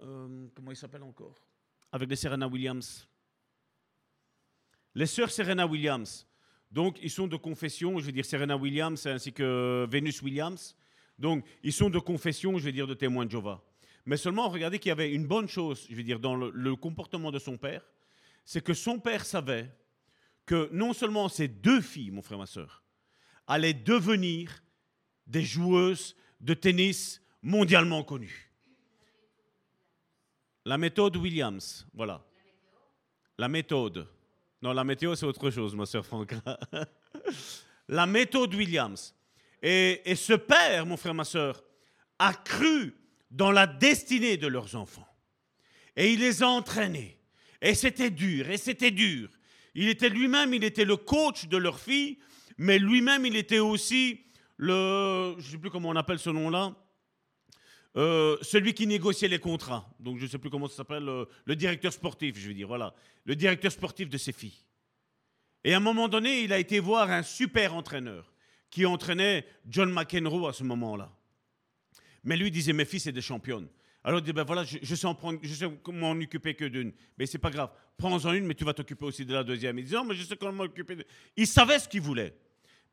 Euh, 0.00 0.48
comment 0.54 0.70
il 0.70 0.76
s'appelle 0.76 1.02
encore? 1.02 1.46
Avec 1.92 2.08
les 2.08 2.16
Serena 2.16 2.48
Williams. 2.48 3.08
Les 4.94 5.06
sœurs 5.06 5.30
Serena 5.30 5.66
Williams. 5.66 6.26
Donc, 6.70 6.98
ils 7.02 7.10
sont 7.10 7.26
de 7.26 7.36
confession, 7.36 7.98
je 7.98 8.06
veux 8.06 8.12
dire 8.12 8.24
Serena 8.24 8.56
Williams 8.56 9.06
ainsi 9.06 9.32
que 9.32 9.86
Venus 9.90 10.20
Williams. 10.22 10.76
Donc, 11.18 11.46
ils 11.62 11.72
sont 11.72 11.90
de 11.90 11.98
confession, 11.98 12.58
je 12.58 12.64
veux 12.64 12.72
dire, 12.72 12.86
de 12.86 12.94
témoins 12.94 13.24
de 13.24 13.30
Jéhovah. 13.30 13.62
Mais 14.04 14.16
seulement, 14.16 14.48
regardez 14.48 14.78
qu'il 14.78 14.90
y 14.90 14.92
avait 14.92 15.12
une 15.12 15.26
bonne 15.26 15.48
chose, 15.48 15.86
je 15.88 15.94
veux 15.94 16.02
dire, 16.02 16.20
dans 16.20 16.36
le 16.36 16.76
comportement 16.76 17.30
de 17.30 17.38
son 17.38 17.56
père, 17.56 17.82
c'est 18.44 18.62
que 18.62 18.74
son 18.74 18.98
père 18.98 19.24
savait 19.24 19.70
que 20.46 20.68
non 20.72 20.92
seulement 20.92 21.28
ces 21.28 21.48
deux 21.48 21.80
filles, 21.80 22.12
mon 22.12 22.22
frère, 22.22 22.38
ma 22.38 22.46
soeur, 22.46 22.84
allaient 23.46 23.74
devenir 23.74 24.62
des 25.26 25.42
joueuses 25.42 26.16
de 26.40 26.54
tennis 26.54 27.20
mondialement 27.42 28.04
connues. 28.04 28.45
La 30.66 30.78
méthode 30.78 31.16
Williams, 31.16 31.86
voilà. 31.94 32.20
La 33.38 33.46
méthode. 33.46 34.08
Non, 34.60 34.72
la 34.72 34.82
météo, 34.82 35.14
c'est 35.14 35.24
autre 35.24 35.48
chose, 35.48 35.76
ma 35.76 35.86
soeur 35.86 36.04
Franck. 36.04 36.34
la 37.88 38.04
méthode 38.04 38.52
Williams. 38.52 39.14
Et, 39.62 40.02
et, 40.04 40.16
ce 40.16 40.32
père, 40.32 40.84
mon 40.84 40.96
frère, 40.96 41.14
ma 41.14 41.22
soeur, 41.22 41.62
a 42.18 42.34
cru 42.34 42.96
dans 43.30 43.52
la 43.52 43.68
destinée 43.68 44.38
de 44.38 44.48
leurs 44.48 44.74
enfants. 44.74 45.06
Et 45.94 46.12
il 46.12 46.18
les 46.18 46.42
a 46.42 46.48
entraînés. 46.48 47.16
Et 47.62 47.76
c'était 47.76 48.10
dur, 48.10 48.50
et 48.50 48.56
c'était 48.56 48.90
dur. 48.90 49.28
Il 49.76 49.88
était 49.88 50.08
lui-même, 50.08 50.52
il 50.52 50.64
était 50.64 50.84
le 50.84 50.96
coach 50.96 51.46
de 51.46 51.58
leur 51.58 51.78
fille, 51.78 52.18
mais 52.58 52.80
lui-même, 52.80 53.24
il 53.24 53.36
était 53.36 53.60
aussi 53.60 54.20
le, 54.56 55.36
je 55.38 55.46
ne 55.46 55.50
sais 55.52 55.58
plus 55.58 55.70
comment 55.70 55.90
on 55.90 55.96
appelle 55.96 56.18
ce 56.18 56.30
nom-là, 56.30 56.74
euh, 57.96 58.36
celui 58.42 58.74
qui 58.74 58.86
négociait 58.86 59.28
les 59.28 59.38
contrats. 59.38 59.88
Donc 59.98 60.18
je 60.18 60.24
ne 60.24 60.28
sais 60.28 60.38
plus 60.38 60.50
comment 60.50 60.68
ça 60.68 60.76
s'appelle, 60.76 61.08
euh, 61.08 61.24
le, 61.44 61.56
directeur 61.56 61.92
sportif, 61.92 62.38
je 62.38 62.48
veux 62.48 62.54
dire, 62.54 62.68
voilà, 62.68 62.94
le 63.24 63.34
directeur 63.34 63.72
sportif 63.72 64.08
de 64.08 64.18
ses 64.18 64.32
filles. 64.32 64.58
Et 65.64 65.72
à 65.72 65.78
un 65.78 65.80
moment 65.80 66.08
donné, 66.08 66.42
il 66.42 66.52
a 66.52 66.58
été 66.58 66.78
voir 66.78 67.10
un 67.10 67.22
super 67.22 67.74
entraîneur 67.74 68.32
qui 68.70 68.84
entraînait 68.84 69.46
John 69.68 69.90
McEnroe 69.90 70.48
à 70.48 70.52
ce 70.52 70.62
moment-là. 70.64 71.10
Mais 72.24 72.36
lui 72.36 72.50
disait, 72.50 72.72
mes 72.72 72.84
filles, 72.84 73.00
c'est 73.00 73.12
des 73.12 73.22
championnes. 73.22 73.68
Alors 74.04 74.20
il 74.20 74.22
dit, 74.22 74.32
ben 74.32 74.44
voilà, 74.44 74.62
je, 74.62 74.94
sais, 74.94 75.14
prendre, 75.14 75.40
je 75.42 75.52
sais 75.52 75.66
m'en 75.88 76.12
occuper 76.12 76.54
que 76.54 76.66
d'une. 76.66 76.92
Mais 77.18 77.26
c'est 77.26 77.38
pas 77.38 77.50
grave, 77.50 77.70
prends-en 77.96 78.32
une, 78.32 78.46
mais 78.46 78.54
tu 78.54 78.64
vas 78.64 78.72
t'occuper 78.74 79.04
aussi 79.04 79.24
de 79.24 79.32
la 79.32 79.42
deuxième. 79.42 79.78
Il 79.78 79.84
dit, 79.84 79.94
non, 79.94 80.04
mais 80.04 80.14
je 80.14 80.22
sais 80.22 80.36
comment 80.36 80.52
m'occuper. 80.52 80.96
De... 80.96 81.06
Il 81.36 81.46
savait 81.46 81.78
ce 81.78 81.88
qu'il 81.88 82.02
voulait. 82.02 82.36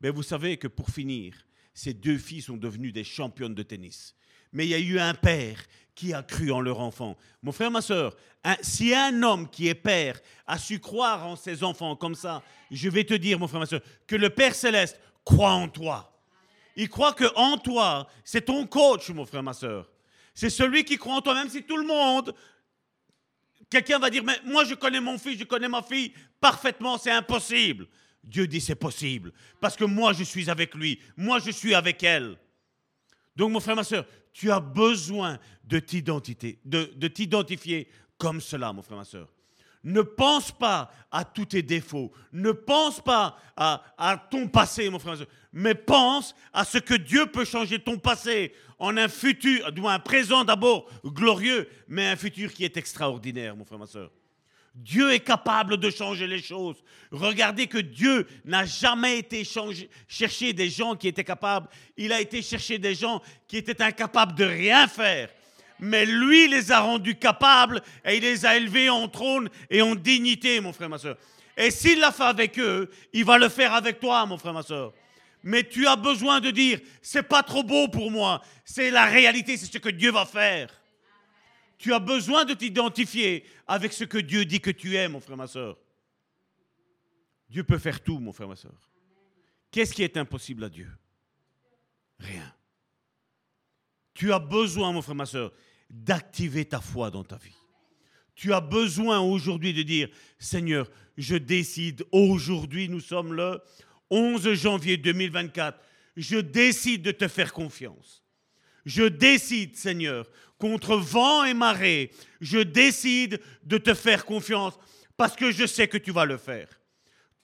Mais 0.00 0.10
vous 0.10 0.24
savez 0.24 0.56
que 0.56 0.66
pour 0.66 0.90
finir, 0.90 1.34
ces 1.72 1.94
deux 1.94 2.18
filles 2.18 2.42
sont 2.42 2.56
devenues 2.56 2.90
des 2.90 3.04
championnes 3.04 3.54
de 3.54 3.62
tennis. 3.62 4.16
Mais 4.54 4.64
il 4.64 4.70
y 4.70 4.74
a 4.74 4.78
eu 4.78 4.98
un 4.98 5.12
père 5.12 5.58
qui 5.94 6.14
a 6.14 6.22
cru 6.22 6.50
en 6.50 6.60
leur 6.60 6.80
enfant. 6.80 7.16
Mon 7.42 7.52
frère, 7.52 7.70
ma 7.70 7.82
soeur, 7.82 8.16
si 8.62 8.94
un 8.94 9.22
homme 9.22 9.48
qui 9.48 9.68
est 9.68 9.74
père 9.74 10.18
a 10.46 10.58
su 10.58 10.78
croire 10.80 11.26
en 11.26 11.36
ses 11.36 11.62
enfants 11.62 11.96
comme 11.96 12.14
ça, 12.14 12.42
je 12.70 12.88
vais 12.88 13.04
te 13.04 13.14
dire, 13.14 13.38
mon 13.38 13.48
frère, 13.48 13.60
ma 13.60 13.66
soeur, 13.66 13.82
que 14.06 14.16
le 14.16 14.30
Père 14.30 14.54
céleste 14.54 14.98
croit 15.24 15.52
en 15.52 15.68
toi. 15.68 16.10
Il 16.76 16.88
croit 16.88 17.12
que 17.12 17.24
en 17.36 17.56
toi, 17.58 18.08
c'est 18.24 18.46
ton 18.46 18.66
coach, 18.66 19.10
mon 19.10 19.26
frère, 19.26 19.42
ma 19.42 19.52
soeur. 19.52 19.90
C'est 20.34 20.50
celui 20.50 20.84
qui 20.84 20.96
croit 20.96 21.14
en 21.14 21.20
toi, 21.20 21.34
même 21.34 21.48
si 21.48 21.62
tout 21.62 21.76
le 21.76 21.86
monde, 21.86 22.34
quelqu'un 23.70 23.98
va 23.98 24.10
dire, 24.10 24.24
mais 24.24 24.38
moi 24.44 24.64
je 24.64 24.74
connais 24.74 25.00
mon 25.00 25.16
fils, 25.18 25.38
je 25.38 25.44
connais 25.44 25.68
ma 25.68 25.82
fille 25.82 26.12
parfaitement, 26.40 26.98
c'est 26.98 27.12
impossible. 27.12 27.86
Dieu 28.22 28.46
dit 28.46 28.60
c'est 28.60 28.74
possible, 28.74 29.32
parce 29.60 29.76
que 29.76 29.84
moi 29.84 30.12
je 30.12 30.24
suis 30.24 30.50
avec 30.50 30.74
lui, 30.74 31.00
moi 31.16 31.38
je 31.38 31.50
suis 31.50 31.74
avec 31.74 32.02
elle. 32.02 32.36
Donc 33.36 33.52
mon 33.52 33.60
frère, 33.60 33.76
ma 33.76 33.84
soeur, 33.84 34.04
tu 34.34 34.50
as 34.50 34.60
besoin 34.60 35.38
de 35.64 35.78
t'identifier, 35.78 36.58
de, 36.64 36.92
de 36.96 37.08
t'identifier 37.08 37.88
comme 38.18 38.40
cela, 38.40 38.72
mon 38.72 38.82
frère, 38.82 38.98
ma 38.98 39.04
soeur. 39.04 39.28
Ne 39.84 40.00
pense 40.00 40.50
pas 40.50 40.90
à 41.10 41.24
tous 41.24 41.44
tes 41.44 41.62
défauts. 41.62 42.10
Ne 42.32 42.52
pense 42.52 43.02
pas 43.02 43.36
à, 43.54 44.26
ton 44.30 44.48
passé, 44.48 44.88
mon 44.88 44.98
frère. 44.98 45.16
Mais 45.52 45.74
pense 45.74 46.34
à 46.54 46.64
ce 46.64 46.78
que 46.78 46.94
Dieu 46.94 47.26
peut 47.26 47.44
changer 47.44 47.78
ton 47.78 47.98
passé 47.98 48.54
en 48.78 48.96
un 48.96 49.08
futur, 49.08 49.70
un 49.86 49.98
présent 49.98 50.42
d'abord 50.42 50.90
glorieux, 51.04 51.68
mais 51.86 52.08
un 52.08 52.16
futur 52.16 52.52
qui 52.52 52.64
est 52.64 52.78
extraordinaire, 52.78 53.54
mon 53.54 53.64
frère, 53.64 53.78
ma 53.78 53.86
soeur. 53.86 54.10
Dieu 54.74 55.12
est 55.12 55.20
capable 55.20 55.76
de 55.76 55.90
changer 55.90 56.26
les 56.26 56.42
choses. 56.42 56.82
Regardez 57.12 57.68
que 57.68 57.78
Dieu 57.78 58.26
n'a 58.44 58.64
jamais 58.64 59.18
été 59.18 59.44
chercher 60.08 60.52
des 60.52 60.68
gens 60.68 60.96
qui 60.96 61.08
étaient 61.08 61.24
capables. 61.24 61.68
Il 61.96 62.12
a 62.12 62.20
été 62.20 62.42
chercher 62.42 62.78
des 62.78 62.94
gens 62.94 63.22
qui 63.46 63.56
étaient 63.56 63.82
incapables 63.82 64.34
de 64.34 64.44
rien 64.44 64.88
faire 64.88 65.30
mais 65.80 66.06
lui 66.06 66.48
les 66.48 66.72
a 66.72 66.80
rendus 66.80 67.16
capables 67.16 67.82
et 68.04 68.16
il 68.16 68.22
les 68.22 68.46
a 68.46 68.56
élevés 68.56 68.90
en 68.90 69.08
trône 69.08 69.48
et 69.70 69.82
en 69.82 69.94
dignité, 69.94 70.60
mon 70.60 70.72
frère, 70.72 70.88
ma 70.88 70.98
soeur. 70.98 71.16
Et 71.56 71.70
s'il 71.70 72.00
l'a 72.00 72.12
fait 72.12 72.24
avec 72.24 72.58
eux, 72.58 72.90
il 73.12 73.24
va 73.24 73.38
le 73.38 73.48
faire 73.48 73.74
avec 73.74 74.00
toi, 74.00 74.24
mon 74.26 74.38
frère, 74.38 74.52
ma 74.52 74.62
soeur. 74.62 74.92
Mais 75.42 75.62
tu 75.62 75.86
as 75.86 75.96
besoin 75.96 76.40
de 76.40 76.50
dire, 76.50 76.80
c'est 77.02 77.22
pas 77.22 77.42
trop 77.42 77.62
beau 77.62 77.88
pour 77.88 78.10
moi, 78.10 78.42
c'est 78.64 78.90
la 78.90 79.04
réalité, 79.04 79.56
c'est 79.56 79.70
ce 79.70 79.78
que 79.78 79.90
Dieu 79.90 80.10
va 80.10 80.24
faire. 80.24 80.68
Tu 81.78 81.92
as 81.92 81.98
besoin 81.98 82.44
de 82.44 82.54
t'identifier 82.54 83.44
avec 83.66 83.92
ce 83.92 84.04
que 84.04 84.18
Dieu 84.18 84.44
dit 84.44 84.60
que 84.60 84.70
tu 84.70 84.96
es, 84.96 85.08
mon 85.08 85.20
frère, 85.20 85.36
ma 85.36 85.46
soeur. 85.46 85.78
Dieu 87.48 87.64
peut 87.64 87.78
faire 87.78 88.02
tout, 88.02 88.18
mon 88.18 88.32
frère, 88.32 88.48
ma 88.48 88.56
soeur. 88.56 88.90
Qu'est-ce 89.70 89.92
qui 89.92 90.02
est 90.02 90.16
impossible 90.16 90.64
à 90.64 90.68
Dieu? 90.68 90.90
Rien. 92.18 92.54
Tu 94.14 94.32
as 94.32 94.38
besoin, 94.38 94.92
mon 94.92 95.02
frère, 95.02 95.16
ma 95.16 95.26
soeur, 95.26 95.52
d'activer 95.90 96.64
ta 96.64 96.80
foi 96.80 97.10
dans 97.10 97.24
ta 97.24 97.36
vie. 97.36 97.56
Tu 98.34 98.52
as 98.52 98.60
besoin 98.60 99.20
aujourd'hui 99.20 99.72
de 99.72 99.82
dire, 99.82 100.08
Seigneur, 100.38 100.90
je 101.16 101.36
décide 101.36 102.04
aujourd'hui, 102.10 102.88
nous 102.88 103.00
sommes 103.00 103.32
le 103.32 103.60
11 104.10 104.54
janvier 104.54 104.96
2024, 104.96 105.78
je 106.16 106.38
décide 106.38 107.02
de 107.02 107.12
te 107.12 107.28
faire 107.28 107.52
confiance. 107.52 108.24
Je 108.84 109.04
décide, 109.04 109.76
Seigneur, 109.76 110.28
contre 110.64 110.96
vent 110.96 111.44
et 111.44 111.52
marée, 111.52 112.10
je 112.40 112.56
décide 112.56 113.38
de 113.64 113.76
te 113.76 113.92
faire 113.92 114.24
confiance 114.24 114.78
parce 115.14 115.36
que 115.36 115.50
je 115.50 115.66
sais 115.66 115.88
que 115.88 115.98
tu 115.98 116.10
vas 116.10 116.24
le 116.24 116.38
faire. 116.38 116.68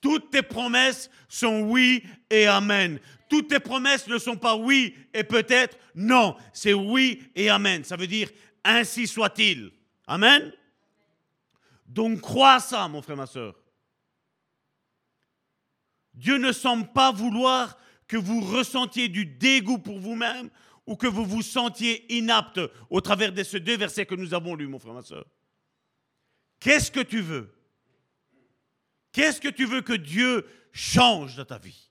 Toutes 0.00 0.30
tes 0.30 0.40
promesses 0.40 1.10
sont 1.28 1.60
oui 1.60 2.02
et 2.30 2.46
amen. 2.46 2.98
Toutes 3.28 3.48
tes 3.48 3.60
promesses 3.60 4.08
ne 4.08 4.16
sont 4.16 4.38
pas 4.38 4.56
oui 4.56 4.96
et 5.12 5.22
peut-être. 5.22 5.76
Non, 5.94 6.34
c'est 6.54 6.72
oui 6.72 7.22
et 7.34 7.50
amen. 7.50 7.84
Ça 7.84 7.96
veut 7.96 8.06
dire 8.06 8.30
ainsi 8.64 9.06
soit-il. 9.06 9.70
Amen. 10.06 10.50
Donc 11.84 12.22
crois 12.22 12.58
ça, 12.58 12.88
mon 12.88 13.02
frère, 13.02 13.18
ma 13.18 13.26
soeur. 13.26 13.54
Dieu 16.14 16.38
ne 16.38 16.52
semble 16.52 16.90
pas 16.90 17.12
vouloir 17.12 17.76
que 18.08 18.16
vous 18.16 18.40
ressentiez 18.40 19.08
du 19.08 19.26
dégoût 19.26 19.78
pour 19.78 20.00
vous-même 20.00 20.48
ou 20.86 20.96
que 20.96 21.06
vous 21.06 21.24
vous 21.24 21.42
sentiez 21.42 22.12
inapte 22.14 22.60
au 22.88 23.00
travers 23.00 23.32
de 23.32 23.42
ces 23.42 23.60
deux 23.60 23.76
versets 23.76 24.06
que 24.06 24.14
nous 24.14 24.34
avons 24.34 24.54
lus, 24.54 24.66
mon 24.66 24.78
frère, 24.78 24.94
ma 24.94 25.02
soeur? 25.02 25.26
Qu'est-ce 26.58 26.90
que 26.90 27.00
tu 27.00 27.20
veux? 27.20 27.54
Qu'est-ce 29.12 29.40
que 29.40 29.48
tu 29.48 29.64
veux 29.64 29.82
que 29.82 29.92
Dieu 29.92 30.46
change 30.72 31.36
dans 31.36 31.44
ta 31.44 31.58
vie? 31.58 31.90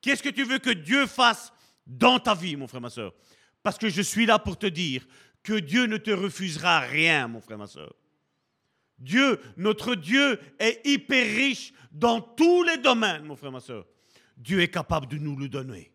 Qu'est-ce 0.00 0.22
que 0.22 0.28
tu 0.28 0.44
veux 0.44 0.58
que 0.58 0.70
Dieu 0.70 1.06
fasse 1.06 1.52
dans 1.86 2.18
ta 2.18 2.34
vie, 2.34 2.56
mon 2.56 2.66
frère, 2.66 2.80
ma 2.80 2.90
soeur? 2.90 3.12
Parce 3.62 3.78
que 3.78 3.88
je 3.88 4.02
suis 4.02 4.26
là 4.26 4.38
pour 4.38 4.58
te 4.58 4.66
dire 4.66 5.06
que 5.42 5.58
Dieu 5.58 5.86
ne 5.86 5.96
te 5.96 6.10
refusera 6.10 6.80
rien, 6.80 7.28
mon 7.28 7.40
frère, 7.40 7.58
ma 7.58 7.66
soeur. 7.66 7.94
Dieu, 8.98 9.40
notre 9.56 9.94
Dieu 9.94 10.38
est 10.58 10.80
hyper 10.84 11.26
riche 11.26 11.72
dans 11.90 12.20
tous 12.20 12.62
les 12.64 12.76
domaines, 12.76 13.24
mon 13.24 13.36
frère, 13.36 13.52
ma 13.52 13.60
soeur. 13.60 13.86
Dieu 14.36 14.60
est 14.60 14.68
capable 14.68 15.06
de 15.08 15.16
nous 15.16 15.36
le 15.36 15.48
donner. 15.48 15.92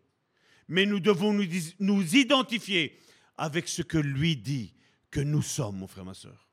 Mais 0.68 0.86
nous 0.86 1.00
devons 1.00 1.32
nous, 1.32 2.16
identifier 2.16 2.98
avec 3.36 3.68
ce 3.68 3.82
que 3.82 3.98
lui 3.98 4.36
dit 4.36 4.74
que 5.10 5.20
nous 5.20 5.42
sommes, 5.42 5.78
mon 5.78 5.86
frère, 5.86 6.04
ma 6.04 6.14
soeur. 6.14 6.48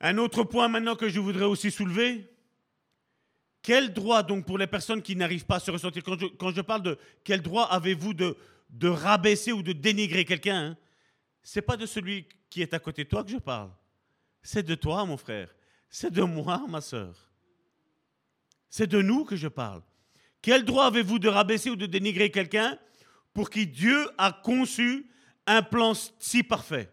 Un 0.00 0.18
autre 0.18 0.44
point 0.44 0.68
maintenant 0.68 0.96
que 0.96 1.08
je 1.08 1.20
voudrais 1.20 1.44
aussi 1.44 1.70
soulever. 1.70 2.30
Quel 3.62 3.94
droit 3.94 4.22
donc 4.22 4.44
pour 4.44 4.58
les 4.58 4.66
personnes 4.66 5.00
qui 5.00 5.16
n'arrivent 5.16 5.46
pas 5.46 5.56
à 5.56 5.60
se 5.60 5.70
ressentir? 5.70 6.02
Quand 6.02 6.50
je, 6.52 6.60
parle 6.60 6.82
de 6.82 6.98
quel 7.22 7.40
droit 7.40 7.64
avez-vous 7.64 8.12
de, 8.12 8.36
de 8.68 8.88
rabaisser 8.88 9.52
ou 9.52 9.62
de 9.62 9.72
dénigrer 9.72 10.24
quelqu'un 10.24 10.70
hein, 10.70 10.76
C'est 11.42 11.62
pas 11.62 11.76
de 11.76 11.86
celui 11.86 12.28
qui 12.50 12.60
est 12.60 12.74
à 12.74 12.78
côté 12.78 13.04
de 13.04 13.08
toi 13.08 13.24
que 13.24 13.30
je 13.30 13.38
parle. 13.38 13.70
C'est 14.42 14.62
de 14.62 14.74
toi, 14.74 15.06
mon 15.06 15.16
frère. 15.16 15.54
C'est 15.88 16.10
de 16.10 16.22
moi, 16.22 16.62
ma 16.68 16.80
soeur. 16.80 17.16
C'est 18.68 18.88
de 18.88 19.00
nous 19.00 19.24
que 19.24 19.36
je 19.36 19.48
parle. 19.48 19.82
Quel 20.44 20.66
droit 20.66 20.84
avez-vous 20.88 21.18
de 21.18 21.28
rabaisser 21.28 21.70
ou 21.70 21.76
de 21.76 21.86
dénigrer 21.86 22.30
quelqu'un 22.30 22.78
pour 23.32 23.48
qui 23.48 23.66
Dieu 23.66 24.06
a 24.18 24.30
conçu 24.30 25.06
un 25.46 25.62
plan 25.62 25.94
si 26.18 26.42
parfait? 26.42 26.92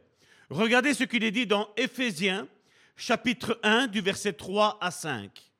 Regardez 0.49 0.93
ce 0.93 1.03
qu'il 1.03 1.25
est 1.25 1.31
dit 1.31 1.45
dans 1.45 1.67
Éphésiens 1.75 2.47
chapitre 2.95 3.59
1 3.61 3.87
du 3.87 3.99
verset 3.99 4.31
3 4.31 4.77
à 4.79 4.89
5. 4.89 5.51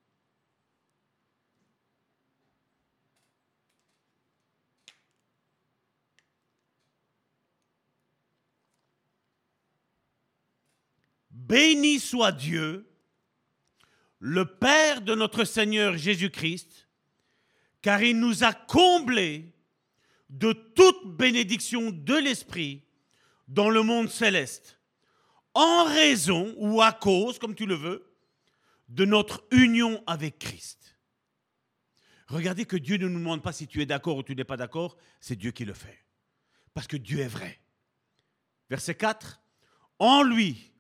Béni 11.30 12.00
soit 12.00 12.32
Dieu, 12.32 12.90
le 14.20 14.46
Père 14.46 15.02
de 15.02 15.14
notre 15.14 15.44
Seigneur 15.44 15.98
Jésus-Christ, 15.98 16.88
car 17.82 18.04
il 18.04 18.20
nous 18.20 18.44
a 18.44 18.54
comblés 18.54 19.54
de 20.30 20.54
toute 20.54 21.16
bénédiction 21.18 21.92
de 21.92 22.16
l'Esprit 22.16 22.84
dans 23.48 23.70
le 23.70 23.84
monde 23.84 24.10
céleste 24.10 24.80
en 25.54 25.84
raison 25.86 26.54
ou 26.58 26.82
à 26.82 26.94
cause, 26.94 27.40
comme 27.40 27.56
tu 27.56 27.66
le 27.66 27.76
veux, 27.76 28.12
de 28.90 29.06
notre 29.06 29.44
union 29.52 30.02
avec 30.08 30.40
Christ. 30.40 30.98
Regardez 32.28 32.66
que 32.66 32.78
Dieu 32.78 32.98
ne 32.98 33.08
nous 33.08 33.20
demande 33.20 33.44
pas 33.44 33.52
si 33.52 33.68
tu 33.68 33.82
es 33.82 33.86
d'accord 33.86 34.18
ou 34.18 34.24
tu 34.24 34.36
n'es 34.36 34.46
pas 34.46 34.58
d'accord, 34.58 34.98
c'est 35.20 35.36
Dieu 35.36 35.52
qui 35.52 35.66
le 35.66 35.74
fait. 35.74 36.06
Parce 36.74 36.88
que 36.88 36.96
Dieu 36.96 37.20
est 37.20 37.28
vrai. 37.28 37.60
Verset 38.70 38.96
4. 38.96 39.42
En 40.00 40.24
lui, 40.24 40.72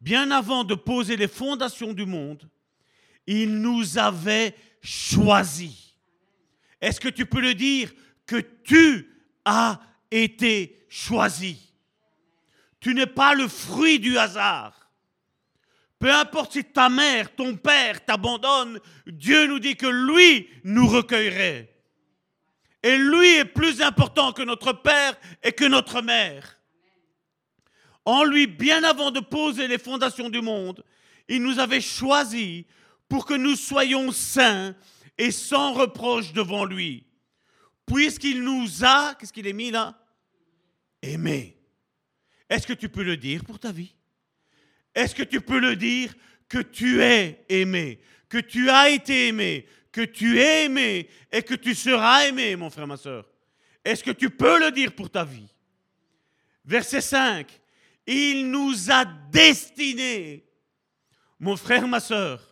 bien 0.00 0.32
avant 0.32 0.64
de 0.64 0.74
poser 0.74 1.16
les 1.16 1.28
fondations 1.28 1.92
du 1.92 2.04
monde, 2.04 2.50
il 3.26 3.60
nous 3.60 3.98
avait 3.98 4.56
choisis. 4.82 5.87
Est-ce 6.80 7.00
que 7.00 7.08
tu 7.08 7.26
peux 7.26 7.40
le 7.40 7.54
dire 7.54 7.92
que 8.26 8.36
tu 8.36 9.08
as 9.44 9.80
été 10.10 10.86
choisi? 10.88 11.72
Tu 12.80 12.94
n'es 12.94 13.06
pas 13.06 13.34
le 13.34 13.48
fruit 13.48 13.98
du 13.98 14.18
hasard. 14.18 14.88
Peu 15.98 16.12
importe 16.12 16.52
si 16.52 16.64
ta 16.64 16.88
mère, 16.88 17.34
ton 17.34 17.56
père 17.56 18.04
t'abandonne, 18.04 18.78
Dieu 19.06 19.46
nous 19.46 19.58
dit 19.58 19.76
que 19.76 19.86
lui 19.86 20.48
nous 20.62 20.86
recueillerait. 20.86 21.74
Et 22.84 22.96
lui 22.96 23.34
est 23.36 23.44
plus 23.44 23.82
important 23.82 24.32
que 24.32 24.42
notre 24.42 24.72
père 24.72 25.18
et 25.42 25.50
que 25.50 25.64
notre 25.64 26.00
mère. 26.00 26.58
En 28.04 28.22
lui, 28.22 28.46
bien 28.46 28.84
avant 28.84 29.10
de 29.10 29.20
poser 29.20 29.66
les 29.66 29.78
fondations 29.78 30.30
du 30.30 30.40
monde, 30.40 30.84
il 31.28 31.42
nous 31.42 31.58
avait 31.58 31.80
choisis 31.80 32.64
pour 33.08 33.26
que 33.26 33.34
nous 33.34 33.56
soyons 33.56 34.12
saints 34.12 34.74
et 35.18 35.30
sans 35.32 35.72
reproche 35.72 36.32
devant 36.32 36.64
lui. 36.64 37.04
Puisqu'il 37.84 38.42
nous 38.42 38.84
a, 38.84 39.14
qu'est-ce 39.14 39.32
qu'il 39.32 39.46
est 39.46 39.52
mis 39.52 39.70
là? 39.70 39.98
Aimés. 41.02 41.56
Est-ce 42.48 42.66
que 42.66 42.72
tu 42.72 42.88
peux 42.88 43.02
le 43.02 43.16
dire 43.16 43.44
pour 43.44 43.58
ta 43.58 43.72
vie? 43.72 43.94
Est-ce 44.94 45.14
que 45.14 45.22
tu 45.22 45.40
peux 45.40 45.58
le 45.58 45.76
dire 45.76 46.14
que 46.48 46.58
tu 46.58 47.02
es 47.02 47.44
aimé, 47.48 48.00
que 48.28 48.38
tu 48.38 48.70
as 48.70 48.90
été 48.90 49.28
aimé, 49.28 49.66
que 49.92 50.02
tu 50.02 50.40
es 50.40 50.64
aimé 50.64 51.08
et 51.30 51.42
que 51.42 51.54
tu 51.54 51.74
seras 51.74 52.26
aimé, 52.26 52.56
mon 52.56 52.70
frère, 52.70 52.86
ma 52.86 52.96
soeur? 52.96 53.28
Est-ce 53.84 54.02
que 54.02 54.10
tu 54.10 54.30
peux 54.30 54.58
le 54.58 54.70
dire 54.70 54.94
pour 54.94 55.10
ta 55.10 55.24
vie? 55.24 55.48
Verset 56.64 57.00
5. 57.00 57.48
Il 58.06 58.50
nous 58.50 58.90
a 58.90 59.04
destinés. 59.04 60.44
Mon 61.38 61.56
frère, 61.56 61.86
ma 61.86 62.00
soeur, 62.00 62.47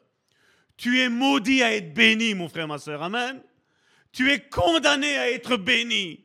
tu 0.76 1.00
es 1.00 1.08
maudit 1.08 1.62
à 1.62 1.74
être 1.74 1.94
béni, 1.94 2.34
mon 2.34 2.48
frère, 2.48 2.68
ma 2.68 2.78
soeur. 2.78 3.02
Amen. 3.02 3.42
Tu 4.12 4.30
es 4.30 4.40
condamné 4.40 5.16
à 5.16 5.30
être 5.30 5.56
béni. 5.56 6.24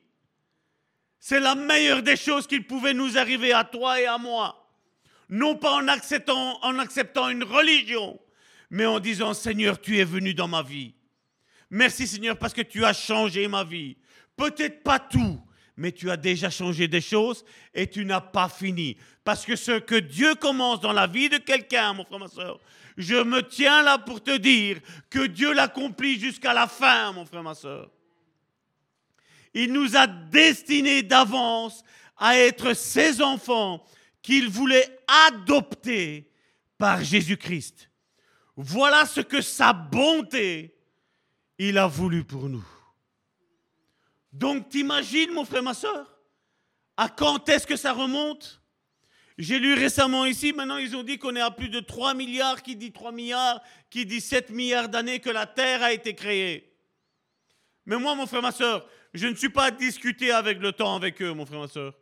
C'est 1.20 1.40
la 1.40 1.56
meilleure 1.56 2.04
des 2.04 2.18
choses 2.18 2.48
qu'il 2.48 2.66
pouvait 2.66 2.94
nous 2.94 3.18
arriver 3.18 3.54
à 3.54 3.64
toi 3.64 4.02
et 4.02 4.06
à 4.06 4.18
moi. 4.18 4.70
Non 5.30 5.56
pas 5.56 5.74
en 5.74 5.88
acceptant, 5.88 6.60
en 6.64 6.80
acceptant 6.80 7.30
une 7.30 7.44
religion, 7.44 8.20
mais 8.70 8.86
en 8.86 9.00
disant 9.00 9.34
Seigneur, 9.34 9.80
tu 9.80 10.00
es 10.00 10.04
venu 10.04 10.34
dans 10.34 10.48
ma 10.48 10.64
vie. 10.64 10.96
Merci 11.70 12.08
Seigneur 12.08 12.38
parce 12.38 12.54
que 12.54 12.62
tu 12.62 12.84
as 12.84 12.94
changé 12.94 13.48
ma 13.48 13.64
vie. 13.64 13.98
Peut-être 14.36 14.84
pas 14.84 15.00
tout, 15.00 15.40
mais 15.78 15.92
tu 15.92 16.10
as 16.12 16.18
déjà 16.18 16.50
changé 16.50 16.88
des 16.88 17.02
choses 17.02 17.46
et 17.74 17.88
tu 17.88 18.04
n'as 18.04 18.22
pas 18.22 18.50
fini. 18.50 18.98
Parce 19.24 19.46
que 19.46 19.56
ce 19.56 19.80
que 19.80 19.96
Dieu 19.96 20.36
commence 20.36 20.82
dans 20.82 20.94
la 20.94 21.08
vie 21.08 21.30
de 21.30 21.38
quelqu'un, 21.38 21.94
mon 21.94 22.06
frère, 22.06 22.20
ma 22.20 22.28
soeur, 22.28 22.60
je 22.98 23.16
me 23.16 23.42
tiens 23.42 23.84
là 23.84 23.98
pour 23.98 24.22
te 24.22 24.36
dire 24.36 24.80
que 25.10 25.28
Dieu 25.28 25.54
l'accomplit 25.54 26.20
jusqu'à 26.20 26.54
la 26.54 26.68
fin, 26.68 27.12
mon 27.12 27.26
frère, 27.26 27.44
ma 27.44 27.54
soeur. 27.54 27.90
Il 29.54 29.74
nous 29.74 29.96
a 29.96 30.08
destinés 30.08 31.04
d'avance 31.04 31.84
à 32.18 32.38
être 32.38 32.74
ses 32.74 33.22
enfants 33.22 33.86
qu'il 34.22 34.50
voulait 34.50 35.00
adopter 35.28 36.32
par 36.78 37.04
Jésus-Christ. 37.04 37.90
Voilà 38.56 39.06
ce 39.06 39.22
que 39.22 39.42
sa 39.42 39.74
bonté, 39.74 40.76
il 41.58 41.78
a 41.78 41.88
voulu 41.88 42.24
pour 42.24 42.50
nous. 42.50 42.66
Donc 44.32 44.70
t'imagines, 44.70 45.32
mon 45.32 45.46
frère, 45.46 45.64
ma 45.64 45.74
soeur, 45.74 46.18
à 46.98 47.10
quand 47.10 47.50
est-ce 47.50 47.68
que 47.68 47.76
ça 47.76 47.94
remonte? 47.94 48.61
J'ai 49.38 49.60
lu 49.60 49.74
récemment 49.74 50.26
ici, 50.26 50.54
maintenant 50.54 50.78
ils 50.78 50.96
ont 50.96 51.04
dit 51.04 51.18
qu'on 51.18 51.36
est 51.36 51.42
à 51.42 51.52
plus 51.52 51.70
de 51.70 51.80
3 51.80 52.14
milliards, 52.14 52.62
qui 52.62 52.76
dit 52.76 52.92
3 52.92 53.12
milliards, 53.12 53.62
qui 53.90 54.06
dit 54.06 54.22
7 54.22 54.50
milliards 54.50 54.90
d'années 54.90 55.20
que 55.20 55.30
la 55.30 55.46
Terre 55.46 55.84
a 55.84 55.94
été 55.94 56.14
créée. 56.14 56.72
Mais 57.86 57.98
moi, 57.98 58.16
mon 58.16 58.28
frère, 58.28 58.42
ma 58.42 58.52
soeur, 58.52 58.88
je 59.14 59.28
ne 59.28 59.36
suis 59.36 59.50
pas 59.50 59.66
à 59.66 59.72
discuter 59.72 60.32
avec 60.32 60.60
le 60.60 60.72
temps 60.72 60.96
avec 60.96 61.22
eux, 61.22 61.34
mon 61.34 61.46
frère, 61.46 61.60
ma 61.60 61.68
soeur. 61.68 61.94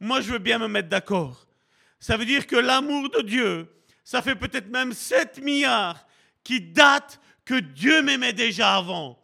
Moi, 0.00 0.20
je 0.20 0.32
veux 0.32 0.38
bien 0.38 0.58
me 0.58 0.68
mettre 0.68 0.88
d'accord. 0.88 1.46
Ça 2.00 2.16
veut 2.16 2.24
dire 2.24 2.46
que 2.46 2.56
l'amour 2.56 3.10
de 3.10 3.22
Dieu, 3.22 3.68
ça 4.04 4.22
fait 4.22 4.36
peut-être 4.36 4.68
même 4.68 4.92
7 4.92 5.42
milliards 5.42 6.06
qui 6.44 6.60
datent 6.60 7.20
que 7.44 7.58
Dieu 7.58 8.02
m'aimait 8.02 8.32
déjà 8.32 8.76
avant. 8.76 9.18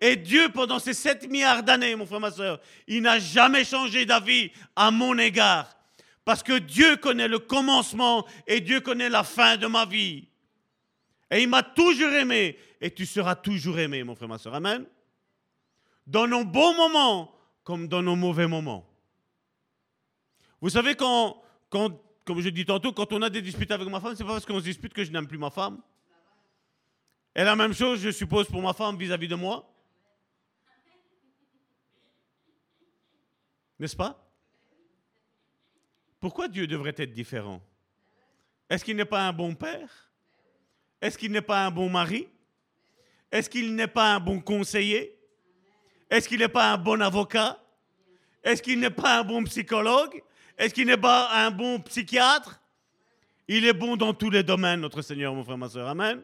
Et 0.00 0.16
Dieu, 0.16 0.48
pendant 0.50 0.78
ces 0.78 0.94
7 0.94 1.28
milliards 1.28 1.62
d'années, 1.62 1.96
mon 1.96 2.06
frère, 2.06 2.20
ma 2.20 2.30
soeur, 2.30 2.60
il 2.86 3.02
n'a 3.02 3.18
jamais 3.18 3.64
changé 3.64 4.06
d'avis 4.06 4.50
à 4.76 4.90
mon 4.90 5.18
égard. 5.18 5.77
Parce 6.28 6.42
que 6.42 6.58
Dieu 6.58 6.98
connaît 6.98 7.26
le 7.26 7.38
commencement 7.38 8.26
et 8.46 8.60
Dieu 8.60 8.82
connaît 8.82 9.08
la 9.08 9.24
fin 9.24 9.56
de 9.56 9.66
ma 9.66 9.86
vie. 9.86 10.28
Et 11.30 11.40
il 11.40 11.48
m'a 11.48 11.62
toujours 11.62 12.12
aimé. 12.12 12.58
Et 12.82 12.90
tu 12.90 13.06
seras 13.06 13.34
toujours 13.34 13.78
aimé, 13.78 14.04
mon 14.04 14.14
frère, 14.14 14.28
ma 14.28 14.36
soeur. 14.36 14.54
Amen. 14.54 14.84
Dans 16.06 16.26
nos 16.26 16.44
bons 16.44 16.76
moments 16.76 17.34
comme 17.64 17.88
dans 17.88 18.02
nos 18.02 18.14
mauvais 18.14 18.46
moments. 18.46 18.86
Vous 20.60 20.68
savez, 20.68 20.94
quand, 20.96 21.40
quand 21.70 21.98
comme 22.26 22.42
je 22.42 22.50
dis 22.50 22.66
tantôt, 22.66 22.92
quand 22.92 23.10
on 23.14 23.22
a 23.22 23.30
des 23.30 23.40
disputes 23.40 23.70
avec 23.70 23.88
ma 23.88 23.98
femme, 23.98 24.14
c'est 24.14 24.22
pas 24.22 24.32
parce 24.32 24.44
qu'on 24.44 24.58
se 24.58 24.64
dispute 24.64 24.92
que 24.92 25.04
je 25.04 25.10
n'aime 25.10 25.28
plus 25.28 25.38
ma 25.38 25.48
femme. 25.48 25.80
Et 27.34 27.42
la 27.42 27.56
même 27.56 27.72
chose, 27.72 28.00
je 28.00 28.10
suppose, 28.10 28.48
pour 28.48 28.60
ma 28.60 28.74
femme 28.74 28.98
vis 28.98 29.12
à 29.12 29.16
-vis 29.16 29.28
de 29.28 29.34
moi. 29.34 29.66
N'est-ce 33.78 33.96
pas? 33.96 34.27
Pourquoi 36.20 36.48
Dieu 36.48 36.66
devrait 36.66 36.94
être 36.96 37.12
différent? 37.12 37.62
Est-ce 38.68 38.84
qu'il 38.84 38.96
n'est 38.96 39.04
pas 39.04 39.26
un 39.26 39.32
bon 39.32 39.54
père? 39.54 40.10
Est-ce 41.00 41.16
qu'il 41.16 41.32
n'est 41.32 41.42
pas 41.42 41.66
un 41.66 41.70
bon 41.70 41.88
mari? 41.88 42.28
Est-ce 43.30 43.48
qu'il 43.48 43.74
n'est 43.74 43.86
pas 43.86 44.14
un 44.14 44.20
bon 44.20 44.40
conseiller? 44.40 45.16
Est-ce 46.10 46.28
qu'il 46.28 46.38
n'est 46.38 46.48
pas 46.48 46.72
un 46.72 46.78
bon 46.78 47.00
avocat? 47.00 47.62
Est-ce 48.42 48.62
qu'il 48.62 48.80
n'est 48.80 48.90
pas 48.90 49.20
un 49.20 49.24
bon 49.24 49.44
psychologue? 49.44 50.22
Est-ce 50.56 50.74
qu'il 50.74 50.86
n'est 50.86 50.96
pas 50.96 51.30
un 51.44 51.50
bon 51.50 51.78
psychiatre? 51.80 52.60
Il 53.46 53.64
est 53.64 53.72
bon 53.72 53.96
dans 53.96 54.12
tous 54.12 54.30
les 54.30 54.42
domaines, 54.42 54.80
notre 54.80 55.02
Seigneur, 55.02 55.34
mon 55.34 55.44
frère, 55.44 55.58
ma 55.58 55.68
soeur. 55.68 55.88
Amen. 55.88 56.22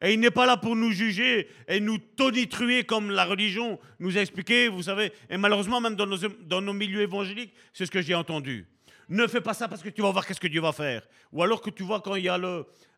Et 0.00 0.12
il 0.12 0.20
n'est 0.20 0.30
pas 0.30 0.46
là 0.46 0.56
pour 0.56 0.76
nous 0.76 0.92
juger 0.92 1.48
et 1.66 1.80
nous 1.80 1.98
tonitruer 1.98 2.84
comme 2.84 3.10
la 3.10 3.24
religion 3.24 3.80
nous 3.98 4.16
a 4.16 4.20
expliqué, 4.20 4.68
vous 4.68 4.84
savez. 4.84 5.12
Et 5.28 5.36
malheureusement, 5.36 5.80
même 5.80 5.96
dans 5.96 6.06
nos, 6.06 6.18
dans 6.18 6.60
nos 6.60 6.72
milieux 6.72 7.00
évangéliques, 7.00 7.52
c'est 7.72 7.86
ce 7.86 7.90
que 7.90 8.00
j'ai 8.00 8.14
entendu. 8.14 8.66
Ne 9.08 9.26
fais 9.26 9.40
pas 9.40 9.54
ça 9.54 9.68
parce 9.68 9.82
que 9.82 9.88
tu 9.88 10.02
vas 10.02 10.10
voir 10.10 10.26
qu'est-ce 10.26 10.40
que 10.40 10.48
Dieu 10.48 10.60
va 10.60 10.72
faire. 10.72 11.06
Ou 11.32 11.42
alors 11.42 11.62
que 11.62 11.70
tu 11.70 11.82
vois 11.82 12.00
quand 12.00 12.14
il 12.14 12.24
y 12.24 12.28
a 12.28 12.38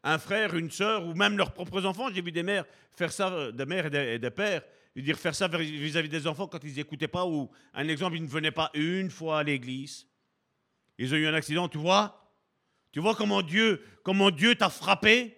un 0.03 0.19
frère, 0.19 0.57
une 0.57 0.71
sœur, 0.71 1.07
ou 1.07 1.15
même 1.15 1.37
leurs 1.37 1.53
propres 1.53 1.85
enfants, 1.85 2.09
j'ai 2.13 2.23
vu 2.23 2.33
des 2.33 2.43
mères 2.43 2.65
faire 2.97 3.13
ça, 3.13 3.33
euh, 3.33 3.53
des 3.53 3.65
mères 3.65 3.87
et 3.87 4.19
des, 4.19 4.31
pères, 4.31 4.63
dire 4.97 5.19
faire 5.19 5.35
ça 5.35 5.49
vis-à-vis 5.49 6.09
des 6.09 6.27
enfants 6.27 6.47
quand 6.47 6.63
ils 6.65 6.75
n'écoutaient 6.75 7.09
pas, 7.09 7.25
ou 7.27 7.51
un 7.75 7.89
exemple, 7.89 8.17
ils 8.17 8.23
ne 8.23 8.29
venaient 8.29 8.51
pas 8.51 8.71
une 8.75 9.11
fois 9.11 9.39
à 9.39 9.43
l'église. 9.43 10.07
Ils 10.99 11.15
ont 11.15 11.17
eu 11.17 11.27
un 11.27 11.35
accident, 11.35 11.69
tu 11.69 11.79
vois? 11.79 12.31
Tu 12.93 13.01
vois 13.01 13.15
comment 13.15 13.41
Dieu, 13.41 13.83
comment 14.03 14.31
Dieu 14.31 14.55
t'a 14.55 14.69
frappé? 14.69 15.37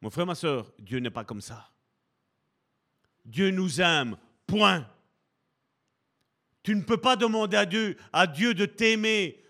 Mon 0.00 0.10
frère, 0.10 0.26
ma 0.26 0.34
soeur, 0.34 0.72
Dieu 0.78 1.00
n'est 1.00 1.10
pas 1.10 1.24
comme 1.24 1.40
ça. 1.40 1.70
Dieu 3.24 3.50
nous 3.50 3.80
aime, 3.80 4.16
point. 4.46 4.88
Tu 6.62 6.74
ne 6.74 6.82
peux 6.82 6.96
pas 6.96 7.16
demander 7.16 7.56
à 7.56 7.66
Dieu, 7.66 7.96
à 8.12 8.26
Dieu 8.26 8.54
de 8.54 8.64
t'aimer 8.64 9.43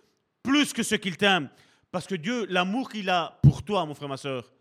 plus 0.44 0.72
que 0.72 0.84
ce 0.84 0.94
qu'il 0.94 1.16
t'aime. 1.16 1.50
Parce 1.90 2.06
que 2.06 2.14
Dieu, 2.14 2.46
l'amour 2.46 2.88
qu'il 2.88 3.10
a 3.10 3.40
pour 3.42 3.64
toi, 3.64 3.84
mon 3.84 3.94
frère, 3.94 4.08
ma 4.08 4.16
soeur, 4.16 4.52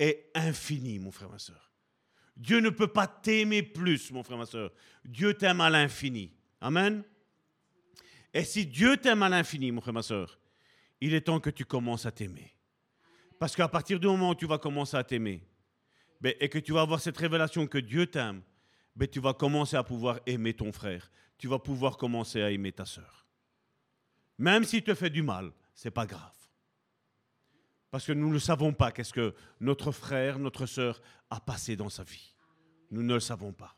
est 0.00 0.30
infini, 0.34 0.98
mon 0.98 1.12
frère, 1.12 1.30
ma 1.30 1.38
soeur. 1.38 1.70
Dieu 2.36 2.58
ne 2.58 2.70
peut 2.70 2.88
pas 2.88 3.06
t'aimer 3.06 3.62
plus, 3.62 4.10
mon 4.10 4.24
frère, 4.24 4.38
ma 4.38 4.46
soeur. 4.46 4.72
Dieu 5.04 5.34
t'aime 5.34 5.60
à 5.60 5.70
l'infini. 5.70 6.32
Amen. 6.60 7.04
Et 8.34 8.44
si 8.44 8.66
Dieu 8.66 8.96
t'aime 8.96 9.22
à 9.22 9.28
l'infini, 9.28 9.70
mon 9.70 9.80
frère, 9.80 9.94
ma 9.94 10.02
soeur, 10.02 10.38
il 11.00 11.14
est 11.14 11.20
temps 11.22 11.38
que 11.38 11.50
tu 11.50 11.64
commences 11.64 12.06
à 12.06 12.10
t'aimer. 12.10 12.52
Parce 13.38 13.54
qu'à 13.54 13.68
partir 13.68 14.00
du 14.00 14.06
moment 14.06 14.30
où 14.30 14.34
tu 14.34 14.46
vas 14.46 14.58
commencer 14.58 14.96
à 14.96 15.04
t'aimer, 15.04 15.44
ben, 16.20 16.34
et 16.40 16.48
que 16.48 16.58
tu 16.58 16.72
vas 16.72 16.82
avoir 16.82 17.00
cette 17.00 17.18
révélation 17.18 17.66
que 17.66 17.78
Dieu 17.78 18.06
t'aime, 18.06 18.42
ben, 18.94 19.08
tu 19.08 19.20
vas 19.20 19.34
commencer 19.34 19.76
à 19.76 19.82
pouvoir 19.82 20.20
aimer 20.26 20.54
ton 20.54 20.72
frère. 20.72 21.10
Tu 21.36 21.48
vas 21.48 21.58
pouvoir 21.58 21.96
commencer 21.96 22.40
à 22.40 22.50
aimer 22.50 22.72
ta 22.72 22.84
soeur. 22.84 23.21
Même 24.38 24.64
s'il 24.64 24.82
te 24.82 24.94
fait 24.94 25.10
du 25.10 25.22
mal, 25.22 25.52
ce 25.74 25.88
n'est 25.88 25.92
pas 25.92 26.06
grave. 26.06 26.30
Parce 27.90 28.06
que 28.06 28.12
nous 28.12 28.32
ne 28.32 28.38
savons 28.38 28.72
pas 28.72 28.90
qu'est-ce 28.90 29.12
que 29.12 29.34
notre 29.60 29.92
frère, 29.92 30.38
notre 30.38 30.66
sœur 30.66 31.00
a 31.30 31.40
passé 31.40 31.76
dans 31.76 31.90
sa 31.90 32.02
vie. 32.02 32.34
Nous 32.90 33.02
ne 33.02 33.14
le 33.14 33.20
savons 33.20 33.52
pas. 33.52 33.76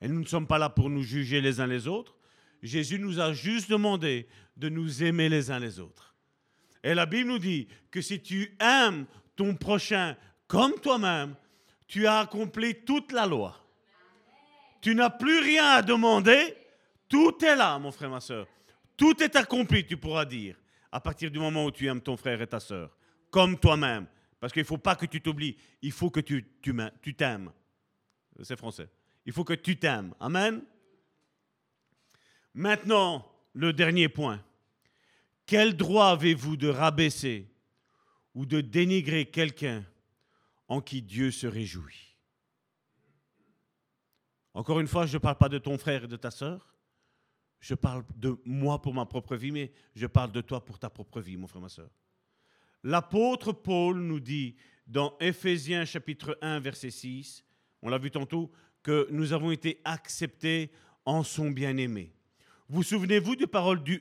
Et 0.00 0.08
nous 0.08 0.20
ne 0.20 0.26
sommes 0.26 0.46
pas 0.46 0.58
là 0.58 0.70
pour 0.70 0.88
nous 0.88 1.02
juger 1.02 1.40
les 1.40 1.60
uns 1.60 1.66
les 1.66 1.86
autres. 1.86 2.16
Jésus 2.62 2.98
nous 2.98 3.20
a 3.20 3.32
juste 3.32 3.70
demandé 3.70 4.28
de 4.56 4.68
nous 4.68 5.02
aimer 5.02 5.28
les 5.28 5.50
uns 5.50 5.58
les 5.58 5.78
autres. 5.78 6.14
Et 6.82 6.94
la 6.94 7.06
Bible 7.06 7.28
nous 7.28 7.38
dit 7.38 7.68
que 7.90 8.00
si 8.00 8.22
tu 8.22 8.56
aimes 8.60 9.06
ton 9.36 9.54
prochain 9.54 10.16
comme 10.46 10.74
toi-même, 10.80 11.34
tu 11.86 12.06
as 12.06 12.20
accompli 12.20 12.84
toute 12.84 13.12
la 13.12 13.26
loi. 13.26 13.56
Tu 14.80 14.94
n'as 14.94 15.10
plus 15.10 15.40
rien 15.40 15.66
à 15.66 15.82
demander. 15.82 16.56
Tout 17.08 17.44
est 17.44 17.56
là, 17.56 17.78
mon 17.78 17.92
frère, 17.92 18.10
ma 18.10 18.20
soeur. 18.20 18.46
Tout 19.00 19.22
est 19.22 19.34
accompli, 19.34 19.86
tu 19.86 19.96
pourras 19.96 20.26
dire, 20.26 20.60
à 20.92 21.00
partir 21.00 21.30
du 21.30 21.38
moment 21.38 21.64
où 21.64 21.70
tu 21.70 21.86
aimes 21.86 22.02
ton 22.02 22.18
frère 22.18 22.42
et 22.42 22.46
ta 22.46 22.60
sœur, 22.60 22.94
comme 23.30 23.58
toi-même. 23.58 24.06
Parce 24.38 24.52
qu'il 24.52 24.60
ne 24.60 24.66
faut 24.66 24.76
pas 24.76 24.94
que 24.94 25.06
tu 25.06 25.22
t'oublies, 25.22 25.56
il 25.80 25.90
faut 25.90 26.10
que 26.10 26.20
tu, 26.20 26.44
t'aimes. 27.16 27.50
C'est 28.42 28.58
français. 28.58 28.90
Il 29.24 29.32
faut 29.32 29.42
que 29.42 29.54
tu 29.54 29.78
t'aimes. 29.78 30.14
Amen. 30.20 30.62
Maintenant, 32.52 33.26
le 33.54 33.72
dernier 33.72 34.10
point. 34.10 34.44
Quel 35.46 35.78
droit 35.78 36.08
avez-vous 36.08 36.58
de 36.58 36.68
rabaisser 36.68 37.50
ou 38.34 38.44
de 38.44 38.60
dénigrer 38.60 39.24
quelqu'un 39.24 39.82
en 40.68 40.82
qui 40.82 41.00
Dieu 41.00 41.30
se 41.30 41.46
réjouit? 41.46 42.18
Encore 44.52 44.78
une 44.78 44.88
fois, 44.88 45.06
je 45.06 45.14
ne 45.14 45.22
parle 45.22 45.38
pas 45.38 45.48
de 45.48 45.56
ton 45.56 45.78
frère 45.78 46.04
et 46.04 46.08
de 46.08 46.16
ta 46.16 46.30
sœur. 46.30 46.69
Je 47.60 47.74
parle 47.74 48.04
de 48.16 48.36
moi 48.44 48.80
pour 48.80 48.94
ma 48.94 49.04
propre 49.04 49.36
vie, 49.36 49.52
mais 49.52 49.70
je 49.94 50.06
parle 50.06 50.32
de 50.32 50.40
toi 50.40 50.64
pour 50.64 50.78
ta 50.78 50.88
propre 50.88 51.20
vie, 51.20 51.36
mon 51.36 51.46
frère, 51.46 51.60
ma 51.60 51.68
soeur. 51.68 51.90
L'apôtre 52.82 53.52
Paul 53.52 53.98
nous 54.00 54.20
dit 54.20 54.56
dans 54.86 55.16
Éphésiens 55.20 55.84
chapitre 55.84 56.38
1, 56.40 56.60
verset 56.60 56.90
6, 56.90 57.44
on 57.82 57.90
l'a 57.90 57.98
vu 57.98 58.10
tantôt, 58.10 58.50
que 58.82 59.06
nous 59.10 59.34
avons 59.34 59.50
été 59.50 59.80
acceptés 59.84 60.70
en 61.04 61.22
son 61.22 61.50
bien-aimé. 61.50 62.14
Vous 62.68 62.82
souvenez-vous 62.82 63.36
des 63.36 63.46
paroles 63.46 63.82
du, 63.82 64.00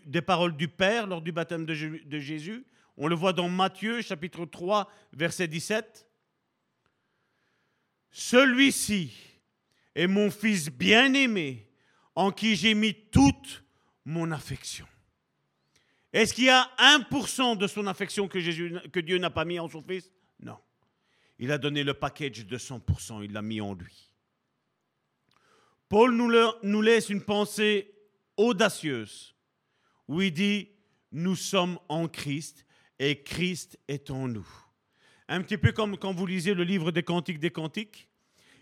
Père 0.69 1.07
lors 1.07 1.21
du 1.21 1.31
baptême 1.31 1.65
de, 1.65 2.01
de 2.05 2.19
Jésus? 2.19 2.65
On 2.95 3.07
le 3.07 3.15
voit 3.15 3.33
dans 3.33 3.49
Matthieu 3.49 4.01
chapitre 4.01 4.45
3, 4.45 4.89
verset 5.11 5.47
17. 5.47 6.07
Celui-ci 8.11 9.13
est 9.95 10.07
mon 10.07 10.31
Fils 10.31 10.69
bien-aimé 10.69 11.68
en 12.19 12.33
qui 12.33 12.57
j'ai 12.57 12.73
mis 12.73 12.93
toute 12.93 13.63
mon 14.03 14.31
affection. 14.31 14.85
Est-ce 16.11 16.33
qu'il 16.33 16.45
y 16.45 16.49
a 16.49 16.69
1% 16.77 17.57
de 17.57 17.65
son 17.65 17.87
affection 17.87 18.27
que, 18.27 18.41
Jésus, 18.41 18.75
que 18.91 18.99
Dieu 18.99 19.19
n'a 19.19 19.29
pas 19.29 19.45
mis 19.45 19.57
en 19.57 19.69
son 19.69 19.81
Fils? 19.81 20.11
Non. 20.41 20.57
Il 21.37 21.49
a 21.49 21.57
donné 21.57 21.81
le 21.81 21.93
package 21.93 22.45
de 22.45 22.57
100%, 22.57 23.23
il 23.23 23.31
l'a 23.31 23.41
mis 23.41 23.61
en 23.61 23.73
lui. 23.73 24.11
Paul 25.87 26.13
nous, 26.13 26.29
nous 26.61 26.81
laisse 26.81 27.09
une 27.09 27.23
pensée 27.23 27.89
audacieuse 28.35 29.33
où 30.09 30.21
il 30.21 30.33
dit, 30.33 30.67
nous 31.13 31.37
sommes 31.37 31.79
en 31.87 32.09
Christ 32.09 32.65
et 32.99 33.23
Christ 33.23 33.79
est 33.87 34.11
en 34.11 34.27
nous. 34.27 34.47
Un 35.29 35.41
petit 35.41 35.57
peu 35.57 35.71
comme 35.71 35.97
quand 35.97 36.11
vous 36.11 36.25
lisez 36.25 36.53
le 36.53 36.65
livre 36.65 36.91
des 36.91 37.03
Cantiques 37.03 37.39
des 37.39 37.51
Cantiques. 37.51 38.08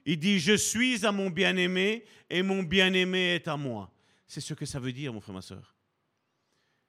Il 0.10 0.18
dit, 0.18 0.40
je 0.40 0.54
suis 0.54 1.06
à 1.06 1.12
mon 1.12 1.30
bien-aimé 1.30 2.06
et 2.30 2.42
mon 2.42 2.64
bien-aimé 2.64 3.36
est 3.36 3.50
à 3.50 3.58
moi. 3.58 3.94
C'est 4.26 4.40
ce 4.40 4.54
que 4.54 4.66
ça 4.66 4.80
veut 4.80 4.94
dire, 4.94 5.12
mon 5.12 5.20
frère, 5.20 5.36
ma 5.36 5.42
soeur. 5.42 5.76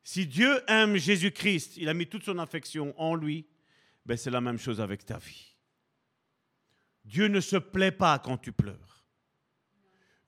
Si 0.05 0.25
Dieu 0.25 0.62
aime 0.69 0.97
Jésus-Christ, 0.97 1.79
il 1.79 1.89
a 1.89 1.95
mis 1.95 2.07
toute 2.07 2.23
son 2.23 2.39
affection 2.39 2.95
en 2.97 3.16
lui, 3.16 3.45
ben 4.07 4.16
c'est 4.16 4.31
la 4.31 4.41
même 4.41 4.57
chose 4.57 4.81
avec 4.81 5.05
ta 5.05 5.19
vie. 5.19 5.57
Dieu 7.05 7.27
ne 7.27 7.41
se 7.41 7.57
plaît 7.57 7.91
pas 7.91 8.21
quand 8.21 8.39
tu 8.39 8.53
pleures. 8.53 9.05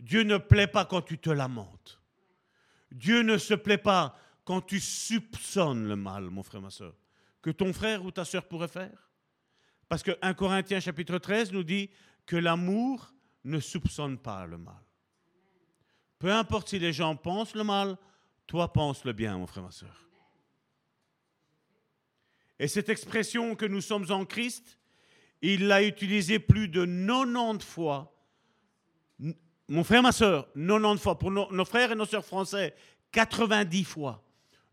Dieu 0.01 0.25
ne 0.25 0.37
plaît 0.37 0.67
pas 0.67 0.85
quand 0.85 1.03
tu 1.03 1.17
te 1.17 1.31
lamentes. 1.31 2.03
Dieu 2.91 3.23
ne 3.23 3.39
se 3.39 3.55
plaît 3.55 3.79
pas 3.79 4.19
quand 4.45 4.63
tu 4.63 4.81
soupçonnes 4.81 5.87
le 5.87 5.95
mal, 5.95 6.25
mon 6.25 6.43
frère, 6.43 6.61
ma 6.61 6.71
soeur, 6.71 6.97
que 7.41 7.51
ton 7.51 7.73
frère 7.73 8.05
ou 8.05 8.11
ta 8.11 8.25
soeur 8.25 8.49
pourrait 8.49 8.67
faire. 8.67 9.11
Parce 9.89 10.03
que 10.03 10.17
1 10.23 10.35
Corinthiens 10.35 10.81
chapitre 10.81 11.19
13 11.19 11.53
nous 11.53 11.65
dit, 11.65 11.91
que 12.31 12.37
l'amour 12.37 13.13
ne 13.43 13.59
soupçonne 13.59 14.17
pas 14.17 14.47
le 14.47 14.57
mal. 14.57 14.81
Peu 16.21 16.33
importe 16.33 16.69
si 16.69 16.79
les 16.79 16.93
gens 16.93 17.17
pensent 17.17 17.57
le 17.57 17.65
mal, 17.65 17.99
toi 18.47 18.73
pense 18.73 19.05
le 19.05 19.13
bien, 19.13 19.37
mon 19.37 19.49
frère, 19.49 19.65
ma 19.65 19.73
soeur. 19.73 20.09
Et 22.61 22.69
cette 22.69 22.89
expression 22.89 23.57
que 23.57 23.67
nous 23.67 23.81
sommes 23.81 24.09
en 24.13 24.25
Christ, 24.25 24.79
il 25.43 25.67
l'a 25.67 25.83
utilisée 25.83 26.39
plus 26.39 26.69
de 26.69 26.85
90 26.85 27.65
fois. 27.65 28.17
Mon 29.67 29.83
frère, 29.83 30.03
ma 30.05 30.13
soeur, 30.13 30.47
90 30.55 31.03
fois. 31.03 31.19
Pour 31.19 31.33
nos, 31.33 31.51
nos 31.51 31.65
frères 31.65 31.91
et 31.91 31.97
nos 31.97 32.07
sœurs 32.07 32.25
français, 32.25 32.77
90 33.11 33.83
fois. 33.83 34.23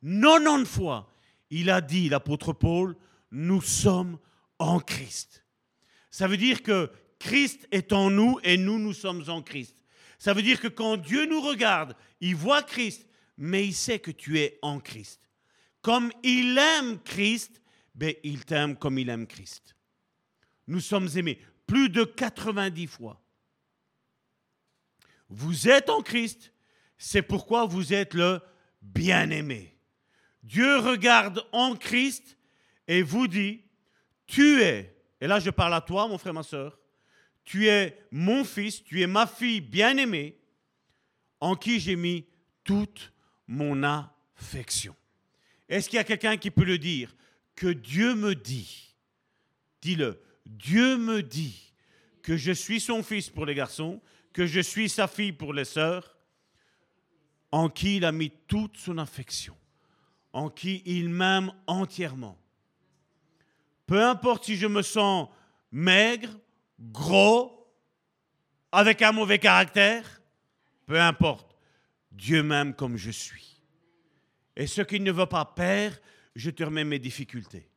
90 0.04 0.66
fois, 0.66 1.10
il 1.50 1.72
a 1.72 1.82
dit, 1.82 2.08
l'apôtre 2.08 2.54
Paul, 2.54 2.96
nous 3.32 3.62
sommes 3.62 4.20
en 4.60 4.80
Christ. 4.80 5.44
Ça 6.12 6.28
veut 6.28 6.38
dire 6.38 6.62
que 6.62 6.92
Christ 7.20 7.68
est 7.72 7.94
en 7.94 8.10
nous 8.10 8.40
et 8.44 8.58
nous, 8.58 8.80
nous 8.80 8.94
sommes 8.94 9.24
en 9.28 9.42
Christ. 9.42 9.76
Ça 10.20 10.34
veut 10.34 10.42
dire 10.42 10.60
que 10.60 10.68
quand 10.68 10.98
Dieu 10.98 11.26
nous 11.26 11.42
regarde, 11.42 11.96
il 12.22 12.36
voit 12.36 12.64
Christ, 12.64 13.08
mais 13.38 13.66
il 13.66 13.74
sait 13.74 14.00
que 14.00 14.12
tu 14.12 14.40
es 14.40 14.58
en 14.62 14.80
Christ. 14.80 15.22
Comme 15.82 16.12
il 16.24 16.58
aime 16.58 17.00
Christ, 17.04 17.62
ben, 17.94 18.14
il 18.24 18.46
t'aime 18.46 18.76
comme 18.76 18.98
il 18.98 19.10
aime 19.10 19.28
Christ. 19.28 19.76
Nous 20.68 20.80
sommes 20.80 21.10
aimés 21.16 21.40
plus 21.66 21.90
de 21.90 22.04
90 22.04 22.88
fois. 22.88 23.22
Vous 25.30 25.68
êtes 25.68 25.90
en 25.90 26.02
Christ, 26.02 26.54
c'est 26.98 27.22
pourquoi 27.22 27.66
vous 27.66 27.94
êtes 27.94 28.14
le 28.14 28.40
bien-aimé. 28.82 29.78
Dieu 30.44 30.78
regarde 30.78 31.46
en 31.52 31.76
Christ 31.76 32.38
et 32.88 33.02
vous 33.02 33.28
dit, 33.28 33.64
tu 34.26 34.62
es, 34.62 34.96
et 35.20 35.28
là 35.28 35.40
je 35.40 35.50
parle 35.50 35.74
à 35.74 35.82
toi 35.82 36.08
mon 36.08 36.18
frère, 36.18 36.34
ma 36.34 36.44
soeur, 36.44 36.80
tu 37.48 37.70
es 37.70 37.98
mon 38.12 38.44
fils, 38.44 38.84
tu 38.84 39.02
es 39.02 39.08
ma 39.08 39.26
fille 39.26 39.62
bien-aimée, 39.62 40.38
en 41.40 41.56
qui 41.56 41.80
j'ai 41.80 41.96
mis 41.96 42.26
toute 42.66 43.14
mon 43.48 43.84
affection. 43.84 44.94
Est-ce 45.70 45.90
qu'il 45.90 45.96
y 45.96 46.00
a 46.00 46.04
quelqu'un 46.04 46.36
qui 46.36 46.52
peut 46.52 46.66
le 46.66 46.78
dire? 46.78 47.16
Que 47.56 47.68
Dieu 47.68 48.16
me 48.16 48.36
dit, 48.36 48.94
dis-le, 49.82 50.22
Dieu 50.46 50.98
me 50.98 51.24
dit 51.24 51.74
que 52.22 52.36
je 52.36 52.52
suis 52.52 52.82
son 52.82 53.02
fils 53.02 53.30
pour 53.30 53.46
les 53.46 53.56
garçons, 53.56 54.02
que 54.34 54.46
je 54.46 54.60
suis 54.60 54.90
sa 54.90 55.08
fille 55.08 55.32
pour 55.32 55.54
les 55.54 55.64
sœurs, 55.64 56.18
en 57.54 57.70
qui 57.70 57.96
il 57.96 58.04
a 58.04 58.12
mis 58.12 58.32
toute 58.48 58.76
son 58.76 58.98
affection, 58.98 59.56
en 60.34 60.50
qui 60.50 60.84
il 60.86 61.08
m'aime 61.08 61.54
entièrement. 61.66 62.38
Peu 63.86 64.04
importe 64.04 64.44
si 64.44 64.58
je 64.58 64.68
me 64.68 64.82
sens 64.82 65.30
maigre, 65.72 66.38
gros, 66.80 67.74
avec 68.72 69.02
un 69.02 69.12
mauvais 69.12 69.40
caractère, 69.40 70.22
peu 70.86 71.00
importe, 71.00 71.58
Dieu 72.12 72.44
m'aime 72.44 72.74
comme 72.74 72.98
je 72.98 73.12
suis. 73.12 73.62
Et 74.56 74.68
ce 74.68 74.82
qu'il 74.82 75.04
ne 75.04 75.12
veut 75.12 75.26
pas, 75.26 75.46
Père, 75.46 76.00
je 76.36 76.50
te 76.50 76.64
remets 76.64 76.84
mes 76.84 77.00
difficultés. 77.00 77.70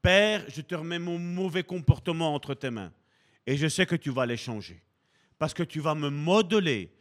Père, 0.00 0.44
je 0.48 0.60
te 0.60 0.74
remets 0.74 0.98
mon 0.98 1.18
mauvais 1.18 1.62
comportement 1.62 2.34
entre 2.34 2.54
tes 2.54 2.70
mains. 2.70 2.92
Et 3.46 3.56
je 3.56 3.68
sais 3.68 3.86
que 3.86 3.96
tu 3.96 4.10
vas 4.10 4.26
les 4.26 4.36
changer. 4.36 4.82
Parce 5.38 5.54
que 5.54 5.62
tu 5.62 5.80
vas 5.80 5.94
me 5.94 6.10
modeler 6.10 6.94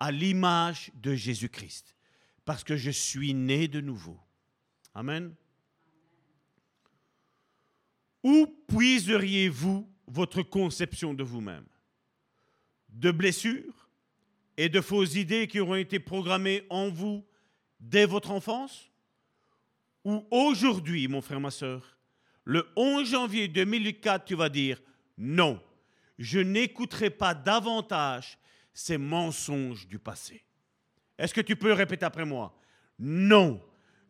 à 0.00 0.10
l'image 0.10 0.90
de 0.94 1.14
Jésus-Christ. 1.14 1.96
Parce 2.44 2.64
que 2.64 2.76
je 2.76 2.90
suis 2.90 3.32
né 3.34 3.68
de 3.68 3.80
nouveau. 3.80 4.18
Amen. 4.94 5.34
Où 8.22 8.46
puiseriez-vous 8.68 9.88
votre 10.06 10.42
conception 10.42 11.14
de 11.14 11.22
vous-même 11.22 11.64
De 12.88 13.10
blessures 13.10 13.88
et 14.56 14.68
de 14.68 14.80
fausses 14.80 15.14
idées 15.14 15.46
qui 15.46 15.60
auront 15.60 15.74
été 15.74 15.98
programmées 15.98 16.64
en 16.70 16.88
vous 16.88 17.24
dès 17.80 18.06
votre 18.06 18.30
enfance 18.30 18.90
Ou 20.04 20.26
aujourd'hui, 20.30 21.08
mon 21.08 21.20
frère, 21.20 21.40
ma 21.40 21.50
soeur, 21.50 21.96
le 22.44 22.66
11 22.76 23.10
janvier 23.10 23.48
2004, 23.48 24.24
tu 24.24 24.34
vas 24.34 24.48
dire 24.48 24.80
non, 25.16 25.60
je 26.18 26.40
n'écouterai 26.40 27.10
pas 27.10 27.34
davantage 27.34 28.38
ces 28.72 28.98
mensonges 28.98 29.86
du 29.86 29.98
passé. 29.98 30.44
Est-ce 31.16 31.32
que 31.32 31.40
tu 31.40 31.56
peux 31.56 31.72
répéter 31.72 32.04
après 32.04 32.24
moi? 32.24 32.56
Non, 32.98 33.60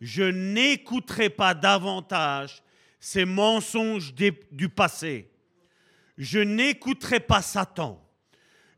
je 0.00 0.22
n'écouterai 0.22 1.30
pas 1.30 1.54
davantage 1.54 2.62
ces 2.98 3.24
mensonges 3.24 4.14
du 4.50 4.68
passé. 4.68 5.30
Je 6.16 6.38
n'écouterai 6.38 7.20
pas 7.20 7.42
Satan. 7.42 8.00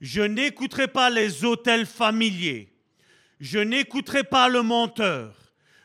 Je 0.01 0.23
n'écouterai 0.23 0.89
pas 0.89 1.11
les 1.11 1.45
hôtels 1.45 1.87
familiers. 1.87 2.73
Je 3.41 3.59
n'écouterai 3.59 4.25
pas 4.25 4.49
le 4.49 4.63
menteur. 4.63 5.35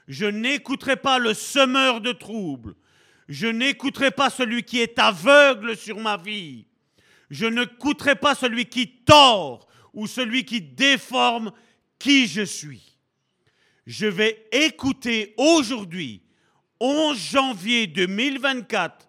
Je 0.07 0.25
n'écouterai 0.25 0.97
pas 0.97 1.19
le 1.19 1.33
semeur 1.33 2.01
de 2.01 2.11
troubles. 2.11 2.75
Je 3.27 3.47
n'écouterai 3.47 4.11
pas 4.11 4.29
celui 4.29 4.63
qui 4.63 4.79
est 4.79 4.99
aveugle 4.99 5.77
sur 5.77 5.99
ma 5.99 6.17
vie. 6.17 6.65
Je 7.29 7.45
n'écouterai 7.45 8.15
pas 8.15 8.35
celui 8.35 8.65
qui 8.65 8.89
tord 9.05 9.67
ou 9.93 10.07
celui 10.07 10.43
qui 10.43 10.61
déforme 10.61 11.51
qui 11.97 12.27
je 12.27 12.41
suis. 12.41 12.97
Je 13.85 14.05
vais 14.05 14.47
écouter 14.51 15.33
aujourd'hui, 15.37 16.21
11 16.79 17.17
janvier 17.17 17.87
2024, 17.87 19.07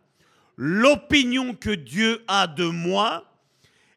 l'opinion 0.57 1.55
que 1.55 1.71
Dieu 1.71 2.25
a 2.29 2.47
de 2.47 2.65
moi 2.65 3.29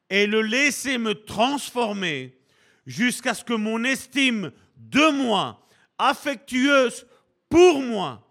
et 0.10 0.28
le 0.28 0.42
laisser 0.42 0.98
me 0.98 1.14
transformer 1.14 2.38
jusqu'à 2.86 3.34
ce 3.34 3.44
que 3.44 3.54
mon 3.54 3.84
estime 3.84 4.52
de 4.78 5.12
moi, 5.12 5.68
affectueuse 5.98 7.08
pour 7.50 7.82
moi, 7.82 8.22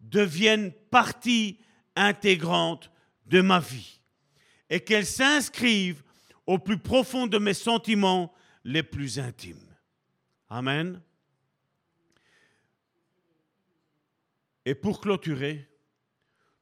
devienne 0.00 0.72
partie 0.90 1.58
intégrante 1.96 2.90
de 3.26 3.40
ma 3.40 3.60
vie 3.60 4.00
et 4.68 4.80
qu'elle 4.80 5.06
s'inscrive 5.06 6.02
au 6.46 6.58
plus 6.58 6.78
profond 6.78 7.26
de 7.26 7.38
mes 7.38 7.54
sentiments 7.54 8.32
les 8.64 8.82
plus 8.82 9.18
intimes. 9.18 9.56
Amen. 10.48 11.00
Et 14.64 14.74
pour 14.74 15.00
clôturer, 15.00 15.69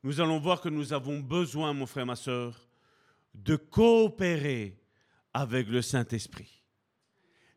nous 0.02 0.20
allons 0.20 0.38
voir 0.38 0.60
que 0.60 0.68
nous 0.68 0.92
avons 0.92 1.20
besoin, 1.20 1.72
mon 1.72 1.86
frère, 1.86 2.06
ma 2.06 2.16
soeur, 2.16 2.68
de 3.34 3.56
coopérer 3.56 4.78
avec 5.34 5.68
le 5.68 5.82
Saint-Esprit. 5.82 6.62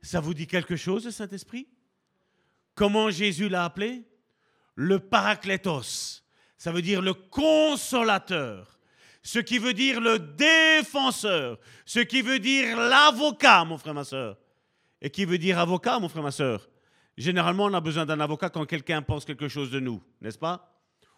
Ça 0.02 0.20
vous 0.20 0.34
dit 0.34 0.48
quelque 0.48 0.76
chose, 0.76 1.06
le 1.06 1.12
Saint-Esprit? 1.12 1.68
Comment 2.76 3.10
Jésus 3.12 3.50
l'a 3.50 3.66
appelé? 3.66 4.04
Le 4.76 5.00
paraclétos. 5.00 6.24
Ça 6.58 6.72
veut 6.72 6.82
dire 6.82 7.02
le 7.02 7.14
consolateur. 7.14 8.80
Ce 9.24 9.40
qui 9.40 9.60
veut 9.60 9.74
dire 9.74 10.02
le 10.02 10.18
défenseur. 10.18 11.60
Ce 11.86 12.00
qui 12.00 12.22
veut 12.22 12.40
dire 12.40 12.78
l'avocat, 12.78 13.64
mon 13.66 13.78
frère, 13.78 13.94
ma 13.94 14.04
soeur. 14.04 14.38
Et 15.02 15.10
qui 15.10 15.26
veut 15.26 15.38
dire 15.38 15.60
avocat, 15.60 16.00
mon 16.00 16.10
frère, 16.10 16.24
ma 16.24 16.32
soeur. 16.32 16.68
Généralement, 17.18 17.66
on 17.66 17.74
a 17.74 17.82
besoin 17.82 18.06
d'un 18.06 18.20
avocat 18.20 18.50
quand 18.50 18.66
quelqu'un 18.66 19.02
pense 19.02 19.26
quelque 19.26 19.48
chose 19.48 19.70
de 19.70 19.80
nous, 19.80 20.02
n'est-ce 20.22 20.40
pas? 20.40 20.71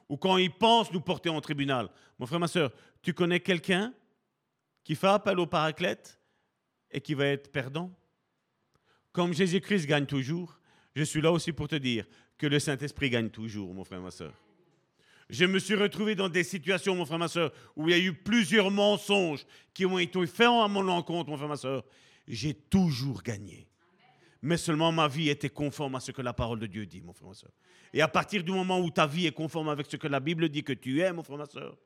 Ou 0.09 0.17
quand 0.17 0.37
il 0.37 0.51
pense 0.51 0.91
nous 0.91 1.01
porter 1.01 1.29
en 1.29 1.41
tribunal. 1.41 1.89
Mon 2.19 2.25
frère, 2.25 2.39
ma 2.39 2.47
soeur, 2.47 2.71
tu 3.01 3.13
connais 3.13 3.39
quelqu'un 3.39 3.93
qui 4.83 4.95
fait 4.95 5.07
appel 5.07 5.39
au 5.39 5.47
paraclète 5.47 6.19
et 6.91 7.01
qui 7.01 7.13
va 7.13 7.27
être 7.27 7.51
perdant? 7.51 7.91
Comme 9.11 9.33
Jésus-Christ 9.33 9.87
gagne 9.87 10.05
toujours, 10.05 10.59
je 10.95 11.03
suis 11.03 11.21
là 11.21 11.31
aussi 11.31 11.51
pour 11.51 11.67
te 11.67 11.75
dire, 11.75 12.05
que 12.37 12.47
le 12.47 12.59
Saint-Esprit 12.59 13.09
gagne 13.09 13.29
toujours, 13.29 13.73
mon 13.73 13.83
frère, 13.83 14.01
ma 14.01 14.11
soeur. 14.11 14.33
Je 15.29 15.45
me 15.45 15.59
suis 15.59 15.75
retrouvé 15.75 16.15
dans 16.15 16.29
des 16.29 16.43
situations, 16.43 16.95
mon 16.95 17.05
frère, 17.05 17.19
ma 17.19 17.27
soeur, 17.27 17.51
où 17.75 17.87
il 17.87 17.91
y 17.91 17.99
a 17.99 18.03
eu 18.03 18.13
plusieurs 18.13 18.69
mensonges 18.69 19.45
qui 19.73 19.85
ont 19.85 19.97
été 19.97 20.27
faits 20.27 20.47
à 20.47 20.67
mon 20.67 20.87
encontre, 20.89 21.29
mon 21.29 21.37
frère, 21.37 21.47
ma 21.47 21.57
soeur. 21.57 21.83
J'ai 22.27 22.53
toujours 22.53 23.23
gagné. 23.23 23.67
Mais 24.43 24.57
seulement 24.57 24.91
ma 24.91 25.07
vie 25.07 25.29
était 25.29 25.49
conforme 25.49 25.95
à 25.95 26.01
ce 26.01 26.11
que 26.11 26.21
la 26.21 26.33
parole 26.33 26.59
de 26.59 26.67
Dieu 26.67 26.85
dit, 26.85 27.01
mon 27.01 27.13
frère, 27.13 27.29
ma 27.29 27.33
soeur. 27.33 27.51
Et 27.93 28.01
à 28.01 28.09
partir 28.09 28.43
du 28.43 28.51
moment 28.51 28.77
où 28.81 28.91
ta 28.91 29.07
vie 29.07 29.25
est 29.25 29.31
conforme 29.31 29.69
avec 29.69 29.87
ce 29.89 29.95
que 29.95 30.07
la 30.07 30.19
Bible 30.19 30.49
dit 30.49 30.63
que 30.63 30.73
tu 30.73 30.99
es, 30.99 31.13
mon 31.13 31.23
frère, 31.23 31.37
ma 31.37 31.45
soeur, 31.45 31.77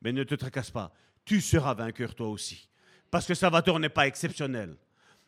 mais 0.00 0.10
ne 0.10 0.24
te 0.24 0.34
tracasse 0.34 0.70
pas. 0.70 0.90
Tu 1.26 1.42
seras 1.42 1.74
vainqueur 1.74 2.14
toi 2.14 2.28
aussi. 2.28 2.70
Parce 3.10 3.26
que 3.26 3.34
Salvatore 3.34 3.78
n'est 3.80 3.90
pas 3.90 4.06
exceptionnel. 4.06 4.76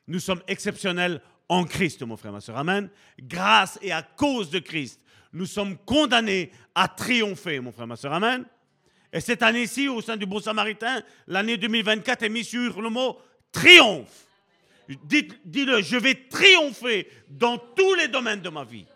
Nous 0.07 0.19
sommes 0.19 0.41
exceptionnels 0.49 1.21
en 1.47 1.65
Christ, 1.65 2.03
mon 2.03 2.17
frère, 2.17 2.33
ma 2.33 2.41
soeur. 2.41 2.57
Amen. 2.57 2.89
Grâce 3.21 3.79
et 3.83 3.93
à 3.93 4.03
cause 4.03 4.49
de 4.49 4.59
Christ, 4.59 4.99
nous 5.35 5.47
sommes 5.47 5.77
condamnés 5.77 6.51
à 6.75 6.89
triompher, 6.89 7.61
mon 7.61 7.71
frère, 7.71 7.87
ma 7.87 7.97
soeur. 7.97 8.15
Amen. 8.15 8.47
Et 9.13 9.21
cette 9.21 9.43
année-ci, 9.43 9.89
au 9.89 10.01
sein 10.01 10.17
du 10.17 10.25
Bon 10.25 10.41
Samaritain, 10.41 11.03
l'année 11.27 11.59
2024 11.59 12.23
est 12.23 12.29
mise 12.31 12.49
sur 12.49 12.81
le 12.81 12.89
mot 12.89 13.19
triomphe. 13.53 14.26
Dis-le, 14.89 15.83
je 15.83 15.97
vais 15.97 16.15
triompher 16.15 17.09
dans 17.29 17.59
tous 17.59 17.95
les 17.95 18.09
domaines 18.09 18.41
de 18.41 18.49
ma 18.49 18.65
vie. 18.65 18.87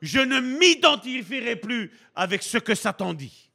Je 0.00 0.20
ne 0.20 0.40
m'identifierai 0.40 1.56
plus 1.56 1.90
avec 2.14 2.42
ce 2.42 2.58
que 2.58 2.74
Satan 2.74 3.14
dit. 3.14 3.50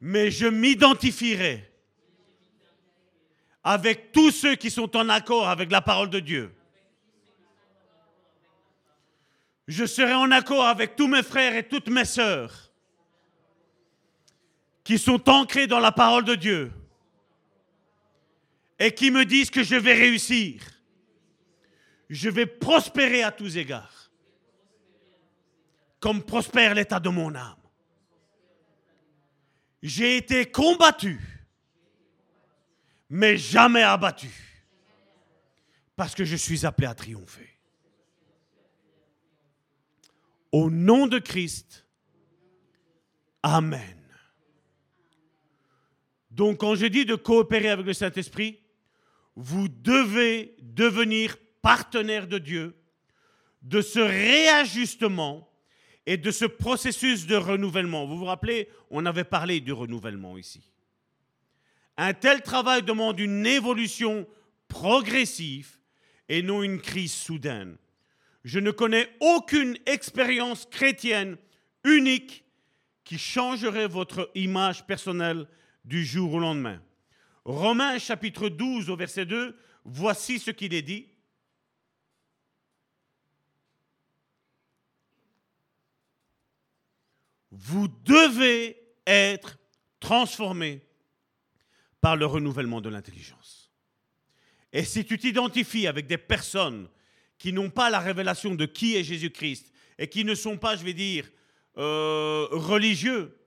Mais 0.00 0.30
je 0.30 0.46
m'identifierai 0.46 1.70
avec 3.62 4.10
tous 4.10 4.32
ceux 4.32 4.56
qui 4.56 4.70
sont 4.70 4.96
en 4.96 5.08
accord 5.08 5.48
avec 5.48 5.70
la 5.70 5.80
parole 5.80 6.10
de 6.10 6.18
Dieu. 6.18 6.52
Je 9.68 9.84
serai 9.84 10.14
en 10.14 10.30
accord 10.32 10.66
avec 10.66 10.96
tous 10.96 11.06
mes 11.06 11.22
frères 11.22 11.54
et 11.54 11.68
toutes 11.68 11.88
mes 11.88 12.04
sœurs 12.04 12.72
qui 14.82 14.98
sont 14.98 15.28
ancrés 15.28 15.68
dans 15.68 15.78
la 15.78 15.92
parole 15.92 16.24
de 16.24 16.34
Dieu 16.34 16.72
et 18.82 18.92
qui 18.92 19.12
me 19.12 19.24
disent 19.24 19.48
que 19.48 19.62
je 19.62 19.76
vais 19.76 19.94
réussir. 19.94 20.60
Je 22.10 22.28
vais 22.28 22.46
prospérer 22.46 23.22
à 23.22 23.30
tous 23.30 23.56
égards, 23.56 24.10
comme 26.00 26.20
prospère 26.20 26.74
l'état 26.74 26.98
de 26.98 27.08
mon 27.08 27.32
âme. 27.36 27.62
J'ai 29.84 30.16
été 30.16 30.50
combattu, 30.50 31.20
mais 33.08 33.36
jamais 33.36 33.84
abattu. 33.84 34.30
Parce 35.94 36.16
que 36.16 36.24
je 36.24 36.34
suis 36.34 36.66
appelé 36.66 36.88
à 36.88 36.94
triompher. 36.94 37.50
Au 40.50 40.70
nom 40.70 41.06
de 41.06 41.20
Christ, 41.20 41.86
Amen. 43.44 43.96
Donc 46.32 46.58
quand 46.60 46.74
je 46.74 46.86
dis 46.86 47.04
de 47.04 47.14
coopérer 47.14 47.70
avec 47.70 47.86
le 47.86 47.92
Saint-Esprit, 47.92 48.61
vous 49.36 49.68
devez 49.68 50.54
devenir 50.60 51.36
partenaire 51.62 52.26
de 52.26 52.38
Dieu, 52.38 52.74
de 53.62 53.80
ce 53.80 54.00
réajustement 54.00 55.48
et 56.06 56.16
de 56.16 56.30
ce 56.30 56.44
processus 56.44 57.26
de 57.26 57.36
renouvellement. 57.36 58.06
Vous 58.06 58.18
vous 58.18 58.24
rappelez, 58.24 58.68
on 58.90 59.06
avait 59.06 59.24
parlé 59.24 59.60
du 59.60 59.72
renouvellement 59.72 60.36
ici. 60.36 60.62
Un 61.96 62.14
tel 62.14 62.42
travail 62.42 62.82
demande 62.82 63.20
une 63.20 63.46
évolution 63.46 64.26
progressive 64.68 65.78
et 66.28 66.42
non 66.42 66.62
une 66.62 66.80
crise 66.80 67.12
soudaine. 67.12 67.76
Je 68.44 68.58
ne 68.58 68.70
connais 68.70 69.08
aucune 69.20 69.76
expérience 69.86 70.66
chrétienne 70.66 71.36
unique 71.84 72.44
qui 73.04 73.18
changerait 73.18 73.86
votre 73.86 74.30
image 74.34 74.86
personnelle 74.86 75.46
du 75.84 76.04
jour 76.04 76.34
au 76.34 76.38
lendemain. 76.38 76.80
Romains 77.44 77.98
chapitre 77.98 78.48
12 78.48 78.88
au 78.90 78.96
verset 78.96 79.26
2, 79.26 79.56
voici 79.84 80.38
ce 80.38 80.50
qu'il 80.50 80.74
est 80.74 80.82
dit. 80.82 81.08
Vous 87.50 87.88
devez 87.88 88.80
être 89.06 89.58
transformé 90.00 90.82
par 92.00 92.16
le 92.16 92.26
renouvellement 92.26 92.80
de 92.80 92.88
l'intelligence. 92.88 93.70
Et 94.72 94.84
si 94.84 95.04
tu 95.04 95.18
t'identifies 95.18 95.86
avec 95.86 96.06
des 96.06 96.18
personnes 96.18 96.88
qui 97.38 97.52
n'ont 97.52 97.70
pas 97.70 97.90
la 97.90 97.98
révélation 97.98 98.54
de 98.54 98.66
qui 98.66 98.96
est 98.96 99.04
Jésus-Christ 99.04 99.72
et 99.98 100.08
qui 100.08 100.24
ne 100.24 100.34
sont 100.34 100.56
pas, 100.56 100.76
je 100.76 100.84
vais 100.84 100.94
dire, 100.94 101.30
euh, 101.76 102.46
religieux, 102.50 103.38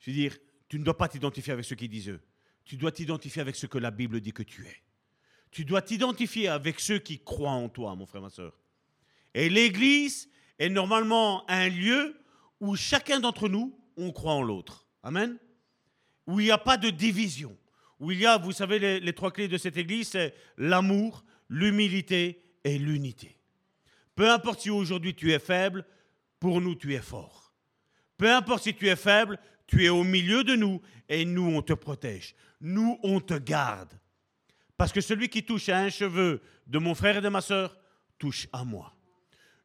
je 0.00 0.10
veux 0.10 0.16
dire, 0.16 0.36
tu 0.68 0.78
ne 0.78 0.84
dois 0.84 0.96
pas 0.96 1.08
t'identifier 1.08 1.52
avec 1.52 1.64
ceux 1.64 1.76
qui 1.76 1.88
disent 1.88 2.10
eux. 2.10 2.20
Tu 2.68 2.76
dois 2.76 2.92
t'identifier 2.92 3.40
avec 3.40 3.56
ce 3.56 3.64
que 3.66 3.78
la 3.78 3.90
Bible 3.90 4.20
dit 4.20 4.34
que 4.34 4.42
tu 4.42 4.66
es. 4.66 4.76
Tu 5.50 5.64
dois 5.64 5.80
t'identifier 5.80 6.48
avec 6.48 6.80
ceux 6.80 6.98
qui 6.98 7.18
croient 7.18 7.52
en 7.52 7.70
toi, 7.70 7.96
mon 7.96 8.04
frère, 8.04 8.20
ma 8.20 8.28
soeur. 8.28 8.60
Et 9.32 9.48
l'Église 9.48 10.28
est 10.58 10.68
normalement 10.68 11.48
un 11.50 11.70
lieu 11.70 12.20
où 12.60 12.76
chacun 12.76 13.20
d'entre 13.20 13.48
nous, 13.48 13.74
on 13.96 14.12
croit 14.12 14.34
en 14.34 14.42
l'autre. 14.42 14.86
Amen. 15.02 15.38
Où 16.26 16.40
il 16.40 16.44
n'y 16.44 16.50
a 16.50 16.58
pas 16.58 16.76
de 16.76 16.90
division. 16.90 17.56
Où 18.00 18.12
il 18.12 18.18
y 18.18 18.26
a, 18.26 18.36
vous 18.36 18.52
savez, 18.52 18.78
les, 18.78 19.00
les 19.00 19.12
trois 19.14 19.30
clés 19.30 19.48
de 19.48 19.56
cette 19.56 19.78
Église, 19.78 20.08
c'est 20.08 20.34
l'amour, 20.58 21.24
l'humilité 21.48 22.44
et 22.64 22.78
l'unité. 22.78 23.40
Peu 24.14 24.30
importe 24.30 24.60
si 24.60 24.68
aujourd'hui 24.68 25.14
tu 25.14 25.32
es 25.32 25.38
faible, 25.38 25.86
pour 26.38 26.60
nous 26.60 26.74
tu 26.74 26.92
es 26.92 27.00
fort. 27.00 27.54
Peu 28.18 28.30
importe 28.30 28.64
si 28.64 28.74
tu 28.74 28.88
es 28.88 28.96
faible, 28.96 29.38
tu 29.68 29.84
es 29.84 29.88
au 29.88 30.02
milieu 30.02 30.42
de 30.42 30.56
nous 30.56 30.80
et 31.08 31.24
nous, 31.24 31.46
on 31.46 31.62
te 31.62 31.74
protège. 31.74 32.34
Nous, 32.60 32.98
on 33.04 33.20
te 33.20 33.34
garde. 33.34 33.92
Parce 34.76 34.92
que 34.92 35.00
celui 35.00 35.28
qui 35.28 35.44
touche 35.44 35.68
à 35.68 35.78
un 35.78 35.90
cheveu 35.90 36.40
de 36.66 36.78
mon 36.78 36.94
frère 36.94 37.18
et 37.18 37.20
de 37.20 37.28
ma 37.28 37.40
soeur 37.40 37.76
touche 38.18 38.48
à 38.52 38.64
moi. 38.64 38.94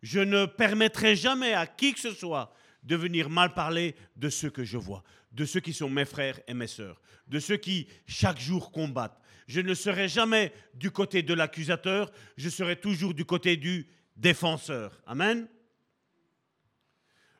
Je 0.01 0.19
ne 0.19 0.45
permettrai 0.45 1.15
jamais 1.15 1.53
à 1.53 1.65
qui 1.65 1.93
que 1.93 1.99
ce 1.99 2.13
soit 2.13 2.53
de 2.83 2.95
venir 2.95 3.29
mal 3.29 3.53
parler 3.53 3.95
de 4.17 4.29
ceux 4.29 4.49
que 4.49 4.65
je 4.65 4.77
vois, 4.77 5.03
de 5.31 5.45
ceux 5.45 5.61
qui 5.61 5.73
sont 5.73 5.89
mes 5.89 6.05
frères 6.05 6.39
et 6.47 6.53
mes 6.53 6.67
sœurs, 6.67 7.01
de 7.27 7.39
ceux 7.39 7.57
qui 7.57 7.87
chaque 8.05 8.39
jour 8.39 8.71
combattent. 8.71 9.19
Je 9.47 9.61
ne 9.61 9.73
serai 9.73 10.09
jamais 10.09 10.51
du 10.73 10.91
côté 10.91 11.23
de 11.23 11.33
l'accusateur, 11.33 12.11
je 12.37 12.49
serai 12.49 12.75
toujours 12.75 13.13
du 13.13 13.23
côté 13.23 13.55
du 13.55 13.87
défenseur. 14.17 15.01
Amen. 15.05 15.47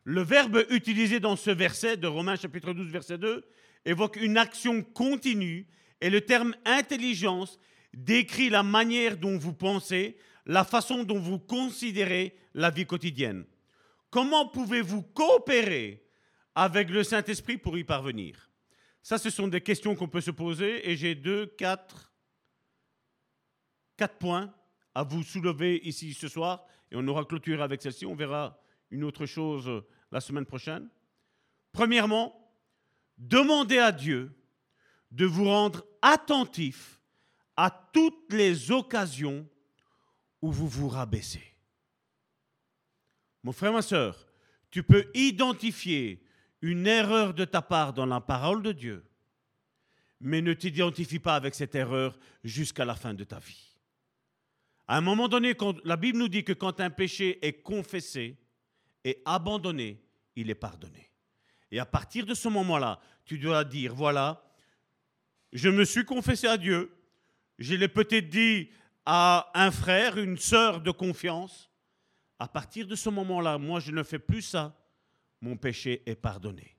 Le 0.05 0.21
verbe 0.21 0.65
utilisé 0.69 1.19
dans 1.19 1.35
ce 1.35 1.51
verset 1.51 1.97
de 1.97 2.07
Romains 2.07 2.35
chapitre 2.35 2.73
12 2.73 2.91
verset 2.91 3.17
2 3.17 3.45
évoque 3.85 4.17
une 4.17 4.37
action 4.37 4.83
continue 4.83 5.67
et 6.01 6.09
le 6.09 6.21
terme 6.21 6.55
intelligence 6.65 7.57
décrit 7.93 8.49
la 8.49 8.63
manière 8.63 9.17
dont 9.17 9.37
vous 9.37 9.53
pensez, 9.53 10.17
la 10.45 10.65
façon 10.65 11.03
dont 11.03 11.19
vous 11.19 11.39
considérez 11.39 12.35
la 12.53 12.69
vie 12.69 12.85
quotidienne. 12.85 13.45
Comment 14.09 14.47
pouvez-vous 14.47 15.03
coopérer 15.03 16.05
avec 16.55 16.89
le 16.89 17.03
Saint-Esprit 17.03 17.57
pour 17.57 17.77
y 17.77 17.83
parvenir? 17.83 18.49
Ça, 19.01 19.17
ce 19.17 19.29
sont 19.29 19.47
des 19.47 19.61
questions 19.61 19.95
qu'on 19.95 20.07
peut 20.07 20.21
se 20.21 20.31
poser 20.31 20.89
et 20.89 20.97
j'ai 20.97 21.15
deux, 21.15 21.45
quatre, 21.45 22.13
quatre 23.95 24.17
points 24.17 24.53
à 24.95 25.03
vous 25.03 25.23
soulever 25.23 25.81
ici 25.87 26.13
ce 26.13 26.27
soir 26.27 26.65
et 26.91 26.95
on 26.95 27.07
aura 27.07 27.25
clôturé 27.25 27.61
avec 27.61 27.81
celle-ci. 27.81 28.05
On 28.05 28.15
verra 28.15 28.62
une 28.93 29.03
autre 29.03 29.25
chose 29.25 29.83
la 30.11 30.21
semaine 30.21 30.45
prochaine. 30.45 30.87
Premièrement, 31.71 32.53
demandez 33.17 33.79
à 33.79 33.91
Dieu 33.91 34.31
de 35.11 35.25
vous 35.25 35.45
rendre 35.45 35.83
attentif 36.01 36.99
à 37.57 37.71
toutes 37.91 38.31
les 38.31 38.71
occasions 38.71 39.47
où 40.41 40.51
vous 40.51 40.67
vous 40.67 40.89
rabaissez. 40.89 41.43
Mon 43.43 43.51
frère, 43.51 43.73
ma 43.73 43.81
soeur, 43.81 44.27
tu 44.69 44.83
peux 44.83 45.09
identifier 45.15 46.23
une 46.61 46.85
erreur 46.87 47.33
de 47.33 47.45
ta 47.45 47.61
part 47.61 47.93
dans 47.93 48.05
la 48.05 48.21
parole 48.21 48.61
de 48.61 48.71
Dieu, 48.71 49.03
mais 50.19 50.41
ne 50.41 50.53
t'identifie 50.53 51.19
pas 51.19 51.35
avec 51.35 51.55
cette 51.55 51.75
erreur 51.75 52.17
jusqu'à 52.43 52.85
la 52.85 52.95
fin 52.95 53.13
de 53.13 53.23
ta 53.23 53.39
vie. 53.39 53.75
À 54.87 54.97
un 54.97 55.01
moment 55.01 55.27
donné, 55.27 55.55
la 55.83 55.97
Bible 55.97 56.19
nous 56.19 56.27
dit 56.27 56.43
que 56.43 56.53
quand 56.53 56.79
un 56.79 56.89
péché 56.89 57.45
est 57.45 57.61
confessé 57.61 58.37
et 59.03 59.21
abandonné, 59.25 60.01
il 60.35 60.49
est 60.49 60.55
pardonné. 60.55 61.11
Et 61.71 61.79
à 61.79 61.85
partir 61.85 62.25
de 62.25 62.33
ce 62.33 62.47
moment-là, 62.49 62.99
tu 63.25 63.37
dois 63.37 63.63
dire, 63.63 63.95
voilà, 63.95 64.43
je 65.51 65.69
me 65.69 65.85
suis 65.85 66.05
confessé 66.05 66.47
à 66.47 66.57
Dieu, 66.57 66.91
je 67.59 67.75
l'ai 67.75 67.87
peut-être 67.87 68.29
dit 68.29 68.69
à 69.05 69.51
un 69.53 69.71
frère, 69.71 70.17
une 70.17 70.37
sœur 70.37 70.81
de 70.81 70.91
confiance. 70.91 71.69
À 72.39 72.47
partir 72.47 72.87
de 72.87 72.95
ce 72.95 73.09
moment-là, 73.09 73.57
moi, 73.57 73.79
je 73.79 73.91
ne 73.91 74.03
fais 74.03 74.19
plus 74.19 74.41
ça. 74.41 74.75
Mon 75.41 75.57
péché 75.57 76.01
est 76.05 76.15
pardonné. 76.15 76.75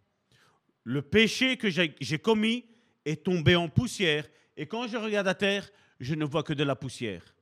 Le 0.82 1.02
péché 1.02 1.56
que 1.56 1.68
j'ai 1.70 2.18
commis 2.18 2.64
est 3.04 3.24
tombé 3.24 3.56
en 3.56 3.68
poussière. 3.68 4.28
Et 4.56 4.66
quand 4.66 4.86
je 4.86 4.96
regarde 4.96 5.28
à 5.28 5.34
terre, 5.34 5.68
je 6.00 6.14
ne 6.14 6.24
vois 6.24 6.42
que 6.42 6.52
de 6.52 6.64
la 6.64 6.76
poussière. 6.76 7.34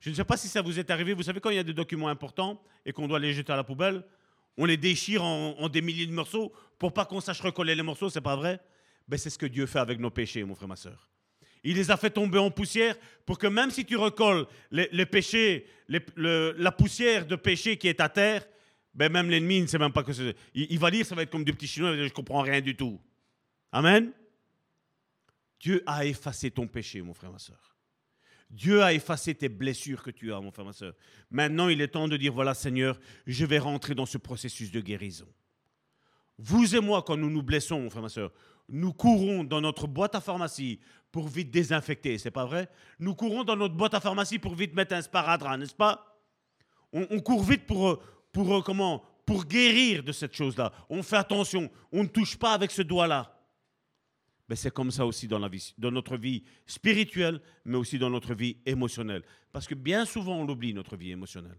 Je 0.00 0.10
ne 0.10 0.14
sais 0.14 0.24
pas 0.24 0.36
si 0.36 0.48
ça 0.48 0.62
vous 0.62 0.78
est 0.78 0.90
arrivé. 0.90 1.12
Vous 1.12 1.24
savez, 1.24 1.40
quand 1.40 1.50
il 1.50 1.56
y 1.56 1.60
a 1.60 1.64
des 1.64 1.74
documents 1.74 2.08
importants 2.08 2.62
et 2.84 2.92
qu'on 2.92 3.08
doit 3.08 3.18
les 3.18 3.32
jeter 3.32 3.52
à 3.52 3.56
la 3.56 3.64
poubelle, 3.64 4.04
on 4.58 4.66
les 4.66 4.76
déchire 4.76 5.22
en, 5.22 5.68
des 5.68 5.80
milliers 5.80 6.06
de 6.06 6.12
morceaux 6.12 6.52
pour 6.78 6.92
pas 6.92 7.06
qu'on 7.06 7.20
sache 7.20 7.40
recoller 7.40 7.74
les 7.74 7.82
morceaux, 7.82 8.10
c'est 8.10 8.20
pas 8.20 8.36
vrai 8.36 8.60
ben, 9.06 9.16
C'est 9.16 9.30
ce 9.30 9.38
que 9.38 9.46
Dieu 9.46 9.66
fait 9.66 9.78
avec 9.78 9.98
nos 9.98 10.10
péchés, 10.10 10.44
mon 10.44 10.54
frère, 10.54 10.68
ma 10.68 10.76
soeur. 10.76 11.08
Il 11.64 11.76
les 11.76 11.90
a 11.90 11.96
fait 11.96 12.10
tomber 12.10 12.38
en 12.38 12.50
poussière 12.50 12.96
pour 13.24 13.38
que 13.38 13.46
même 13.46 13.70
si 13.70 13.84
tu 13.84 13.96
recolles 13.96 14.46
les, 14.70 15.06
péchés, 15.06 15.66
la 15.88 16.72
poussière 16.72 17.26
de 17.26 17.36
péché 17.36 17.76
qui 17.76 17.88
est 17.88 18.00
à 18.00 18.08
terre, 18.08 18.46
ben 18.94 19.12
même 19.12 19.30
l'ennemi 19.30 19.60
ne 19.60 19.66
sait 19.66 19.78
même 19.78 19.92
pas 19.92 20.02
que 20.02 20.12
c'est. 20.12 20.36
Il, 20.54 20.78
va 20.78 20.90
lire, 20.90 21.06
ça 21.06 21.14
va 21.14 21.22
être 21.22 21.30
comme 21.30 21.44
des 21.44 21.52
petits 21.52 21.66
chinois, 21.66 21.96
je 21.96 22.02
ne 22.02 22.08
comprends 22.08 22.42
rien 22.42 22.60
du 22.60 22.76
tout. 22.76 23.00
Amen. 23.70 24.12
Dieu 25.60 25.82
a 25.86 26.04
effacé 26.04 26.50
ton 26.50 26.66
péché, 26.66 27.02
mon 27.02 27.14
frère, 27.14 27.30
ma 27.30 27.38
soeur. 27.38 27.67
Dieu 28.50 28.82
a 28.82 28.94
effacé 28.94 29.34
tes 29.34 29.48
blessures 29.48 30.02
que 30.02 30.10
tu 30.10 30.32
as, 30.32 30.40
mon 30.40 30.50
frère, 30.50 30.64
ma 30.64 30.72
soeur. 30.72 30.94
Maintenant, 31.30 31.68
il 31.68 31.80
est 31.80 31.88
temps 31.88 32.08
de 32.08 32.16
dire, 32.16 32.32
voilà 32.32 32.54
Seigneur, 32.54 32.98
je 33.26 33.44
vais 33.44 33.58
rentrer 33.58 33.94
dans 33.94 34.06
ce 34.06 34.18
processus 34.18 34.70
de 34.70 34.80
guérison. 34.80 35.26
Vous 36.38 36.74
et 36.74 36.80
moi, 36.80 37.02
quand 37.02 37.16
nous 37.16 37.30
nous 37.30 37.42
blessons, 37.42 37.80
mon 37.80 37.90
frère, 37.90 38.02
ma 38.02 38.08
soeur, 38.08 38.32
nous 38.68 38.92
courons 38.92 39.44
dans 39.44 39.60
notre 39.60 39.86
boîte 39.86 40.14
à 40.14 40.20
pharmacie 40.20 40.80
pour 41.10 41.28
vite 41.28 41.50
désinfecter, 41.50 42.16
c'est 42.18 42.30
pas 42.30 42.44
vrai? 42.44 42.68
Nous 42.98 43.14
courons 43.14 43.44
dans 43.44 43.56
notre 43.56 43.74
boîte 43.74 43.94
à 43.94 44.00
pharmacie 44.00 44.38
pour 44.38 44.54
vite 44.54 44.74
mettre 44.74 44.94
un 44.94 45.02
sparadrap, 45.02 45.58
n'est-ce 45.58 45.74
pas? 45.74 46.20
On, 46.92 47.20
court 47.20 47.42
vite 47.42 47.66
pour, 47.66 48.02
pour, 48.32 48.64
comment 48.64 49.04
pour 49.26 49.44
guérir 49.44 50.02
de 50.02 50.12
cette 50.12 50.34
chose-là. 50.34 50.72
On 50.88 51.02
fait 51.02 51.16
attention, 51.16 51.70
on 51.92 52.04
ne 52.04 52.08
touche 52.08 52.38
pas 52.38 52.54
avec 52.54 52.70
ce 52.70 52.80
doigt-là. 52.80 53.37
C'est 54.54 54.72
comme 54.72 54.90
ça 54.90 55.04
aussi 55.04 55.28
dans, 55.28 55.38
la 55.38 55.48
vie, 55.48 55.74
dans 55.76 55.90
notre 55.90 56.16
vie 56.16 56.42
spirituelle, 56.66 57.40
mais 57.64 57.76
aussi 57.76 57.98
dans 57.98 58.08
notre 58.08 58.34
vie 58.34 58.56
émotionnelle. 58.64 59.22
Parce 59.52 59.66
que 59.66 59.74
bien 59.74 60.06
souvent, 60.06 60.36
on 60.36 60.48
oublie 60.48 60.72
notre 60.72 60.96
vie 60.96 61.10
émotionnelle. 61.10 61.58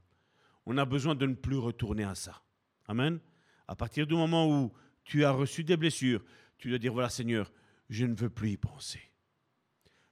On 0.65 0.77
a 0.77 0.85
besoin 0.85 1.15
de 1.15 1.25
ne 1.25 1.35
plus 1.35 1.57
retourner 1.57 2.03
à 2.03 2.15
ça. 2.15 2.41
Amen. 2.87 3.19
À 3.67 3.75
partir 3.75 4.07
du 4.07 4.15
moment 4.15 4.47
où 4.49 4.73
tu 5.03 5.23
as 5.23 5.31
reçu 5.31 5.63
des 5.63 5.77
blessures, 5.77 6.23
tu 6.57 6.69
dois 6.69 6.79
dire, 6.79 6.93
voilà 6.93 7.09
Seigneur, 7.09 7.51
je 7.89 8.05
ne 8.05 8.15
veux 8.15 8.29
plus 8.29 8.51
y 8.51 8.57
penser. 8.57 9.01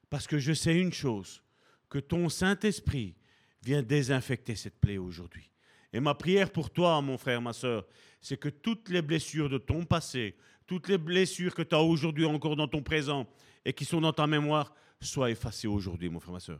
Parce 0.09 0.27
que 0.27 0.37
je 0.37 0.53
sais 0.53 0.79
une 0.79 0.93
chose, 0.93 1.43
que 1.89 1.99
ton 1.99 2.29
Saint-Esprit 2.29 3.15
vient 3.63 3.81
désinfecter 3.81 4.55
cette 4.55 4.79
plaie 4.79 4.97
aujourd'hui. 4.97 5.51
Et 5.93 5.99
ma 5.99 6.15
prière 6.15 6.51
pour 6.51 6.69
toi, 6.69 7.01
mon 7.01 7.17
frère, 7.17 7.41
ma 7.41 7.53
soeur, 7.53 7.87
c'est 8.21 8.37
que 8.37 8.49
toutes 8.49 8.89
les 8.89 9.01
blessures 9.01 9.49
de 9.49 9.57
ton 9.57 9.85
passé, 9.85 10.35
toutes 10.67 10.89
les 10.89 10.97
blessures 10.97 11.55
que 11.55 11.61
tu 11.61 11.73
as 11.73 11.81
aujourd'hui 11.81 12.25
encore 12.25 12.55
dans 12.55 12.67
ton 12.67 12.83
présent 12.83 13.25
et 13.65 13.73
qui 13.73 13.85
sont 13.85 14.01
dans 14.01 14.13
ta 14.13 14.27
mémoire, 14.27 14.73
soient 15.01 15.31
effacées 15.31 15.67
aujourd'hui, 15.67 16.09
mon 16.09 16.19
frère, 16.19 16.33
ma 16.33 16.39
soeur. 16.39 16.59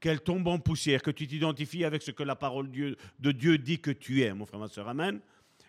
Qu'elles 0.00 0.20
tombent 0.20 0.48
en 0.48 0.58
poussière, 0.58 1.02
que 1.02 1.10
tu 1.10 1.26
t'identifies 1.26 1.84
avec 1.84 2.02
ce 2.02 2.12
que 2.12 2.22
la 2.22 2.36
parole 2.36 2.70
de 2.70 3.32
Dieu 3.32 3.58
dit 3.58 3.80
que 3.80 3.90
tu 3.90 4.22
es, 4.22 4.32
mon 4.32 4.46
frère, 4.46 4.60
ma 4.60 4.68
soeur. 4.68 4.88
Amen. 4.88 5.20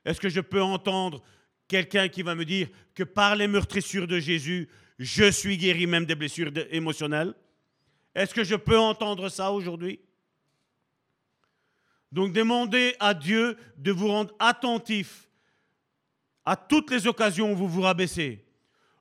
Est-ce 0.05 0.21
que 0.21 0.29
je 0.29 0.39
peux 0.39 0.61
entendre 0.61 1.21
quelqu'un 1.67 2.07
qui 2.07 2.21
va 2.21 2.35
me 2.35 2.45
dire 2.45 2.67
que 2.93 3.03
par 3.03 3.35
les 3.35 3.47
meurtrissures 3.47 4.07
de 4.07 4.19
Jésus, 4.19 4.69
je 4.99 5.31
suis 5.31 5.57
guéri 5.57 5.87
même 5.87 6.05
des 6.05 6.15
blessures 6.15 6.51
émotionnelles? 6.71 7.33
Est-ce 8.13 8.33
que 8.33 8.43
je 8.43 8.55
peux 8.55 8.77
entendre 8.77 9.29
ça 9.29 9.51
aujourd'hui? 9.51 9.99
Donc 12.11 12.33
demandez 12.33 12.95
à 12.99 13.13
Dieu 13.13 13.55
de 13.77 13.91
vous 13.91 14.07
rendre 14.07 14.33
attentif 14.39 15.28
à 16.49 16.55
toutes 16.55 16.89
les 16.89 17.05
occasions 17.05 17.51
où 17.51 17.55
vous 17.55 17.67
vous 17.67 17.81
rabaissez. 17.81 18.43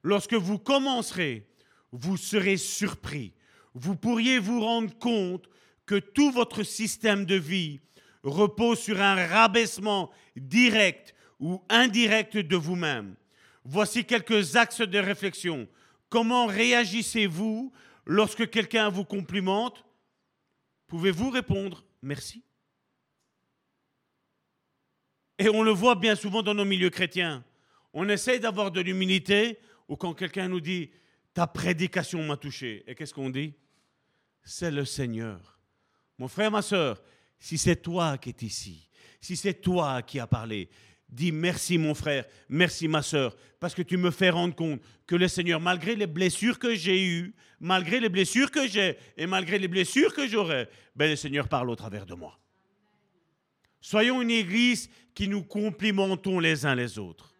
Lorsque 0.02 0.34
vous 0.34 0.58
commencerez, 0.58 1.48
vous 1.92 2.18
serez 2.18 2.58
surpris. 2.58 3.32
Vous 3.72 3.96
pourriez 3.96 4.38
vous 4.38 4.60
rendre 4.60 4.94
compte 4.98 5.48
que 5.86 5.98
tout 5.98 6.30
votre 6.30 6.62
système 6.62 7.24
de 7.24 7.36
vie 7.36 7.80
repose 8.22 8.80
sur 8.80 9.00
un 9.00 9.26
rabaissement 9.26 10.10
direct 10.36 11.14
ou 11.40 11.62
indirect 11.70 12.36
de 12.36 12.56
vous-même. 12.56 13.14
Voici 13.64 14.04
quelques 14.04 14.56
axes 14.56 14.82
de 14.82 14.98
réflexion. 14.98 15.66
Comment 16.10 16.44
réagissez-vous 16.44 17.72
lorsque 18.04 18.50
quelqu'un 18.50 18.90
vous 18.90 19.06
complimente? 19.06 19.86
Pouvez-vous 20.86 21.30
répondre 21.30 21.82
merci 22.02 22.42
Et 25.38 25.48
on 25.48 25.62
le 25.62 25.70
voit 25.70 25.94
bien 25.94 26.16
souvent 26.16 26.42
dans 26.42 26.54
nos 26.54 26.64
milieux 26.64 26.90
chrétiens. 26.90 27.44
On 27.92 28.08
essaye 28.08 28.40
d'avoir 28.40 28.70
de 28.70 28.80
l'humilité 28.80 29.58
ou 29.88 29.96
quand 29.96 30.14
quelqu'un 30.14 30.48
nous 30.48 30.60
dit 30.60 30.90
ta 31.32 31.46
prédication 31.46 32.22
m'a 32.24 32.36
touché. 32.36 32.82
Et 32.86 32.94
qu'est-ce 32.94 33.14
qu'on 33.14 33.30
dit? 33.30 33.54
C'est 34.42 34.70
le 34.70 34.84
Seigneur. 34.84 35.58
Mon 36.18 36.28
frère, 36.28 36.50
ma 36.50 36.62
soeur, 36.62 37.00
si 37.38 37.58
c'est 37.58 37.76
toi 37.76 38.18
qui 38.18 38.30
es 38.30 38.46
ici, 38.46 38.88
si 39.20 39.36
c'est 39.36 39.54
toi 39.54 40.02
qui 40.02 40.18
as 40.18 40.26
parlé, 40.26 40.68
dis 41.08 41.30
merci 41.30 41.78
mon 41.78 41.94
frère, 41.94 42.24
merci 42.48 42.88
ma 42.88 43.02
soeur, 43.02 43.36
parce 43.60 43.74
que 43.74 43.82
tu 43.82 43.96
me 43.96 44.10
fais 44.10 44.30
rendre 44.30 44.54
compte 44.54 44.80
que 45.06 45.16
le 45.16 45.28
Seigneur, 45.28 45.60
malgré 45.60 45.94
les 45.94 46.06
blessures 46.06 46.58
que 46.58 46.74
j'ai 46.74 47.04
eues, 47.04 47.34
malgré 47.60 48.00
les 48.00 48.08
blessures 48.08 48.50
que 48.50 48.66
j'ai 48.66 48.98
et 49.16 49.26
malgré 49.26 49.58
les 49.58 49.68
blessures 49.68 50.12
que 50.12 50.26
j'aurai, 50.26 50.68
ben 50.96 51.08
le 51.08 51.16
Seigneur 51.16 51.48
parle 51.48 51.70
au 51.70 51.76
travers 51.76 52.04
de 52.04 52.14
moi. 52.14 52.38
Soyons 53.80 54.22
une 54.22 54.30
église 54.30 54.90
qui 55.14 55.28
nous 55.28 55.42
complimentons 55.42 56.40
les 56.40 56.66
uns 56.66 56.74
les 56.74 56.98
autres. 56.98 57.34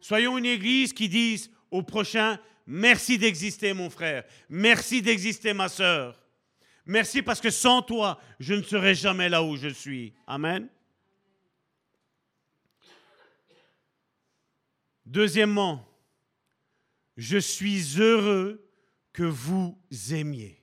Soyons 0.00 0.38
une 0.38 0.46
église 0.46 0.92
qui 0.92 1.08
dise 1.08 1.50
au 1.70 1.82
prochain, 1.82 2.38
merci 2.66 3.18
d'exister 3.18 3.72
mon 3.72 3.90
frère, 3.90 4.24
merci 4.48 5.02
d'exister 5.02 5.52
ma 5.52 5.68
soeur. 5.68 6.22
Merci 6.86 7.20
parce 7.20 7.40
que 7.40 7.50
sans 7.50 7.82
toi, 7.82 8.18
je 8.40 8.54
ne 8.54 8.62
serais 8.62 8.94
jamais 8.94 9.28
là 9.28 9.42
où 9.42 9.56
je 9.56 9.68
suis. 9.68 10.14
Amen. 10.26 10.68
Deuxièmement, 15.04 15.86
je 17.18 17.36
suis 17.36 18.00
heureux 18.00 18.66
que 19.12 19.22
vous 19.22 19.78
aimiez. 20.10 20.62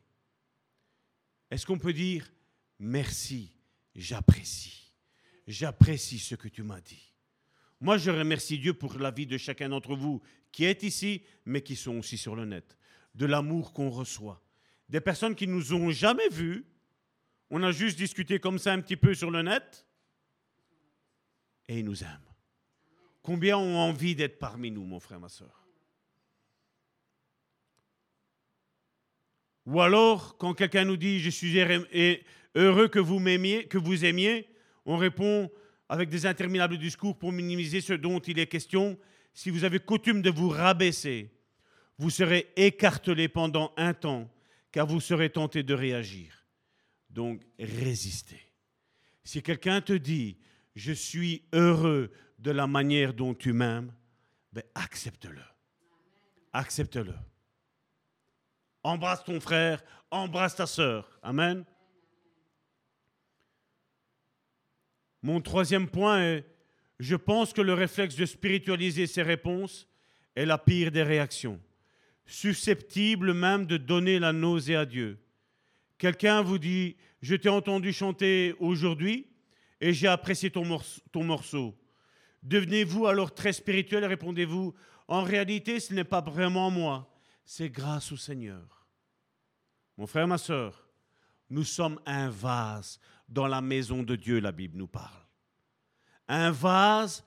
Est-ce 1.51 1.65
qu'on 1.65 1.77
peut 1.77 1.93
dire 1.93 2.31
merci, 2.79 3.55
j'apprécie? 3.95 4.84
J'apprécie 5.47 6.19
ce 6.19 6.35
que 6.35 6.47
tu 6.47 6.63
m'as 6.63 6.81
dit. 6.81 7.13
Moi, 7.81 7.97
je 7.97 8.09
remercie 8.09 8.57
Dieu 8.57 8.73
pour 8.73 8.97
la 8.97 9.11
vie 9.11 9.27
de 9.27 9.37
chacun 9.37 9.69
d'entre 9.69 9.95
vous 9.95 10.21
qui 10.51 10.65
est 10.65 10.83
ici, 10.83 11.23
mais 11.45 11.61
qui 11.61 11.75
sont 11.75 11.97
aussi 11.97 12.17
sur 12.17 12.35
le 12.35 12.45
net. 12.45 12.77
De 13.13 13.25
l'amour 13.25 13.73
qu'on 13.73 13.89
reçoit. 13.89 14.41
Des 14.89 15.01
personnes 15.01 15.35
qui 15.35 15.47
nous 15.47 15.73
ont 15.73 15.91
jamais 15.91 16.29
vus. 16.29 16.65
On 17.49 17.61
a 17.61 17.71
juste 17.71 17.97
discuté 17.97 18.39
comme 18.39 18.57
ça 18.57 18.73
un 18.73 18.81
petit 18.81 18.95
peu 18.95 19.13
sur 19.13 19.29
le 19.29 19.41
net. 19.41 19.85
Et 21.67 21.79
ils 21.79 21.85
nous 21.85 22.03
aiment. 22.03 22.33
Combien 23.21 23.57
ont 23.57 23.77
envie 23.77 24.15
d'être 24.15 24.39
parmi 24.39 24.71
nous, 24.71 24.85
mon 24.85 24.99
frère, 24.99 25.19
ma 25.19 25.29
soeur 25.29 25.67
Ou 29.65 29.81
alors, 29.81 30.37
quand 30.37 30.53
quelqu'un 30.53 30.85
nous 30.85 30.97
dit 30.97 31.19
Je 31.19 31.29
suis 31.29 31.59
heureux 32.55 32.87
que 32.87 32.99
vous 32.99 34.05
aimiez, 34.05 34.49
on 34.85 34.97
répond 34.97 35.51
avec 35.89 36.09
des 36.09 36.25
interminables 36.25 36.77
discours 36.77 37.17
pour 37.17 37.31
minimiser 37.31 37.81
ce 37.81 37.93
dont 37.93 38.19
il 38.19 38.39
est 38.39 38.47
question. 38.47 38.97
Si 39.33 39.49
vous 39.49 39.63
avez 39.63 39.79
coutume 39.79 40.21
de 40.21 40.29
vous 40.29 40.49
rabaisser, 40.49 41.31
vous 41.97 42.09
serez 42.09 42.51
écartelé 42.55 43.27
pendant 43.27 43.73
un 43.77 43.93
temps, 43.93 44.29
car 44.71 44.85
vous 44.87 44.99
serez 44.99 45.29
tenté 45.29 45.63
de 45.63 45.73
réagir. 45.73 46.45
Donc, 47.09 47.41
résistez. 47.59 48.41
Si 49.23 49.41
quelqu'un 49.41 49.81
te 49.81 49.93
dit, 49.93 50.37
je 50.75 50.91
suis 50.91 51.43
heureux 51.53 52.11
de 52.39 52.51
la 52.51 52.67
manière 52.67 53.13
dont 53.13 53.33
tu 53.33 53.53
m'aimes, 53.53 53.93
ben 54.51 54.63
accepte-le. 54.75 55.41
Accepte-le. 56.53 57.15
Embrasse 58.83 59.23
ton 59.23 59.39
frère, 59.39 59.83
embrasse 60.11 60.55
ta 60.55 60.67
sœur. 60.67 61.19
Amen. 61.23 61.65
Mon 65.25 65.41
troisième 65.41 65.89
point 65.89 66.21
est, 66.21 66.45
je 66.99 67.15
pense 67.15 67.51
que 67.51 67.61
le 67.61 67.73
réflexe 67.73 68.15
de 68.15 68.27
spiritualiser 68.27 69.07
ses 69.07 69.23
réponses 69.23 69.87
est 70.35 70.45
la 70.45 70.59
pire 70.59 70.91
des 70.91 71.01
réactions, 71.01 71.59
susceptible 72.27 73.33
même 73.33 73.65
de 73.65 73.77
donner 73.77 74.19
la 74.19 74.33
nausée 74.33 74.75
à 74.75 74.85
Dieu. 74.85 75.17
Quelqu'un 75.97 76.43
vous 76.43 76.59
dit, 76.59 76.95
je 77.23 77.33
t'ai 77.33 77.49
entendu 77.49 77.91
chanter 77.91 78.53
aujourd'hui 78.59 79.25
et 79.81 79.93
j'ai 79.93 80.07
apprécié 80.07 80.51
ton 80.51 80.63
morceau. 81.23 81.75
Devenez-vous 82.43 83.07
alors 83.07 83.33
très 83.33 83.51
spirituel 83.51 84.05
répondez-vous, 84.05 84.75
en 85.07 85.23
réalité 85.23 85.79
ce 85.79 85.95
n'est 85.95 86.03
pas 86.03 86.21
vraiment 86.21 86.69
moi, 86.69 87.11
c'est 87.43 87.71
grâce 87.71 88.11
au 88.11 88.17
Seigneur. 88.17 88.85
Mon 89.97 90.05
frère, 90.05 90.27
ma 90.27 90.37
soeur, 90.37 90.87
nous 91.49 91.63
sommes 91.63 91.99
un 92.05 92.29
vase 92.29 92.99
dans 93.27 93.47
la 93.47 93.61
maison 93.61 94.03
de 94.03 94.15
Dieu, 94.15 94.39
la 94.39 94.51
Bible 94.51 94.77
nous 94.77 94.87
parle. 94.87 95.21
Un 96.27 96.51
vase, 96.51 97.25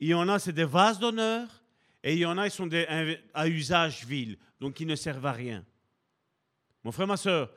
il 0.00 0.08
y 0.08 0.14
en 0.14 0.28
a, 0.28 0.38
c'est 0.38 0.52
des 0.52 0.64
vases 0.64 0.98
d'honneur, 0.98 1.48
et 2.02 2.14
il 2.14 2.20
y 2.20 2.26
en 2.26 2.38
a, 2.38 2.46
ils 2.46 2.50
sont 2.50 2.68
à 3.34 3.48
usage 3.48 4.04
vil, 4.06 4.38
donc 4.60 4.80
ils 4.80 4.86
ne 4.86 4.96
servent 4.96 5.26
à 5.26 5.32
rien. 5.32 5.64
Mon 6.84 6.92
frère, 6.92 7.06
ma 7.06 7.16
soeur, 7.16 7.52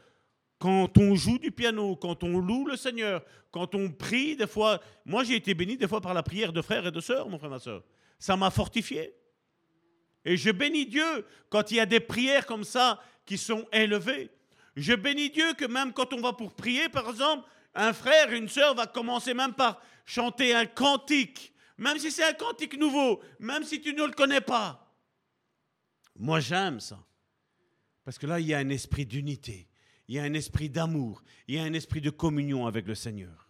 quand 0.62 0.98
on 0.98 1.16
joue 1.16 1.40
du 1.40 1.52
piano, 1.52 1.96
quand 1.96 2.24
on 2.24 2.38
loue 2.38 2.68
le 2.68 2.76
Seigneur, 2.76 3.24
quand 3.50 3.74
on 3.74 3.92
prie, 3.92 4.36
des 4.36 4.48
fois, 4.48 4.80
moi 5.06 5.24
j'ai 5.24 5.36
été 5.36 5.54
béni 5.54 5.76
des 5.76 5.88
fois 5.88 6.02
par 6.02 6.14
la 6.14 6.22
prière 6.22 6.54
de 6.54 6.62
frères 6.62 6.86
et 6.86 6.92
de 6.92 7.00
sœurs, 7.00 7.28
mon 7.30 7.40
frère, 7.40 7.50
ma 7.50 7.60
soeur. 7.60 7.84
Ça 8.20 8.38
m'a 8.38 8.52
fortifié. 8.52 9.16
Et 10.24 10.38
je 10.38 10.52
bénis 10.52 10.86
Dieu 10.86 11.26
quand 11.50 11.72
il 11.72 11.78
y 11.78 11.80
a 11.80 11.88
des 11.88 12.00
prières 12.00 12.46
comme 12.46 12.64
ça 12.64 13.02
qui 13.26 13.38
sont 13.38 13.66
élevées. 13.72 14.30
Je 14.76 14.94
bénis 14.94 15.30
Dieu 15.30 15.54
que 15.54 15.66
même 15.66 15.94
quand 15.94 16.14
on 16.14 16.22
va 16.22 16.34
pour 16.34 16.54
prier, 16.54 16.88
par 16.90 17.10
exemple, 17.10 17.48
un 17.74 17.94
frère, 17.94 18.32
une 18.32 18.50
sœur 18.50 18.76
va 18.76 18.88
commencer 18.88 19.34
même 19.34 19.54
par 19.54 19.82
chanter 20.06 20.54
un 20.54 20.66
cantique, 20.66 21.54
même 21.78 21.98
si 21.98 22.12
c'est 22.12 22.24
un 22.24 22.34
cantique 22.34 22.78
nouveau, 22.78 23.22
même 23.40 23.64
si 23.64 23.82
tu 23.82 23.94
ne 23.94 24.06
le 24.06 24.12
connais 24.12 24.42
pas. 24.42 24.94
Moi, 26.16 26.40
j'aime 26.40 26.80
ça. 26.80 27.04
Parce 28.04 28.18
que 28.18 28.28
là, 28.28 28.40
il 28.40 28.48
y 28.48 28.54
a 28.54 28.60
un 28.60 28.70
esprit 28.70 29.06
d'unité, 29.06 29.68
il 30.08 30.16
y 30.16 30.20
a 30.20 30.24
un 30.24 30.34
esprit 30.34 30.70
d'amour, 30.70 31.24
il 31.48 31.56
y 31.56 31.60
a 31.60 31.64
un 31.64 31.74
esprit 31.74 32.02
de 32.02 32.10
communion 32.10 32.66
avec 32.66 32.88
le 32.88 32.96
Seigneur. 32.96 33.50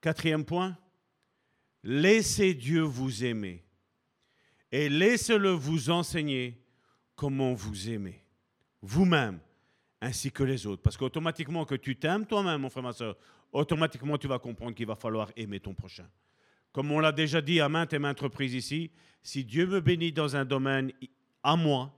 Quatrième 0.00 0.44
point, 0.44 0.76
laissez 1.84 2.54
Dieu 2.54 2.82
vous 2.82 3.24
aimer 3.24 3.61
et 4.72 4.88
laissez-le 4.88 5.50
vous 5.50 5.90
enseigner 5.90 6.58
comment 7.14 7.52
vous 7.52 7.90
aimez, 7.90 8.24
vous-même, 8.80 9.38
ainsi 10.00 10.32
que 10.32 10.42
les 10.42 10.66
autres. 10.66 10.82
Parce 10.82 10.96
qu'automatiquement 10.96 11.66
que 11.66 11.74
tu 11.74 11.96
t'aimes 11.96 12.26
toi-même, 12.26 12.62
mon 12.62 12.70
frère, 12.70 12.82
ma 12.82 12.92
soeur, 12.92 13.16
automatiquement 13.52 14.16
tu 14.16 14.26
vas 14.26 14.38
comprendre 14.38 14.74
qu'il 14.74 14.86
va 14.86 14.96
falloir 14.96 15.30
aimer 15.36 15.60
ton 15.60 15.74
prochain. 15.74 16.08
Comme 16.72 16.90
on 16.90 17.00
l'a 17.00 17.12
déjà 17.12 17.42
dit 17.42 17.60
à 17.60 17.68
maintes 17.68 17.92
et 17.92 17.98
maintes 17.98 18.20
reprises 18.20 18.54
ici, 18.54 18.90
si 19.22 19.44
Dieu 19.44 19.66
me 19.66 19.80
bénit 19.80 20.10
dans 20.10 20.34
un 20.34 20.44
domaine 20.46 20.90
à 21.42 21.54
moi, 21.54 21.94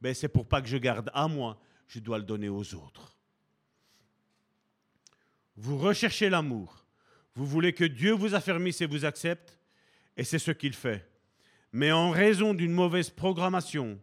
ben 0.00 0.12
c'est 0.12 0.28
pour 0.28 0.46
pas 0.46 0.60
que 0.60 0.68
je 0.68 0.76
garde 0.76 1.10
à 1.14 1.28
moi, 1.28 1.58
je 1.86 2.00
dois 2.00 2.18
le 2.18 2.24
donner 2.24 2.48
aux 2.48 2.74
autres. 2.74 3.16
Vous 5.56 5.78
recherchez 5.78 6.28
l'amour. 6.28 6.84
Vous 7.34 7.46
voulez 7.46 7.72
que 7.72 7.84
Dieu 7.84 8.12
vous 8.12 8.34
affermisse 8.34 8.80
et 8.80 8.86
vous 8.86 9.04
accepte, 9.04 9.58
et 10.16 10.24
c'est 10.24 10.40
ce 10.40 10.50
qu'il 10.50 10.74
fait. 10.74 11.08
Mais 11.72 11.92
en 11.92 12.10
raison 12.10 12.54
d'une 12.54 12.72
mauvaise 12.72 13.10
programmation, 13.10 14.00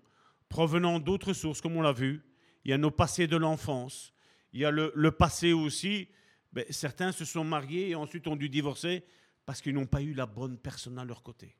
provenant 0.50 1.00
d'autres 1.00 1.34
sources, 1.34 1.62
comme 1.62 1.78
on 1.78 1.82
l'a 1.82 1.94
vu, 1.94 2.24
il 2.64 2.72
y 2.72 2.74
a 2.74 2.78
nos 2.78 2.92
passés 2.92 3.28
de 3.28 3.38
l'enfance, 3.38 4.14
il 4.54 4.62
y 4.62 4.66
a 4.66 4.72
le, 4.72 5.12
passé 5.12 5.54
aussi. 5.54 6.08
Ben, 6.54 6.66
certains 6.70 7.12
se 7.12 7.26
sont 7.26 7.44
mariés 7.44 7.90
et 7.90 7.96
ensuite 7.96 8.28
ont 8.28 8.36
dû 8.36 8.48
divorcer 8.48 9.04
parce 9.46 9.62
qu'ils 9.62 9.74
n'ont 9.74 9.86
pas 9.86 10.02
eu 10.02 10.14
la 10.14 10.26
bonne 10.26 10.58
personne 10.58 10.98
à 10.98 11.06
leur 11.06 11.22
côté. 11.22 11.58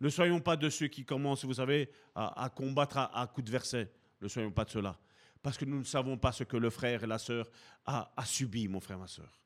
Ne 0.00 0.08
soyons 0.08 0.40
pas 0.40 0.56
de 0.56 0.70
ceux 0.70 0.88
qui 0.88 1.04
commencent, 1.04 1.44
vous 1.44 1.54
savez, 1.54 1.90
à, 2.14 2.50
combattre 2.54 2.98
à, 2.98 3.30
coups 3.32 3.46
de 3.46 3.52
verset. 3.52 3.92
Ne 4.20 4.28
soyons 4.28 4.50
pas 4.50 4.64
de 4.64 4.70
ceux-là. 4.70 4.98
Parce 5.42 5.58
que 5.58 5.64
nous 5.64 5.78
ne 5.78 5.84
savons 5.84 6.16
pas 6.16 6.32
ce 6.32 6.44
que 6.44 6.56
le 6.56 6.70
frère 6.70 7.04
et 7.04 7.06
la 7.06 7.18
sœur 7.18 7.50
a, 7.84 8.12
a 8.16 8.24
subi, 8.24 8.66
mon 8.66 8.80
frère, 8.80 8.98
ma 8.98 9.06
sœur. 9.06 9.40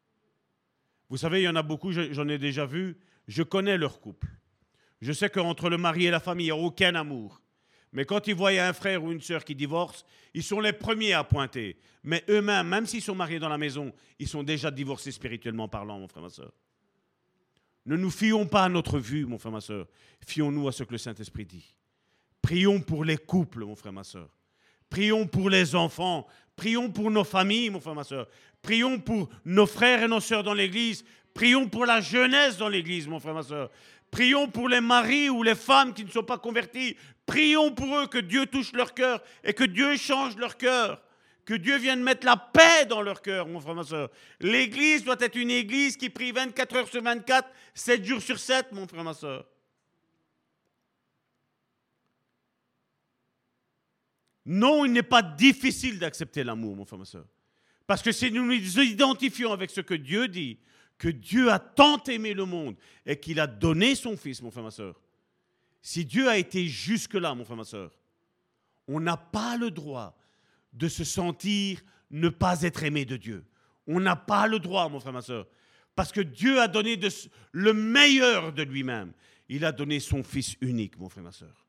Vous 1.11 1.16
savez, 1.16 1.41
il 1.41 1.45
y 1.45 1.49
en 1.49 1.57
a 1.57 1.62
beaucoup, 1.62 1.91
j'en 1.91 2.28
ai 2.28 2.39
déjà 2.39 2.64
vu, 2.64 2.97
je 3.26 3.43
connais 3.43 3.76
leur 3.76 4.01
couple. 4.01 4.28
Je 5.01 5.13
sais 5.13 5.31
qu'entre 5.31 5.69
le 5.69 5.79
mari 5.79 6.07
et 6.07 6.11
la 6.11 6.21
famille, 6.21 6.47
il 6.47 6.53
n'y 6.53 6.59
a 6.59 6.63
aucun 6.63 6.95
amour. 6.95 7.41
Mais 7.93 8.05
quand 8.05 8.27
ils 8.27 8.35
voient 8.35 8.51
un 8.51 8.73
frère 8.73 9.03
ou 9.03 9.13
une 9.13 9.21
sœur 9.21 9.45
qui 9.45 9.55
divorce, 9.55 10.05
ils 10.35 10.43
sont 10.43 10.61
les 10.61 10.73
premiers 10.73 11.15
à 11.15 11.25
pointer. 11.25 11.77
Mais 12.03 12.23
eux-mêmes, 12.29 12.69
même 12.69 12.87
s'ils 12.87 13.03
sont 13.03 13.15
mariés 13.15 13.39
dans 13.39 13.49
la 13.49 13.59
maison, 13.59 13.93
ils 14.19 14.29
sont 14.29 14.43
déjà 14.43 14.71
divorcés 14.71 15.13
spirituellement 15.13 15.69
parlant, 15.69 15.99
mon 15.99 16.09
frère, 16.09 16.23
ma 16.23 16.29
soeur. 16.29 16.53
Ne 17.87 17.97
nous 17.97 18.11
fions 18.11 18.47
pas 18.47 18.65
à 18.65 18.69
notre 18.69 18.99
vue, 18.99 19.25
mon 19.25 19.39
frère, 19.39 19.53
ma 19.53 19.63
soeur. 19.63 19.87
Fions-nous 20.27 20.69
à 20.69 20.73
ce 20.73 20.83
que 20.83 20.93
le 20.93 20.99
Saint-Esprit 20.99 21.47
dit. 21.47 21.75
Prions 22.43 22.81
pour 22.81 23.05
les 23.05 23.17
couples, 23.17 23.65
mon 23.65 23.77
frère, 23.77 23.93
ma 23.93 24.05
soeur. 24.05 24.29
Prions 24.91 25.27
pour 25.27 25.49
les 25.49 25.75
enfants. 25.75 26.27
Prions 26.57 26.91
pour 26.91 27.11
nos 27.11 27.25
familles, 27.25 27.71
mon 27.71 27.81
frère, 27.81 27.95
ma 27.95 28.05
soeur. 28.05 28.29
Prions 28.61 28.99
pour 28.99 29.31
nos 29.45 29.67
frères 29.67 30.03
et 30.03 30.09
nos 30.09 30.21
sœurs 30.21 30.43
dans 30.43 30.55
l'Église. 30.55 31.05
Prions 31.33 31.69
pour 31.69 31.87
la 31.87 32.01
jeunesse 32.01 32.59
dans 32.59 32.69
l'Église, 32.69 33.07
mon 33.07 33.21
frère, 33.21 33.35
ma 33.35 33.43
soeur. 33.43 33.71
Prions 34.11 34.49
pour 34.49 34.69
les 34.69 34.81
maris 34.81 35.29
ou 35.29 35.43
les 35.43 35.55
femmes 35.55 35.93
qui 35.93 36.05
ne 36.05 36.11
sont 36.11 36.23
pas 36.23 36.39
convertis. 36.39 36.97
Prions 37.27 37.73
pour 37.73 37.95
eux 37.99 38.07
que 38.07 38.19
Dieu 38.19 38.47
touche 38.47 38.73
leur 38.73 38.95
cœur 38.95 39.23
et 39.45 39.53
que 39.53 39.65
Dieu 39.65 39.97
change 39.97 40.37
leur 40.37 40.57
cœur. 40.57 41.03
Que 41.45 41.55
Dieu 41.55 41.79
vienne 41.79 42.03
mettre 42.03 42.27
la 42.27 42.37
paix 42.37 42.85
dans 42.87 43.01
leur 43.01 43.23
cœur, 43.23 43.49
mon 43.49 43.61
frère, 43.61 43.75
ma 43.75 43.85
soeur. 43.85 44.11
L'église 44.41 45.05
doit 45.05 45.17
être 45.21 45.37
une 45.37 45.51
église 45.51 45.97
qui 45.97 46.11
prie 46.11 46.31
24 46.31 46.77
heures 46.77 46.89
sur 46.89 47.03
24, 47.03 47.49
7 47.75 48.05
jours 48.05 48.21
sur 48.21 48.39
7, 48.39 48.73
mon 48.73 48.87
frère, 48.87 49.05
ma 49.05 49.15
soeur. 49.15 49.47
Non, 54.45 54.85
il 54.87 54.93
n'est 54.93 55.03
pas 55.03 55.23
difficile 55.23 55.99
d'accepter 55.99 56.45
l'amour, 56.45 56.77
mon 56.77 56.85
frère, 56.85 56.99
ma 56.99 57.05
soeur. 57.05 57.27
Parce 57.87 58.03
que 58.03 58.13
si 58.13 58.31
nous 58.31 58.45
nous 58.45 58.81
identifions 58.81 59.53
avec 59.53 59.71
ce 59.71 59.81
que 59.81 59.95
Dieu 59.95 60.29
dit, 60.29 60.59
que 60.99 61.09
Dieu 61.09 61.51
a 61.51 61.59
tant 61.59 62.03
aimé 62.05 62.35
le 62.35 62.45
monde 62.45 62.77
et 63.07 63.19
qu'il 63.19 63.41
a 63.41 63.47
donné 63.47 63.95
son 63.95 64.17
Fils, 64.17 64.43
mon 64.43 64.51
frère, 64.51 64.65
ma 64.65 64.71
soeur. 64.71 65.01
Si 65.81 66.05
Dieu 66.05 66.29
a 66.29 66.37
été 66.37 66.67
jusque-là, 66.67 67.35
mon 67.35 67.45
frère, 67.45 67.57
ma 67.57 67.65
soeur, 67.65 67.97
on 68.89 69.01
n'a 69.01 69.17
pas 69.17 69.57
le 69.57 69.71
droit 69.71 70.19
de 70.73 70.89
se 70.89 71.05
sentir 71.05 71.81
ne 72.11 72.29
pas 72.29 72.63
être 72.63 72.83
aimé 72.83 73.05
de 73.05 73.17
Dieu. 73.17 73.45
On 73.87 74.01
n'a 74.01 74.17
pas 74.17 74.47
le 74.47 74.59
droit, 74.59 74.89
mon 74.89 75.01
frère, 75.01 75.13
ma 75.13 75.23
soeur. 75.23 75.47
Parce 75.95 76.13
que 76.13 76.21
Dieu 76.21 76.61
a 76.61 76.69
donné 76.69 76.99
le 77.53 77.73
meilleur 77.73 78.53
de 78.53 78.63
lui-même. 78.63 79.13
Il 79.49 79.65
a 79.65 79.73
donné 79.73 80.01
son 80.01 80.23
Fils 80.23 80.57
unique, 80.61 80.99
mon 80.99 81.09
frère, 81.09 81.25
ma 81.25 81.33
soeur. 81.33 81.67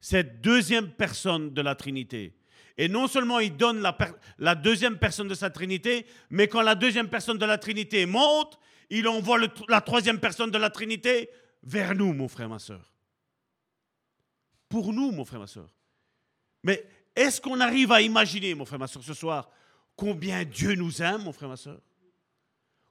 Cette 0.00 0.40
deuxième 0.40 0.90
personne 0.90 1.52
de 1.52 1.62
la 1.62 1.74
Trinité, 1.74 2.34
et 2.78 2.88
non 2.88 3.08
seulement 3.08 3.40
il 3.40 3.56
donne 3.56 3.80
la, 4.38 4.54
deuxième 4.54 4.98
personne 4.98 5.28
de 5.28 5.34
sa 5.34 5.50
Trinité, 5.50 6.06
mais 6.30 6.46
quand 6.48 6.62
la 6.62 6.74
deuxième 6.74 7.08
personne 7.08 7.38
de 7.38 7.46
la 7.46 7.58
Trinité 7.58 8.04
monte, 8.04 8.58
il 8.90 9.08
envoie 9.08 9.38
la 9.68 9.80
troisième 9.80 10.20
personne 10.20 10.50
de 10.50 10.58
la 10.58 10.70
Trinité 10.70 11.30
vers 11.62 11.94
nous, 11.94 12.12
mon 12.12 12.28
frère, 12.28 12.48
ma 12.48 12.58
soeur. 12.58 12.92
Pour 14.68 14.92
nous, 14.92 15.10
mon 15.10 15.24
frère, 15.24 15.40
ma 15.40 15.46
soeur. 15.46 15.72
Mais 16.62 16.84
est-ce 17.14 17.40
qu'on 17.40 17.60
arrive 17.60 17.92
à 17.92 18.02
imaginer, 18.02 18.54
mon 18.54 18.64
frère, 18.64 18.78
ma 18.78 18.86
soeur, 18.86 19.02
ce 19.02 19.14
soir, 19.14 19.48
combien 19.94 20.44
Dieu 20.44 20.74
nous 20.74 21.02
aime, 21.02 21.22
mon 21.22 21.32
frère, 21.32 21.48
ma 21.48 21.56
soeur 21.56 21.80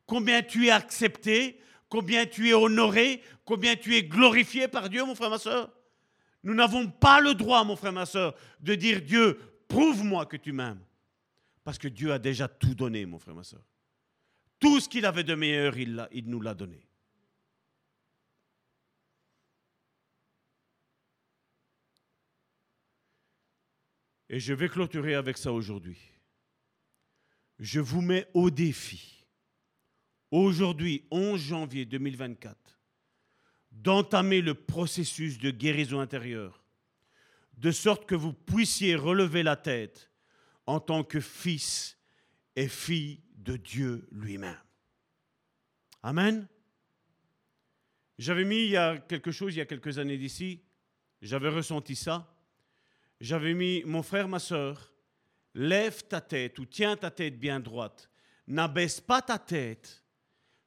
Combien 0.08 0.42
tu 0.42 0.68
es 0.68 0.72
accepté, 0.72 1.60
combien 1.90 2.26
tu 2.26 2.50
es 2.50 2.54
honoré, 2.54 3.22
combien 3.44 3.76
tu 3.76 3.96
es 3.96 4.04
glorifié 4.04 4.68
par 4.68 4.90
Dieu, 4.90 5.06
mon 5.06 5.16
frère, 5.16 5.30
ma 5.30 5.38
soeur 5.38 5.70
Nous 6.44 6.56
n'avons 6.56 6.88
pas 6.88 7.20
le 7.20 7.36
droit, 7.36 7.64
mon 7.64 7.76
frère, 7.76 7.94
ma 7.94 8.06
soeur, 8.06 8.34
de 8.62 8.74
dire 8.76 9.02
Dieu, 9.02 9.38
prouve-moi 9.68 10.26
que 10.26 10.38
tu 10.38 10.52
m'aimes. 10.52 10.84
Parce 11.64 11.78
que 11.78 11.88
Dieu 11.88 12.12
a 12.12 12.20
déjà 12.20 12.48
tout 12.48 12.76
donné, 12.76 13.06
mon 13.06 13.18
frère, 13.18 13.36
ma 13.36 13.44
soeur. 13.44 13.64
Tout 14.60 14.80
ce 14.80 14.88
qu'il 14.88 15.06
avait 15.06 15.24
de 15.24 15.36
meilleur, 15.36 15.78
il, 15.78 16.08
il 16.12 16.30
nous 16.30 16.40
l'a 16.40 16.54
donné. 16.54 16.88
Et 24.30 24.40
je 24.40 24.54
vais 24.54 24.70
clôturer 24.70 25.16
avec 25.16 25.38
ça 25.38 25.52
aujourd'hui. 25.52 25.98
Je 27.60 27.80
vous 27.80 28.02
mets 28.02 28.28
au 28.34 28.50
défi, 28.50 29.26
aujourd'hui, 30.30 31.06
11 31.10 31.40
janvier 31.40 31.86
2024, 31.86 32.80
d'entamer 33.72 34.42
le 34.42 34.54
processus 34.54 35.38
de 35.38 35.52
guérison 35.52 36.00
intérieure 36.00 36.65
de 37.58 37.72
sorte 37.72 38.06
que 38.06 38.16
vous 38.16 38.34
puissiez 38.34 38.96
relever 38.96 39.44
la 39.44 39.56
tête 39.56 40.12
en 40.66 40.80
tant 40.80 41.04
que 41.04 41.20
fils 41.20 41.98
et 42.56 42.68
fille 42.68 43.22
de 43.36 43.58
Dieu 43.58 44.08
lui-même. 44.12 44.58
Amen. 46.04 46.48
J'avais 48.18 48.46
mis 48.46 48.66
il 48.66 48.70
y 48.72 48.78
a 48.78 48.98
quelque 48.98 49.32
chose, 49.32 49.56
il 49.56 49.60
y 49.60 49.62
a 49.62 49.66
quelques 49.66 49.98
années 49.98 50.18
d'ici, 50.18 50.62
j'avais 51.22 51.50
ressenti 51.50 51.96
ça. 51.96 52.32
J'avais 53.20 53.54
mis, 53.54 53.84
mon 53.86 54.04
frère, 54.04 54.28
ma 54.28 54.40
soeur, 54.40 54.94
lève 55.54 56.04
ta 56.08 56.22
tête 56.22 56.60
ou 56.60 56.66
tiens 56.66 56.96
ta 56.96 57.12
tête 57.12 57.40
bien 57.40 57.60
droite. 57.60 58.10
N'abaisse 58.48 59.02
pas 59.02 59.22
ta 59.22 59.40
tête 59.40 60.04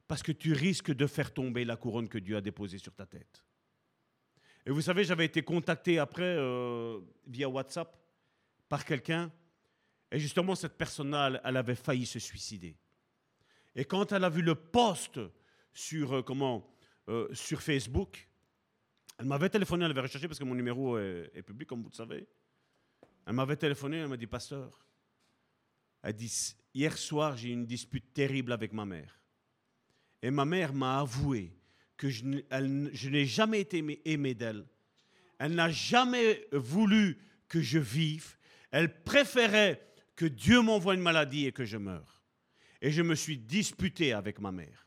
parce 0.08 0.22
que 0.22 0.32
tu 0.32 0.54
risques 0.54 0.92
de 0.92 1.06
faire 1.06 1.32
tomber 1.32 1.64
la 1.64 1.76
couronne 1.76 2.08
que 2.08 2.18
Dieu 2.18 2.36
a 2.36 2.40
déposée 2.40 2.78
sur 2.78 2.94
ta 2.94 3.06
tête. 3.06 3.44
Et 4.68 4.70
vous 4.70 4.82
savez, 4.82 5.02
j'avais 5.02 5.24
été 5.24 5.40
contacté 5.40 5.98
après 5.98 6.36
euh, 6.36 7.00
via 7.26 7.48
WhatsApp 7.48 7.90
par 8.68 8.84
quelqu'un. 8.84 9.32
Et 10.12 10.18
justement, 10.18 10.54
cette 10.54 10.76
personne-là, 10.76 11.40
elle 11.42 11.56
avait 11.56 11.74
failli 11.74 12.04
se 12.04 12.18
suicider. 12.18 12.76
Et 13.74 13.86
quand 13.86 14.12
elle 14.12 14.24
a 14.24 14.28
vu 14.28 14.42
le 14.42 14.54
post 14.54 15.20
sur, 15.72 16.16
euh, 16.16 16.22
comment, 16.22 16.70
euh, 17.08 17.32
sur 17.32 17.62
Facebook, 17.62 18.28
elle 19.16 19.24
m'avait 19.24 19.48
téléphoné, 19.48 19.86
elle 19.86 19.92
avait 19.92 20.02
recherché 20.02 20.28
parce 20.28 20.38
que 20.38 20.44
mon 20.44 20.54
numéro 20.54 20.98
est, 20.98 21.42
public, 21.46 21.66
comme 21.66 21.82
vous 21.82 21.88
le 21.88 21.94
savez. 21.94 22.28
Elle 23.24 23.32
m'avait 23.32 23.56
téléphoné, 23.56 23.96
elle 23.96 24.08
m'a 24.08 24.18
dit, 24.18 24.26
pasteur, 24.26 24.86
elle 26.02 26.12
dit, 26.12 26.30
hier 26.74 26.98
soir, 26.98 27.38
j'ai 27.38 27.48
eu 27.48 27.52
une 27.52 27.64
dispute 27.64 28.12
terrible 28.12 28.52
avec 28.52 28.74
ma 28.74 28.84
mère. 28.84 29.18
Et 30.20 30.30
ma 30.30 30.44
mère 30.44 30.74
m'a 30.74 31.00
avoué 31.00 31.57
que 31.98 32.08
je, 32.08 32.24
n'ai 32.24 33.26
jamais 33.26 33.60
été 33.60 34.00
aimé, 34.04 34.34
d'elle. 34.34 34.64
Elle 35.38 35.54
n'a 35.54 35.70
jamais 35.70 36.46
voulu 36.52 37.18
que 37.48 37.60
je 37.60 37.78
vive. 37.78 38.36
Elle 38.70 39.02
préférait 39.02 39.84
que 40.16 40.24
Dieu 40.24 40.62
m'envoie 40.62 40.94
une 40.94 41.02
maladie 41.02 41.46
et 41.46 41.52
que 41.52 41.64
je 41.64 41.76
meure. 41.76 42.22
Et 42.80 42.92
je 42.92 43.02
me 43.02 43.14
suis 43.14 43.36
disputé 43.36 44.12
avec 44.12 44.40
ma 44.40 44.52
mère. 44.52 44.86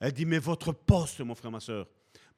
Elle 0.00 0.12
dit, 0.12 0.24
mais 0.24 0.38
votre 0.38 0.72
poste, 0.72 1.20
mon 1.20 1.34
frère, 1.34 1.50
ma 1.50 1.60
soeur, 1.60 1.86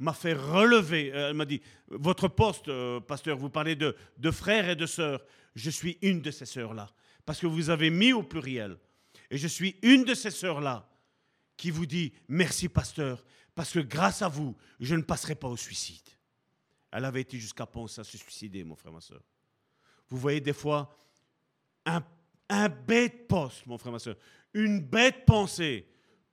m'a 0.01 0.15
fait 0.15 0.33
relever. 0.33 1.13
Euh, 1.15 1.31
elle 1.31 1.37
m'a 1.37 1.45
dit, 1.45 1.61
votre 1.89 2.27
poste, 2.27 2.69
euh, 2.69 3.01
pasteur, 3.01 3.37
vous 3.37 3.51
parlez 3.51 3.77
de, 3.77 3.95
de 4.19 4.31
frères 4.31 4.69
et 4.69 4.77
de 4.77 4.87
sœurs. 4.87 5.25
Je 5.55 5.71
suis 5.71 5.99
une 6.03 6.23
de 6.23 6.31
ces 6.31 6.47
sœurs-là. 6.47 6.91
Parce 7.25 7.39
que 7.39 7.47
vous 7.47 7.71
avez 7.71 7.91
mis 7.91 8.13
au 8.13 8.23
pluriel. 8.23 8.79
Et 9.31 9.39
je 9.39 9.47
suis 9.47 9.77
une 9.83 10.05
de 10.05 10.15
ces 10.15 10.31
sœurs-là 10.31 10.89
qui 11.57 11.71
vous 11.71 11.87
dit, 11.87 12.13
merci, 12.27 12.69
pasteur, 12.69 13.23
parce 13.55 13.73
que 13.73 13.81
grâce 13.81 14.23
à 14.23 14.29
vous, 14.29 14.57
je 14.79 14.95
ne 14.95 15.03
passerai 15.03 15.35
pas 15.35 15.49
au 15.49 15.57
suicide. 15.57 16.09
Elle 16.91 17.05
avait 17.05 17.21
été 17.21 17.39
jusqu'à 17.39 17.67
penser 17.67 18.01
à 18.01 18.05
se 18.05 18.19
suicider, 18.19 18.65
mon 18.65 18.75
frère, 18.75 18.93
ma 18.93 19.01
soeur. 19.01 19.23
Vous 20.09 20.19
voyez 20.19 20.41
des 20.41 20.53
fois 20.53 20.97
un, 21.87 22.69
bête 22.69 23.29
poste, 23.29 23.67
mon 23.67 23.79
frère, 23.79 23.93
ma 23.93 23.99
soeur, 23.99 24.17
une 24.53 24.81
bête 24.81 25.25
pensée 25.25 25.87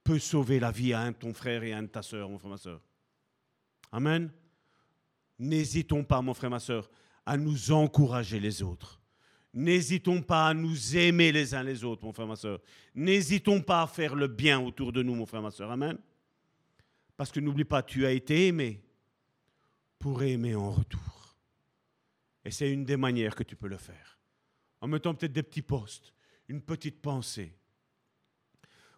peut 0.03 0.19
sauver 0.19 0.59
la 0.59 0.71
vie 0.71 0.93
à 0.93 1.01
un 1.01 1.11
de 1.11 1.17
ton 1.17 1.33
frère 1.33 1.63
et 1.63 1.73
à 1.73 1.77
un 1.77 1.83
de 1.83 1.87
ta 1.87 2.01
soeur, 2.01 2.29
mon 2.29 2.39
frère, 2.39 2.49
ma 2.49 2.57
soeur. 2.57 2.81
Amen. 3.91 4.31
N'hésitons 5.37 6.03
pas, 6.03 6.21
mon 6.21 6.33
frère, 6.33 6.49
ma 6.49 6.59
soeur, 6.59 6.89
à 7.25 7.37
nous 7.37 7.71
encourager 7.71 8.39
les 8.39 8.63
autres. 8.63 8.99
N'hésitons 9.53 10.21
pas 10.21 10.49
à 10.49 10.53
nous 10.53 10.97
aimer 10.97 11.31
les 11.31 11.53
uns 11.53 11.63
les 11.63 11.83
autres, 11.83 12.03
mon 12.03 12.13
frère, 12.13 12.27
ma 12.27 12.35
soeur. 12.35 12.59
N'hésitons 12.95 13.61
pas 13.61 13.83
à 13.83 13.87
faire 13.87 14.15
le 14.15 14.27
bien 14.27 14.59
autour 14.59 14.91
de 14.91 15.03
nous, 15.03 15.15
mon 15.15 15.25
frère, 15.25 15.41
ma 15.41 15.51
soeur. 15.51 15.71
Amen. 15.71 15.97
Parce 17.17 17.31
que 17.31 17.39
n'oublie 17.39 17.65
pas, 17.65 17.83
tu 17.83 18.05
as 18.05 18.11
été 18.11 18.47
aimé 18.47 18.81
pour 19.99 20.21
aimer 20.21 20.55
en 20.55 20.71
retour. 20.71 21.35
Et 22.45 22.51
c'est 22.51 22.71
une 22.71 22.85
des 22.85 22.95
manières 22.95 23.35
que 23.35 23.43
tu 23.43 23.55
peux 23.55 23.67
le 23.67 23.77
faire. 23.77 24.19
En 24.79 24.87
mettant 24.87 25.13
peut-être 25.13 25.33
des 25.33 25.43
petits 25.43 25.63
postes, 25.63 26.13
une 26.47 26.61
petite 26.61 27.01
pensée. 27.01 27.53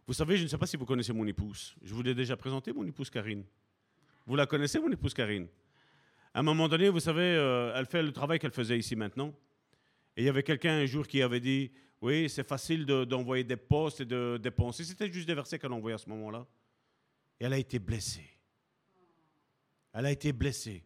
Vous 0.06 0.14
savez, 0.14 0.38
je 0.38 0.44
ne 0.44 0.48
sais 0.48 0.58
pas 0.58 0.68
si 0.68 0.76
vous 0.76 0.86
connaissez 0.86 1.14
mon 1.14 1.26
épouse. 1.26 1.76
Je 1.82 1.94
vous 1.94 2.04
l'ai 2.04 2.14
déjà 2.14 2.36
présenté, 2.36 2.74
mon 2.74 2.86
épouse 2.86 3.10
Karine. 3.10 3.46
Vous 4.26 4.36
la 4.36 4.46
connaissez, 4.46 4.80
mon 4.80 4.91
épouse 4.91 5.14
Karine? 5.14 5.48
À 6.34 6.40
un 6.40 6.44
moment 6.44 6.68
donné, 6.68 6.90
vous 6.90 7.00
savez, 7.00 7.24
euh, 7.24 7.74
elle 7.76 7.86
fait 7.86 8.04
le 8.04 8.12
travail 8.12 8.38
qu'elle 8.38 8.52
faisait 8.52 8.78
ici 8.78 8.96
maintenant. 8.96 9.34
Et 10.16 10.24
il 10.24 10.26
y 10.26 10.30
avait 10.30 10.44
quelqu'un 10.44 10.74
un 10.74 10.86
jour 10.86 11.08
qui 11.08 11.22
avait 11.22 11.40
dit, 11.40 11.72
oui, 12.02 12.30
c'est 12.30 12.48
facile 12.48 12.86
d'envoyer 12.86 13.44
des 13.44 13.56
postes 13.56 14.02
et 14.02 14.06
de 14.06 14.38
dépenser. 14.41 14.84
C'était 14.84 15.12
juste 15.12 15.28
des 15.28 15.34
versets 15.34 15.58
qu'elle 15.58 15.72
envoyait 15.72 15.96
à 15.96 15.98
ce 15.98 16.10
moment-là. 16.10 16.46
Et 17.40 17.45
elle 17.45 17.53
a 17.53 17.57
été 17.57 17.80
blessée. 17.80 18.30
Elle 19.94 20.06
a 20.06 20.11
été 20.11 20.32
blessée. 20.34 20.84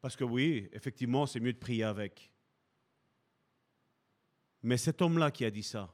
Parce 0.00 0.16
que 0.16 0.24
oui, 0.24 0.68
effectivement, 0.72 1.26
c'est 1.26 1.40
mieux 1.40 1.52
de 1.52 1.58
prier 1.58 1.84
avec. 1.84 2.32
Mais 4.62 4.76
cet 4.76 5.02
homme-là 5.02 5.30
qui 5.30 5.44
a 5.44 5.50
dit 5.50 5.62
ça, 5.62 5.92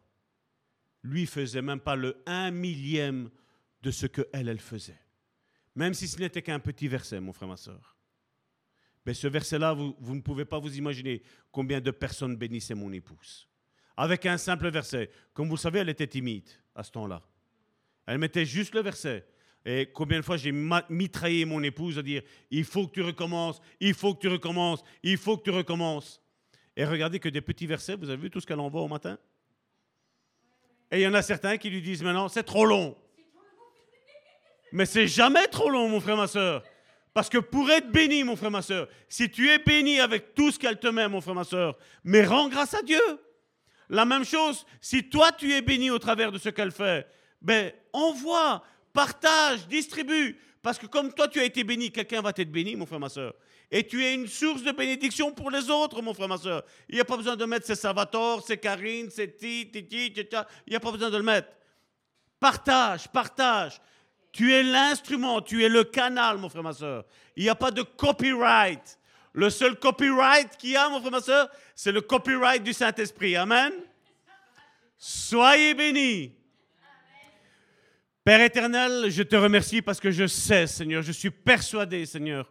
lui 1.03 1.27
faisait 1.27 1.63
même 1.63 1.81
pas 1.81 1.97
le 1.97 2.23
un 2.27 2.51
millième 2.51 3.31
de 3.83 3.91
ce 3.91 4.07
que 4.07 4.23
elle, 4.33 4.49
elle 4.49 4.61
faisait. 4.61 4.99
Même 5.75 5.95
si 5.95 6.09
ce 6.09 6.19
n'était 6.19 6.43
qu'un 6.43 6.61
petit 6.61 6.89
verset, 6.89 7.21
mon 7.21 7.33
frère, 7.33 7.49
ma 7.49 7.57
soeur. 7.57 7.97
Mais 9.05 9.13
ce 9.13 9.27
verset-là, 9.27 9.75
vous, 9.75 9.95
vous, 9.99 10.15
ne 10.15 10.23
pouvez 10.23 10.47
pas 10.47 10.59
vous 10.59 10.79
imaginer 10.79 11.23
combien 11.53 11.81
de 11.81 11.91
personnes 11.91 12.37
bénissaient 12.37 12.75
mon 12.75 12.93
épouse. 12.93 13.49
Avec 13.97 14.25
un 14.27 14.39
simple 14.39 14.71
verset. 14.71 15.11
Comme 15.35 15.49
vous 15.49 15.57
le 15.57 15.61
savez, 15.61 15.81
elle 15.81 15.91
était 15.91 16.07
timide 16.07 16.49
à 16.75 16.83
ce 16.83 16.91
temps-là. 16.93 17.23
Elle 18.07 18.19
mettait 18.19 18.47
juste 18.47 18.75
le 18.75 18.81
verset. 18.81 19.27
Et 19.67 19.87
combien 19.87 20.19
de 20.19 20.25
fois 20.25 20.37
j'ai 20.37 20.53
mitraillé 20.91 21.45
mon 21.45 21.63
épouse 21.63 21.99
à 21.99 22.03
dire 22.03 22.23
il 22.51 22.65
faut 22.65 22.87
que 22.87 22.93
tu 22.93 23.03
recommences, 23.03 23.61
il 23.81 23.95
faut 23.95 24.15
que 24.15 24.21
tu 24.21 24.29
recommences, 24.29 24.83
il 25.03 25.17
faut 25.17 25.39
que 25.39 25.45
tu 25.45 25.51
recommences. 25.51 26.21
Et 26.77 26.85
regardez 26.85 27.19
que 27.19 27.29
des 27.29 27.41
petits 27.41 27.67
versets, 27.67 27.97
vous 27.97 28.11
avez 28.11 28.23
vu 28.23 28.31
tout 28.31 28.41
ce 28.41 28.47
qu'elle 28.47 28.61
envoie 28.61 28.83
au 28.83 28.89
matin? 28.89 29.19
Et 30.91 30.99
il 30.99 31.03
y 31.03 31.07
en 31.07 31.15
a 31.15 31.23
certains 31.23 31.57
qui 31.57 31.71
lui 31.71 31.81
disent 31.81 32.03
maintenant 32.03 32.29
c'est 32.29 32.43
trop 32.43 32.67
long. 32.67 32.97
Mais 34.73 34.87
c'est 34.87 35.07
jamais 35.07 35.47
trop 35.47 35.71
long, 35.71 35.89
mon 35.89 36.01
frère, 36.01 36.17
ma 36.17 36.27
soeur. 36.27 36.63
Parce 37.15 37.29
que 37.29 37.39
pour 37.39 37.71
être 37.71 37.93
béni, 37.93 38.25
mon 38.25 38.35
frère, 38.35 38.51
ma 38.51 38.61
soeur, 38.61 38.89
si 39.09 39.31
tu 39.31 39.49
es 39.49 39.61
béni 39.61 40.01
avec 40.01 40.35
tout 40.35 40.51
ce 40.51 40.59
qu'elle 40.59 40.81
te 40.81 40.89
met, 40.89 41.09
mon 41.09 41.21
frère, 41.21 41.37
ma 41.37 41.45
soeur, 41.45 41.79
mais 42.03 42.25
rends 42.25 42.49
grâce 42.49 42.75
à 42.75 42.83
Dieu. 42.83 43.01
La 43.89 44.05
même 44.05 44.25
chose, 44.25 44.67
si 44.81 45.09
toi 45.09 45.31
tu 45.31 45.53
es 45.53 45.63
béni 45.63 45.91
au 45.91 45.99
travers 46.01 46.33
de 46.33 46.39
ce 46.39 46.49
qu'elle 46.49 46.73
fait, 46.73 47.07
ben 47.41 47.73
envoie, 47.93 48.65
partage, 48.95 49.67
distribue. 49.69 50.39
Parce 50.63 50.79
que 50.79 50.87
comme 50.87 51.13
toi 51.13 51.29
tu 51.29 51.39
as 51.41 51.45
été 51.45 51.63
béni, 51.63 51.93
quelqu'un 51.93 52.23
va 52.23 52.33
t'être 52.33 52.51
béni, 52.51 52.75
mon 52.75 52.87
frère, 52.87 53.01
ma 53.01 53.11
soeur. 53.11 53.35
Et 53.71 53.87
tu 53.87 54.03
es 54.03 54.15
une 54.15 54.27
source 54.27 54.63
de 54.63 54.73
bénédiction 54.73 55.31
pour 55.33 55.51
les 55.51 55.69
autres, 55.69 56.01
mon 56.01 56.15
frère, 56.15 56.29
ma 56.29 56.39
soeur. 56.39 56.65
Il 56.89 56.95
n'y 56.95 57.01
a 57.03 57.05
pas 57.05 57.19
besoin 57.19 57.37
de 57.37 57.45
mettre 57.45 57.67
c'est 57.67 57.75
Salvatore, 57.75 58.43
c'est 58.47 58.57
Karine, 58.57 59.11
c'est 59.11 59.37
Ti, 59.37 59.69
Titi, 59.71 60.15
Il 60.17 60.71
n'y 60.71 60.77
a 60.77 60.81
pas 60.81 60.91
besoin 60.91 61.11
de 61.11 61.19
le 61.19 61.23
mettre. 61.23 61.49
Partage, 62.41 63.09
partage. 63.09 63.79
Tu 64.33 64.53
es 64.55 64.63
l'instrument, 64.63 65.43
tu 65.43 65.63
es 65.63 65.69
le 65.69 65.85
canal, 65.85 66.39
mon 66.39 66.49
frère, 66.49 66.63
ma 66.63 66.73
soeur. 66.73 67.05
Il 67.37 67.43
n'y 67.43 67.51
a 67.51 67.55
pas 67.55 67.71
de 67.71 67.83
copyright. 67.83 68.99
Le 69.33 69.51
seul 69.51 69.79
copyright 69.79 70.57
qu'il 70.57 70.71
y 70.71 70.77
a, 70.77 70.89
mon 70.89 71.01
frère, 71.01 71.13
ma 71.13 71.21
soeur, 71.21 71.51
c'est 71.75 71.93
le 71.93 72.01
copyright 72.01 72.63
du 72.63 72.73
Saint-Esprit. 72.73 73.37
Amen. 73.37 73.73
Soyez 74.97 75.75
bénis. 75.75 76.33
Père 78.25 78.41
éternel, 78.41 79.11
je 79.11 79.23
te 79.23 79.37
remercie 79.37 79.83
parce 79.83 80.01
que 80.01 80.11
je 80.11 80.27
sais, 80.27 80.67
Seigneur, 80.67 81.03
je 81.03 81.13
suis 81.13 81.29
persuadé, 81.29 82.07
Seigneur, 82.07 82.51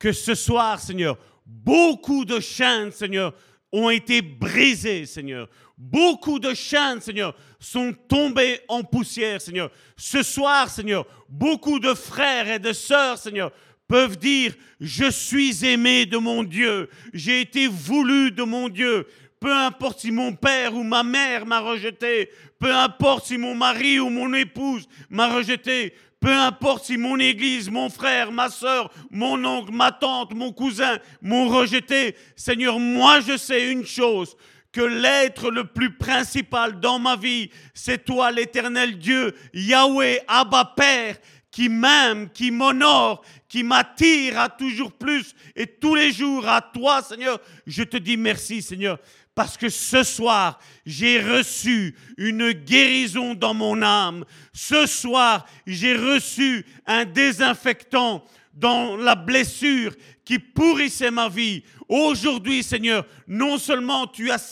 que 0.00 0.10
ce 0.10 0.34
soir, 0.34 0.80
Seigneur, 0.80 1.16
beaucoup 1.46 2.24
de 2.24 2.40
chaînes, 2.40 2.90
Seigneur, 2.90 3.32
ont 3.70 3.88
été 3.88 4.20
brisées, 4.20 5.06
Seigneur. 5.06 5.48
Beaucoup 5.78 6.40
de 6.40 6.54
chaînes, 6.54 7.00
Seigneur, 7.00 7.36
sont 7.60 7.92
tombées 8.08 8.58
en 8.66 8.82
poussière, 8.82 9.40
Seigneur. 9.40 9.70
Ce 9.96 10.24
soir, 10.24 10.68
Seigneur, 10.68 11.06
beaucoup 11.28 11.78
de 11.78 11.94
frères 11.94 12.48
et 12.48 12.58
de 12.58 12.72
sœurs, 12.72 13.18
Seigneur, 13.18 13.52
peuvent 13.86 14.18
dire, 14.18 14.56
je 14.80 15.08
suis 15.08 15.64
aimé 15.64 16.06
de 16.06 16.16
mon 16.16 16.42
Dieu, 16.42 16.90
j'ai 17.12 17.42
été 17.42 17.68
voulu 17.68 18.32
de 18.32 18.42
mon 18.42 18.68
Dieu. 18.68 19.06
Peu 19.46 19.54
importe 19.54 20.00
si 20.00 20.10
mon 20.10 20.32
père 20.32 20.74
ou 20.74 20.82
ma 20.82 21.04
mère 21.04 21.46
m'a 21.46 21.60
rejeté, 21.60 22.32
peu 22.58 22.74
importe 22.74 23.26
si 23.26 23.38
mon 23.38 23.54
mari 23.54 24.00
ou 24.00 24.08
mon 24.08 24.34
épouse 24.34 24.88
m'a 25.08 25.28
rejeté, 25.28 25.94
peu 26.18 26.32
importe 26.32 26.86
si 26.86 26.96
mon 26.96 27.16
église, 27.20 27.70
mon 27.70 27.88
frère, 27.88 28.32
ma 28.32 28.48
soeur, 28.48 28.90
mon 29.08 29.44
oncle, 29.44 29.70
ma 29.70 29.92
tante, 29.92 30.34
mon 30.34 30.52
cousin 30.52 30.98
m'ont 31.22 31.46
rejeté, 31.46 32.16
Seigneur, 32.34 32.80
moi 32.80 33.20
je 33.20 33.36
sais 33.36 33.70
une 33.70 33.86
chose, 33.86 34.36
que 34.72 34.80
l'être 34.80 35.52
le 35.52 35.62
plus 35.62 35.96
principal 35.96 36.80
dans 36.80 36.98
ma 36.98 37.14
vie, 37.14 37.48
c'est 37.72 38.04
toi 38.04 38.32
l'éternel 38.32 38.98
Dieu, 38.98 39.32
Yahweh, 39.54 40.24
Abba 40.26 40.74
Père, 40.76 41.18
qui 41.52 41.68
m'aime, 41.70 42.28
qui 42.30 42.50
m'honore, 42.50 43.22
qui 43.48 43.62
m'attire 43.62 44.40
à 44.40 44.48
toujours 44.48 44.92
plus 44.92 45.34
et 45.54 45.66
tous 45.66 45.94
les 45.94 46.12
jours 46.12 46.46
à 46.46 46.60
toi, 46.60 47.00
Seigneur. 47.00 47.40
Je 47.66 47.82
te 47.82 47.96
dis 47.96 48.18
merci, 48.18 48.60
Seigneur, 48.60 48.98
parce 49.36 49.58
que 49.58 49.68
ce 49.68 50.02
soir, 50.02 50.58
j'ai 50.86 51.20
reçu 51.20 51.94
une 52.16 52.52
guérison 52.52 53.34
dans 53.34 53.52
mon 53.52 53.82
âme. 53.82 54.24
Ce 54.54 54.86
soir, 54.86 55.46
j'ai 55.66 55.94
reçu 55.94 56.64
un 56.86 57.04
désinfectant 57.04 58.24
dans 58.54 58.96
la 58.96 59.14
blessure 59.14 59.94
qui 60.24 60.38
pourrissait 60.38 61.10
ma 61.10 61.28
vie. 61.28 61.62
Aujourd'hui, 61.86 62.62
Seigneur, 62.62 63.04
non 63.28 63.58
seulement 63.58 64.06
tu 64.06 64.30
as 64.30 64.50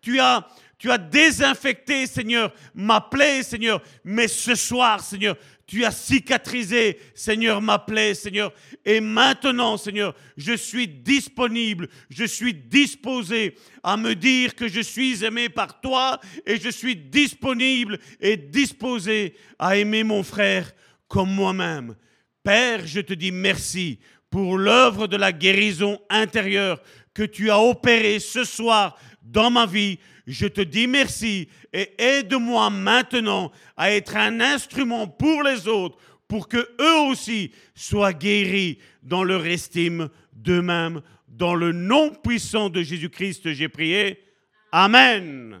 tu 0.00 0.20
as 0.20 0.46
tu 0.78 0.90
as 0.90 0.98
désinfecté, 0.98 2.08
Seigneur, 2.08 2.52
ma 2.74 3.00
plaie, 3.00 3.44
Seigneur, 3.44 3.80
mais 4.02 4.26
ce 4.26 4.56
soir, 4.56 5.00
Seigneur, 5.00 5.36
tu 5.66 5.84
as 5.84 5.92
cicatrisé, 5.92 6.98
Seigneur, 7.14 7.62
ma 7.62 7.78
plaie, 7.78 8.14
Seigneur. 8.14 8.52
Et 8.84 9.00
maintenant, 9.00 9.76
Seigneur, 9.76 10.14
je 10.36 10.54
suis 10.54 10.88
disponible, 10.88 11.88
je 12.10 12.24
suis 12.24 12.54
disposé 12.54 13.56
à 13.82 13.96
me 13.96 14.14
dire 14.14 14.54
que 14.54 14.68
je 14.68 14.80
suis 14.80 15.24
aimé 15.24 15.48
par 15.48 15.80
toi 15.80 16.20
et 16.46 16.58
je 16.58 16.68
suis 16.68 16.96
disponible 16.96 17.98
et 18.20 18.36
disposé 18.36 19.34
à 19.58 19.76
aimer 19.76 20.04
mon 20.04 20.22
frère 20.22 20.72
comme 21.08 21.32
moi-même. 21.32 21.94
Père, 22.42 22.86
je 22.86 23.00
te 23.00 23.14
dis 23.14 23.32
merci 23.32 23.98
pour 24.30 24.58
l'œuvre 24.58 25.06
de 25.06 25.16
la 25.16 25.32
guérison 25.32 26.00
intérieure 26.10 26.82
que 27.14 27.22
tu 27.22 27.50
as 27.50 27.60
opérée 27.60 28.18
ce 28.18 28.44
soir 28.44 28.98
dans 29.22 29.50
ma 29.50 29.66
vie. 29.66 29.98
Je 30.26 30.46
te 30.46 30.60
dis 30.60 30.86
merci 30.86 31.48
et 31.72 31.92
aide-moi 31.98 32.70
maintenant 32.70 33.50
à 33.76 33.90
être 33.90 34.16
un 34.16 34.40
instrument 34.40 35.08
pour 35.08 35.42
les 35.42 35.66
autres, 35.66 35.98
pour 36.28 36.48
que 36.48 36.68
eux 36.80 37.10
aussi 37.10 37.52
soient 37.74 38.12
guéris 38.12 38.78
dans 39.02 39.24
leur 39.24 39.46
estime 39.46 40.08
d'eux-mêmes. 40.32 41.02
Dans 41.28 41.54
le 41.54 41.72
nom 41.72 42.10
puissant 42.10 42.68
de 42.68 42.82
Jésus-Christ, 42.82 43.52
j'ai 43.52 43.68
prié. 43.68 44.22
Amen. 44.70 45.60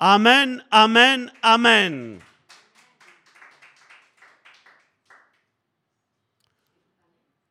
Amen, 0.00 0.64
amen, 0.70 1.30
amen. 1.42 2.18